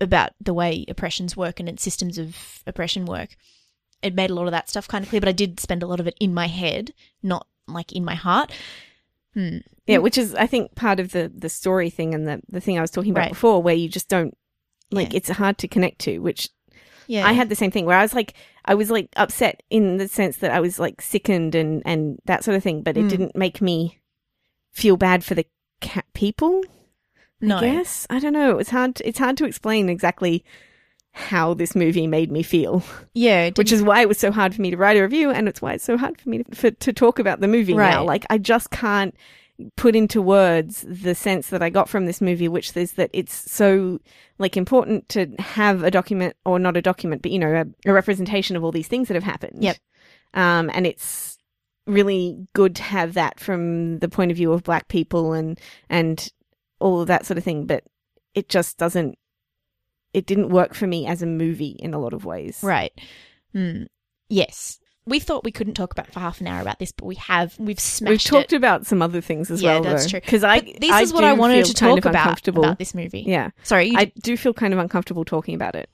about 0.00 0.30
the 0.40 0.54
way 0.54 0.84
oppressions 0.88 1.36
work 1.36 1.60
and 1.60 1.68
its 1.68 1.82
systems 1.82 2.18
of 2.18 2.62
oppression 2.66 3.04
work. 3.06 3.36
It 4.02 4.14
made 4.14 4.30
a 4.30 4.34
lot 4.34 4.46
of 4.46 4.52
that 4.52 4.68
stuff 4.68 4.86
kind 4.88 5.02
of 5.04 5.08
clear, 5.10 5.20
but 5.20 5.28
I 5.28 5.32
did 5.32 5.58
spend 5.60 5.82
a 5.82 5.86
lot 5.86 6.00
of 6.00 6.06
it 6.06 6.14
in 6.20 6.32
my 6.32 6.46
head, 6.46 6.92
not 7.22 7.46
like 7.66 7.92
in 7.92 8.04
my 8.04 8.14
heart. 8.14 8.52
Hmm. 9.34 9.58
Yeah, 9.86 9.98
which 9.98 10.16
is 10.18 10.34
I 10.34 10.46
think 10.46 10.74
part 10.74 11.00
of 11.00 11.12
the 11.12 11.30
the 11.34 11.48
story 11.48 11.90
thing 11.90 12.14
and 12.14 12.26
the 12.26 12.40
the 12.48 12.60
thing 12.60 12.78
I 12.78 12.80
was 12.80 12.90
talking 12.90 13.10
about 13.10 13.22
Right. 13.22 13.30
before, 13.30 13.62
where 13.62 13.74
you 13.74 13.88
just 13.88 14.08
don't 14.08 14.36
like 14.90 15.12
Yeah. 15.12 15.16
it's 15.18 15.28
hard 15.30 15.58
to 15.58 15.68
connect 15.68 15.98
to. 16.00 16.18
Which 16.20 16.48
Yeah, 17.06 17.26
I 17.26 17.32
had 17.32 17.48
the 17.48 17.54
same 17.56 17.70
thing 17.70 17.84
where 17.86 17.98
I 17.98 18.02
was 18.02 18.14
like 18.14 18.34
I 18.64 18.74
was 18.74 18.90
like 18.90 19.08
upset 19.16 19.62
in 19.70 19.96
the 19.96 20.08
sense 20.08 20.36
that 20.38 20.50
I 20.50 20.60
was 20.60 20.78
like 20.78 21.00
sickened 21.02 21.54
and 21.54 21.82
and 21.84 22.18
that 22.26 22.44
sort 22.44 22.56
of 22.56 22.62
thing, 22.62 22.82
but 22.82 22.96
it 22.96 23.04
Mm. 23.06 23.08
didn't 23.10 23.36
make 23.36 23.60
me 23.60 23.98
feel 24.70 24.96
bad 24.96 25.24
for 25.24 25.34
the 25.34 25.46
cat 25.80 26.04
people. 26.14 26.62
No. 27.40 27.58
I 27.58 27.60
guess 27.60 28.06
I 28.10 28.18
don't 28.18 28.32
know. 28.32 28.58
It's 28.58 28.70
hard. 28.70 29.00
It's 29.04 29.18
hard 29.18 29.36
to 29.38 29.44
explain 29.44 29.88
exactly 29.88 30.44
how 31.12 31.54
this 31.54 31.74
movie 31.74 32.06
made 32.06 32.30
me 32.30 32.42
feel, 32.42 32.82
Yeah, 33.14 33.50
which 33.56 33.72
is 33.72 33.82
why 33.82 34.02
it 34.02 34.08
was 34.08 34.18
so 34.18 34.30
hard 34.30 34.54
for 34.54 34.62
me 34.62 34.70
to 34.70 34.76
write 34.76 34.96
a 34.96 35.02
review, 35.02 35.30
and 35.30 35.48
it's 35.48 35.60
why 35.60 35.72
it's 35.72 35.84
so 35.84 35.96
hard 35.96 36.20
for 36.20 36.28
me 36.28 36.42
to, 36.42 36.54
for, 36.54 36.70
to 36.70 36.92
talk 36.92 37.18
about 37.18 37.40
the 37.40 37.48
movie 37.48 37.74
now. 37.74 37.98
Right. 37.98 38.06
Like 38.06 38.26
I 38.30 38.38
just 38.38 38.70
can't. 38.70 39.14
put 39.74 39.96
into 39.96 40.22
words 40.22 40.84
the 40.88 41.16
sense 41.16 41.48
that 41.48 41.62
I 41.62 41.70
got 41.70 41.88
from 41.88 42.06
this 42.06 42.20
movie, 42.20 42.46
which 42.46 42.76
is 42.76 42.92
that 42.92 43.10
it's 43.12 43.50
so 43.50 43.98
like 44.38 44.56
important 44.56 45.08
to 45.08 45.26
have 45.40 45.82
a 45.82 45.90
document 45.90 46.36
or 46.44 46.60
not 46.60 46.76
a 46.76 46.82
document, 46.82 47.22
but 47.22 47.32
you 47.32 47.40
know, 47.40 47.52
a, 47.52 47.90
a 47.90 47.92
representation 47.92 48.54
of 48.54 48.62
all 48.62 48.70
these 48.70 48.86
things 48.86 49.08
that 49.08 49.14
have 49.14 49.24
happened. 49.24 49.64
Yep. 49.64 49.76
Um, 50.34 50.70
and 50.72 50.86
it's 50.86 51.38
really 51.88 52.46
good 52.52 52.76
to 52.76 52.82
have 52.84 53.14
that 53.14 53.40
from 53.40 53.98
the 53.98 54.08
point 54.08 54.30
of 54.30 54.36
view 54.36 54.52
of 54.52 54.62
black 54.62 54.86
people 54.86 55.32
and, 55.32 55.58
and 55.90 56.30
all 56.80 57.00
of 57.00 57.06
that 57.08 57.26
sort 57.26 57.38
of 57.38 57.44
thing. 57.44 57.66
But 57.66 57.84
it 58.34 58.48
just 58.48 58.78
doesn't, 58.78 59.18
it 60.12 60.26
didn't 60.26 60.50
work 60.50 60.74
for 60.74 60.86
me 60.86 61.06
as 61.06 61.22
a 61.22 61.26
movie 61.26 61.76
in 61.78 61.94
a 61.94 61.98
lot 61.98 62.12
of 62.12 62.24
ways. 62.24 62.60
Right. 62.62 62.92
Mm. 63.54 63.86
Yes. 64.28 64.78
We 65.06 65.20
thought 65.20 65.42
we 65.42 65.52
couldn't 65.52 65.72
talk 65.72 65.92
about 65.92 66.12
for 66.12 66.20
half 66.20 66.40
an 66.42 66.46
hour 66.46 66.60
about 66.60 66.78
this, 66.78 66.92
but 66.92 67.06
we 67.06 67.14
have. 67.14 67.58
We've 67.58 67.80
smashed. 67.80 68.10
We've 68.10 68.22
talked 68.22 68.52
it. 68.52 68.56
about 68.56 68.86
some 68.86 69.00
other 69.00 69.22
things 69.22 69.50
as 69.50 69.62
Yeah, 69.62 69.74
well. 69.80 69.84
that's 69.84 70.04
though. 70.04 70.10
true. 70.10 70.20
Because 70.20 70.44
I, 70.44 70.60
But 70.60 70.80
this 70.80 70.90
I 70.90 71.00
is 71.00 71.14
what 71.14 71.24
I 71.24 71.32
wanted 71.32 71.64
to 71.64 71.72
kind 71.72 71.96
talk 71.96 72.04
of 72.04 72.10
about 72.10 72.46
about 72.46 72.78
this 72.78 72.94
movie. 72.94 73.22
Yeah. 73.26 73.50
Sorry. 73.62 73.86
You 73.88 73.98
I 73.98 74.12
do 74.22 74.36
feel 74.36 74.52
kind 74.52 74.74
of 74.74 74.78
uncomfortable 74.78 75.24
talking 75.24 75.54
about 75.54 75.74
it. 75.76 75.88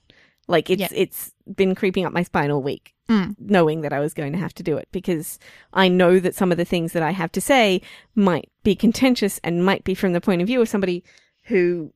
Like 0.47 0.69
it's 0.69 0.81
Yeah. 0.81 0.87
it's 0.93 1.33
been 1.55 1.75
creeping 1.75 2.05
up 2.05 2.13
my 2.13 2.23
spine 2.23 2.51
all 2.51 2.61
week, 2.61 2.93
Mm. 3.09 3.35
knowing 3.39 3.81
that 3.81 3.93
I 3.93 3.99
was 3.99 4.13
going 4.13 4.31
to 4.33 4.39
have 4.39 4.53
to 4.55 4.63
do 4.63 4.77
it 4.77 4.87
because 4.91 5.37
I 5.73 5.87
know 5.87 6.19
that 6.19 6.35
some 6.35 6.51
of 6.51 6.57
the 6.57 6.65
things 6.65 6.93
that 6.93 7.03
I 7.03 7.11
have 7.11 7.31
to 7.33 7.41
say 7.41 7.81
might 8.15 8.49
be 8.63 8.75
contentious 8.75 9.39
and 9.43 9.63
might 9.63 9.83
be 9.83 9.93
from 9.93 10.13
the 10.13 10.21
point 10.21 10.41
of 10.41 10.47
view 10.47 10.61
of 10.61 10.69
somebody 10.69 11.03
who 11.45 11.93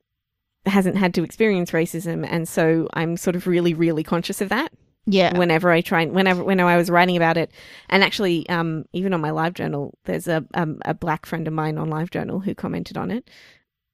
hasn't 0.66 0.98
had 0.98 1.14
to 1.16 1.24
experience 1.24 1.72
racism, 1.72 2.28
and 2.30 2.48
so 2.48 2.88
I'm 2.94 3.18
sort 3.18 3.36
of 3.36 3.48
really, 3.48 3.74
really 3.74 4.04
conscious 4.04 4.42
of 4.42 4.50
that 4.50 4.72
yeah. 5.06 5.36
whenever 5.38 5.72
I 5.72 5.82
try, 5.82 6.06
whenever 6.06 6.44
whenever 6.44 6.70
I 6.70 6.78
was 6.78 6.90
writing 6.92 7.18
about 7.18 7.38
it, 7.38 7.50
and 7.90 8.04
actually, 8.04 8.48
um, 8.50 8.86
even 8.94 9.14
on 9.14 9.22
my 9.22 9.32
live 9.32 9.54
journal, 9.56 9.98
there's 10.06 10.28
a 10.28 10.46
um, 10.54 10.80
a 10.86 10.94
black 10.94 11.26
friend 11.26 11.48
of 11.48 11.54
mine 11.54 11.78
on 11.80 11.90
live 11.90 12.12
journal 12.12 12.42
who 12.42 12.54
commented 12.54 12.98
on 12.98 13.10
it, 13.10 13.30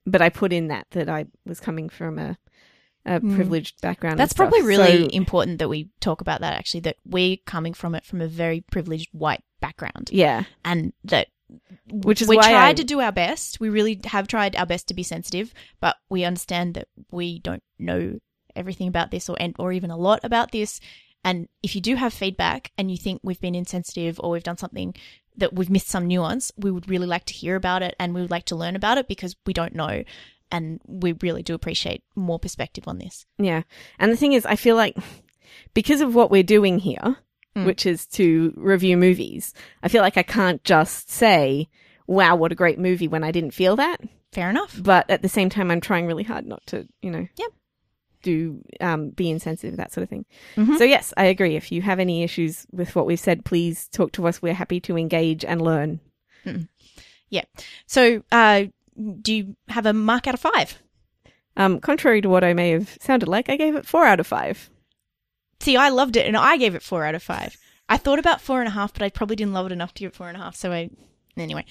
but 0.05 0.21
I 0.21 0.27
put 0.29 0.51
in 0.51 0.67
that 0.67 0.87
that 0.91 1.07
I 1.07 1.27
was 1.45 1.59
coming 1.61 1.87
from 1.87 2.19
a 2.19 2.37
a 3.05 3.19
Mm. 3.19 3.35
privileged 3.35 3.81
background. 3.81 4.19
That's 4.19 4.33
probably 4.33 4.61
really 4.61 5.03
So, 5.03 5.09
important 5.09 5.59
that 5.59 5.69
we 5.69 5.89
talk 5.99 6.21
about 6.21 6.41
that. 6.41 6.53
Actually, 6.53 6.81
that 6.81 6.97
we're 7.05 7.37
coming 7.45 7.73
from 7.73 7.95
it 7.95 8.05
from 8.05 8.21
a 8.21 8.27
very 8.27 8.61
privileged 8.61 9.09
white 9.11 9.43
background, 9.61 10.09
yeah, 10.11 10.43
and 10.63 10.93
that 11.03 11.27
which 11.91 12.21
is 12.21 12.27
we 12.27 12.37
why 12.37 12.49
tried 12.51 12.69
I, 12.69 12.73
to 12.73 12.83
do 12.83 12.99
our 13.01 13.11
best. 13.11 13.59
We 13.59 13.69
really 13.69 13.99
have 14.05 14.27
tried 14.27 14.55
our 14.55 14.65
best 14.65 14.87
to 14.87 14.93
be 14.95 15.03
sensitive, 15.03 15.53
but 15.79 15.95
we 16.09 16.23
understand 16.23 16.73
that 16.73 16.87
we 17.11 17.39
don't 17.39 17.63
know 17.77 18.19
everything 18.55 18.87
about 18.87 19.11
this 19.11 19.29
or 19.29 19.37
and 19.39 19.55
or 19.59 19.71
even 19.71 19.91
a 19.91 19.97
lot 19.97 20.21
about 20.23 20.51
this. 20.51 20.79
And 21.23 21.47
if 21.63 21.75
you 21.75 21.81
do 21.81 21.95
have 21.95 22.13
feedback 22.13 22.71
and 22.77 22.89
you 22.91 22.97
think 22.97 23.19
we've 23.23 23.41
been 23.41 23.55
insensitive 23.55 24.19
or 24.19 24.31
we've 24.31 24.43
done 24.43 24.57
something 24.57 24.93
that 25.37 25.53
we've 25.53 25.69
missed 25.71 25.87
some 25.89 26.07
nuance, 26.07 26.51
we 26.55 26.71
would 26.71 26.87
really 26.87 27.07
like 27.07 27.25
to 27.25 27.33
hear 27.33 27.55
about 27.55 27.81
it 27.81 27.95
and 27.99 28.13
we 28.13 28.21
would 28.21 28.31
like 28.31 28.45
to 28.45 28.55
learn 28.55 28.75
about 28.75 28.97
it 28.97 29.07
because 29.07 29.35
we 29.45 29.51
don't 29.53 29.73
know. 29.75 30.03
And 30.51 30.79
we 30.87 31.13
really 31.21 31.43
do 31.43 31.53
appreciate 31.55 32.03
more 32.15 32.39
perspective 32.39 32.87
on 32.87 32.97
this. 32.99 33.25
yeah. 33.37 33.63
And 33.99 34.11
the 34.11 34.17
thing 34.17 34.33
is, 34.33 34.45
I 34.45 34.55
feel 34.55 34.75
like 34.75 34.95
because 35.73 36.01
of 36.01 36.13
what 36.15 36.31
we're 36.31 36.43
doing 36.43 36.79
here, 36.79 37.17
Mm. 37.55 37.65
which 37.65 37.85
is 37.85 38.05
to 38.07 38.53
review 38.57 38.97
movies, 38.97 39.53
I 39.81 39.87
feel 39.87 40.01
like 40.01 40.17
I 40.17 40.23
can't 40.23 40.61
just 40.65 41.09
say, 41.09 41.69
"Wow, 42.05 42.35
what 42.35 42.51
a 42.51 42.55
great 42.55 42.77
movie," 42.77 43.07
when 43.07 43.23
I 43.23 43.31
didn't 43.31 43.51
feel 43.53 43.77
that. 43.77 44.01
Fair 44.33 44.49
enough. 44.49 44.77
but 44.83 45.09
at 45.09 45.21
the 45.21 45.29
same 45.29 45.47
time, 45.49 45.71
I'm 45.71 45.79
trying 45.79 46.05
really 46.05 46.23
hard 46.23 46.45
not 46.45 46.65
to, 46.67 46.85
you 47.01 47.09
know, 47.09 47.25
Yep. 47.37 47.49
do 48.23 48.61
um, 48.81 49.11
be 49.11 49.29
insensitive, 49.29 49.77
that 49.77 49.93
sort 49.93 50.03
of 50.03 50.09
thing. 50.09 50.25
Mhm. 50.57 50.77
So 50.77 50.83
yes, 50.83 51.13
I 51.15 51.25
agree. 51.27 51.55
If 51.55 51.71
you 51.71 51.81
have 51.83 51.97
any 51.99 52.23
issues 52.23 52.65
with 52.73 52.93
what 52.93 53.05
we've 53.05 53.19
said, 53.19 53.45
please 53.45 53.87
talk 53.87 54.11
to 54.13 54.27
us. 54.27 54.41
We're 54.41 54.53
happy 54.53 54.81
to 54.81 54.97
engage 54.97 55.45
and 55.45 55.61
learn. 55.61 56.01
Yeah. 57.29 57.43
So, 57.87 58.23
uh, 58.31 58.65
do 59.21 59.33
you 59.33 59.55
have 59.67 59.85
a 59.85 59.93
mark 59.93 60.27
out 60.27 60.33
of 60.33 60.39
five? 60.39 60.81
Um, 61.57 61.79
contrary 61.79 62.21
to 62.21 62.29
what 62.29 62.43
I 62.43 62.53
may 62.53 62.71
have 62.71 62.97
sounded 62.99 63.27
like, 63.27 63.49
I 63.49 63.57
gave 63.57 63.75
it 63.75 63.85
four 63.85 64.05
out 64.05 64.19
of 64.19 64.27
five. 64.27 64.69
See, 65.59 65.77
I 65.77 65.89
loved 65.89 66.17
it 66.17 66.27
and 66.27 66.35
I 66.35 66.57
gave 66.57 66.75
it 66.75 66.83
four 66.83 67.05
out 67.05 67.15
of 67.15 67.23
five. 67.23 67.57
I 67.87 67.97
thought 67.97 68.19
about 68.19 68.41
four 68.41 68.59
and 68.59 68.67
a 68.67 68.71
half, 68.71 68.93
but 68.93 69.03
I 69.03 69.09
probably 69.09 69.35
didn't 69.35 69.53
love 69.53 69.67
it 69.67 69.71
enough 69.71 69.93
to 69.93 69.99
give 70.01 70.11
it 70.11 70.15
four 70.15 70.27
and 70.27 70.37
a 70.37 70.39
half. 70.41 70.55
So 70.55 70.71
I, 70.71 70.89
anyway, 71.37 71.65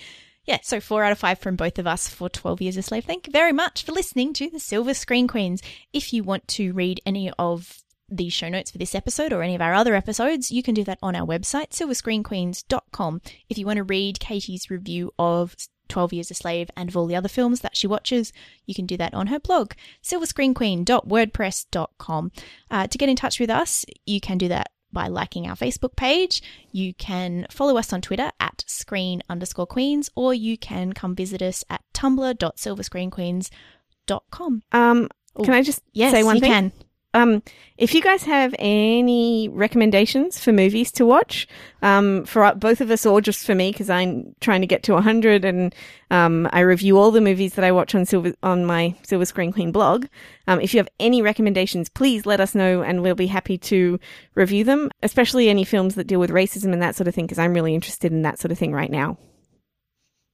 yeah, 0.46 0.58
so 0.62 0.80
four 0.80 1.04
out 1.04 1.12
of 1.12 1.18
five 1.18 1.38
from 1.38 1.56
both 1.56 1.78
of 1.78 1.86
us 1.86 2.08
for 2.08 2.28
12 2.28 2.62
Years 2.62 2.76
a 2.76 2.82
Slave. 2.82 3.04
Thank 3.04 3.26
you 3.26 3.32
very 3.32 3.52
much 3.52 3.84
for 3.84 3.92
listening 3.92 4.32
to 4.34 4.48
the 4.48 4.60
Silver 4.60 4.94
Screen 4.94 5.26
Queens. 5.26 5.62
If 5.92 6.12
you 6.12 6.22
want 6.22 6.46
to 6.48 6.72
read 6.72 7.00
any 7.04 7.30
of 7.38 7.80
the 8.08 8.28
show 8.28 8.48
notes 8.48 8.70
for 8.70 8.78
this 8.78 8.94
episode 8.94 9.32
or 9.32 9.42
any 9.42 9.54
of 9.54 9.62
our 9.62 9.74
other 9.74 9.94
episodes, 9.94 10.50
you 10.50 10.62
can 10.62 10.74
do 10.74 10.84
that 10.84 10.98
on 11.02 11.16
our 11.16 11.26
website, 11.26 11.70
silverscreenqueens.com. 11.70 13.22
If 13.48 13.58
you 13.58 13.66
want 13.66 13.78
to 13.78 13.84
read 13.84 14.20
Katie's 14.20 14.70
review 14.70 15.12
of 15.18 15.56
12 15.88 16.12
Years 16.12 16.30
a 16.30 16.34
Slave 16.34 16.70
and 16.76 16.88
of 16.88 16.96
all 16.96 17.06
the 17.06 17.16
other 17.16 17.28
films 17.28 17.60
that 17.60 17.76
she 17.76 17.86
watches, 17.86 18.32
you 18.66 18.74
can 18.74 18.86
do 18.86 18.96
that 18.96 19.14
on 19.14 19.28
her 19.28 19.38
blog, 19.38 19.72
silverscreenqueen.wordpress.com. 20.02 22.32
Uh, 22.70 22.86
to 22.86 22.98
get 22.98 23.08
in 23.08 23.16
touch 23.16 23.40
with 23.40 23.50
us, 23.50 23.84
you 24.06 24.20
can 24.20 24.38
do 24.38 24.48
that 24.48 24.70
by 24.92 25.08
liking 25.08 25.46
our 25.48 25.56
Facebook 25.56 25.96
page. 25.96 26.40
You 26.70 26.94
can 26.94 27.46
follow 27.50 27.76
us 27.76 27.92
on 27.92 28.00
Twitter 28.00 28.30
at 28.38 28.62
screen 28.66 29.22
underscore 29.28 29.66
queens, 29.66 30.08
or 30.14 30.32
you 30.34 30.56
can 30.56 30.92
come 30.92 31.16
visit 31.16 31.42
us 31.42 31.64
at 31.68 31.80
tumblr.silverscreenqueens.com. 31.94 34.62
Um, 34.72 35.08
Oh, 35.36 35.42
can 35.42 35.52
I 35.52 35.62
just 35.62 35.82
Yes, 35.92 36.12
say 36.12 36.22
one 36.22 36.36
you 36.36 36.42
thing? 36.42 36.50
can. 36.52 36.72
Um, 37.14 37.42
if 37.78 37.94
you 37.94 38.02
guys 38.02 38.24
have 38.24 38.54
any 38.58 39.48
recommendations 39.48 40.38
for 40.38 40.52
movies 40.52 40.92
to 40.92 41.06
watch, 41.06 41.48
um, 41.80 42.24
for 42.24 42.44
uh, 42.44 42.54
both 42.54 42.80
of 42.80 42.90
us 42.90 43.06
or 43.06 43.20
just 43.20 43.46
for 43.46 43.54
me, 43.54 43.72
because 43.72 43.88
I'm 43.88 44.34
trying 44.40 44.60
to 44.60 44.66
get 44.66 44.82
to 44.84 44.92
100 44.92 45.44
and 45.44 45.74
um, 46.10 46.48
I 46.52 46.60
review 46.60 46.98
all 46.98 47.10
the 47.10 47.20
movies 47.20 47.54
that 47.54 47.64
I 47.64 47.72
watch 47.72 47.94
on 47.94 48.04
Silver 48.04 48.34
on 48.42 48.66
my 48.66 48.94
Silver 49.02 49.24
Screen 49.24 49.52
Queen 49.52 49.72
blog. 49.72 50.06
Um, 50.46 50.60
if 50.60 50.74
you 50.74 50.78
have 50.78 50.88
any 51.00 51.22
recommendations, 51.22 51.88
please 51.88 52.26
let 52.26 52.40
us 52.40 52.54
know, 52.54 52.82
and 52.82 53.00
we'll 53.00 53.14
be 53.14 53.28
happy 53.28 53.58
to 53.58 53.98
review 54.34 54.64
them. 54.64 54.90
Especially 55.02 55.48
any 55.48 55.64
films 55.64 55.94
that 55.94 56.06
deal 56.06 56.20
with 56.20 56.30
racism 56.30 56.72
and 56.72 56.82
that 56.82 56.96
sort 56.96 57.08
of 57.08 57.14
thing, 57.14 57.24
because 57.26 57.38
I'm 57.38 57.54
really 57.54 57.74
interested 57.74 58.12
in 58.12 58.22
that 58.22 58.38
sort 58.38 58.52
of 58.52 58.58
thing 58.58 58.72
right 58.72 58.90
now. 58.90 59.16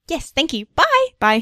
Yes, 0.07 0.31
thank 0.31 0.51
you. 0.51 0.65
Bye. 0.75 1.07
Bye. 1.19 1.39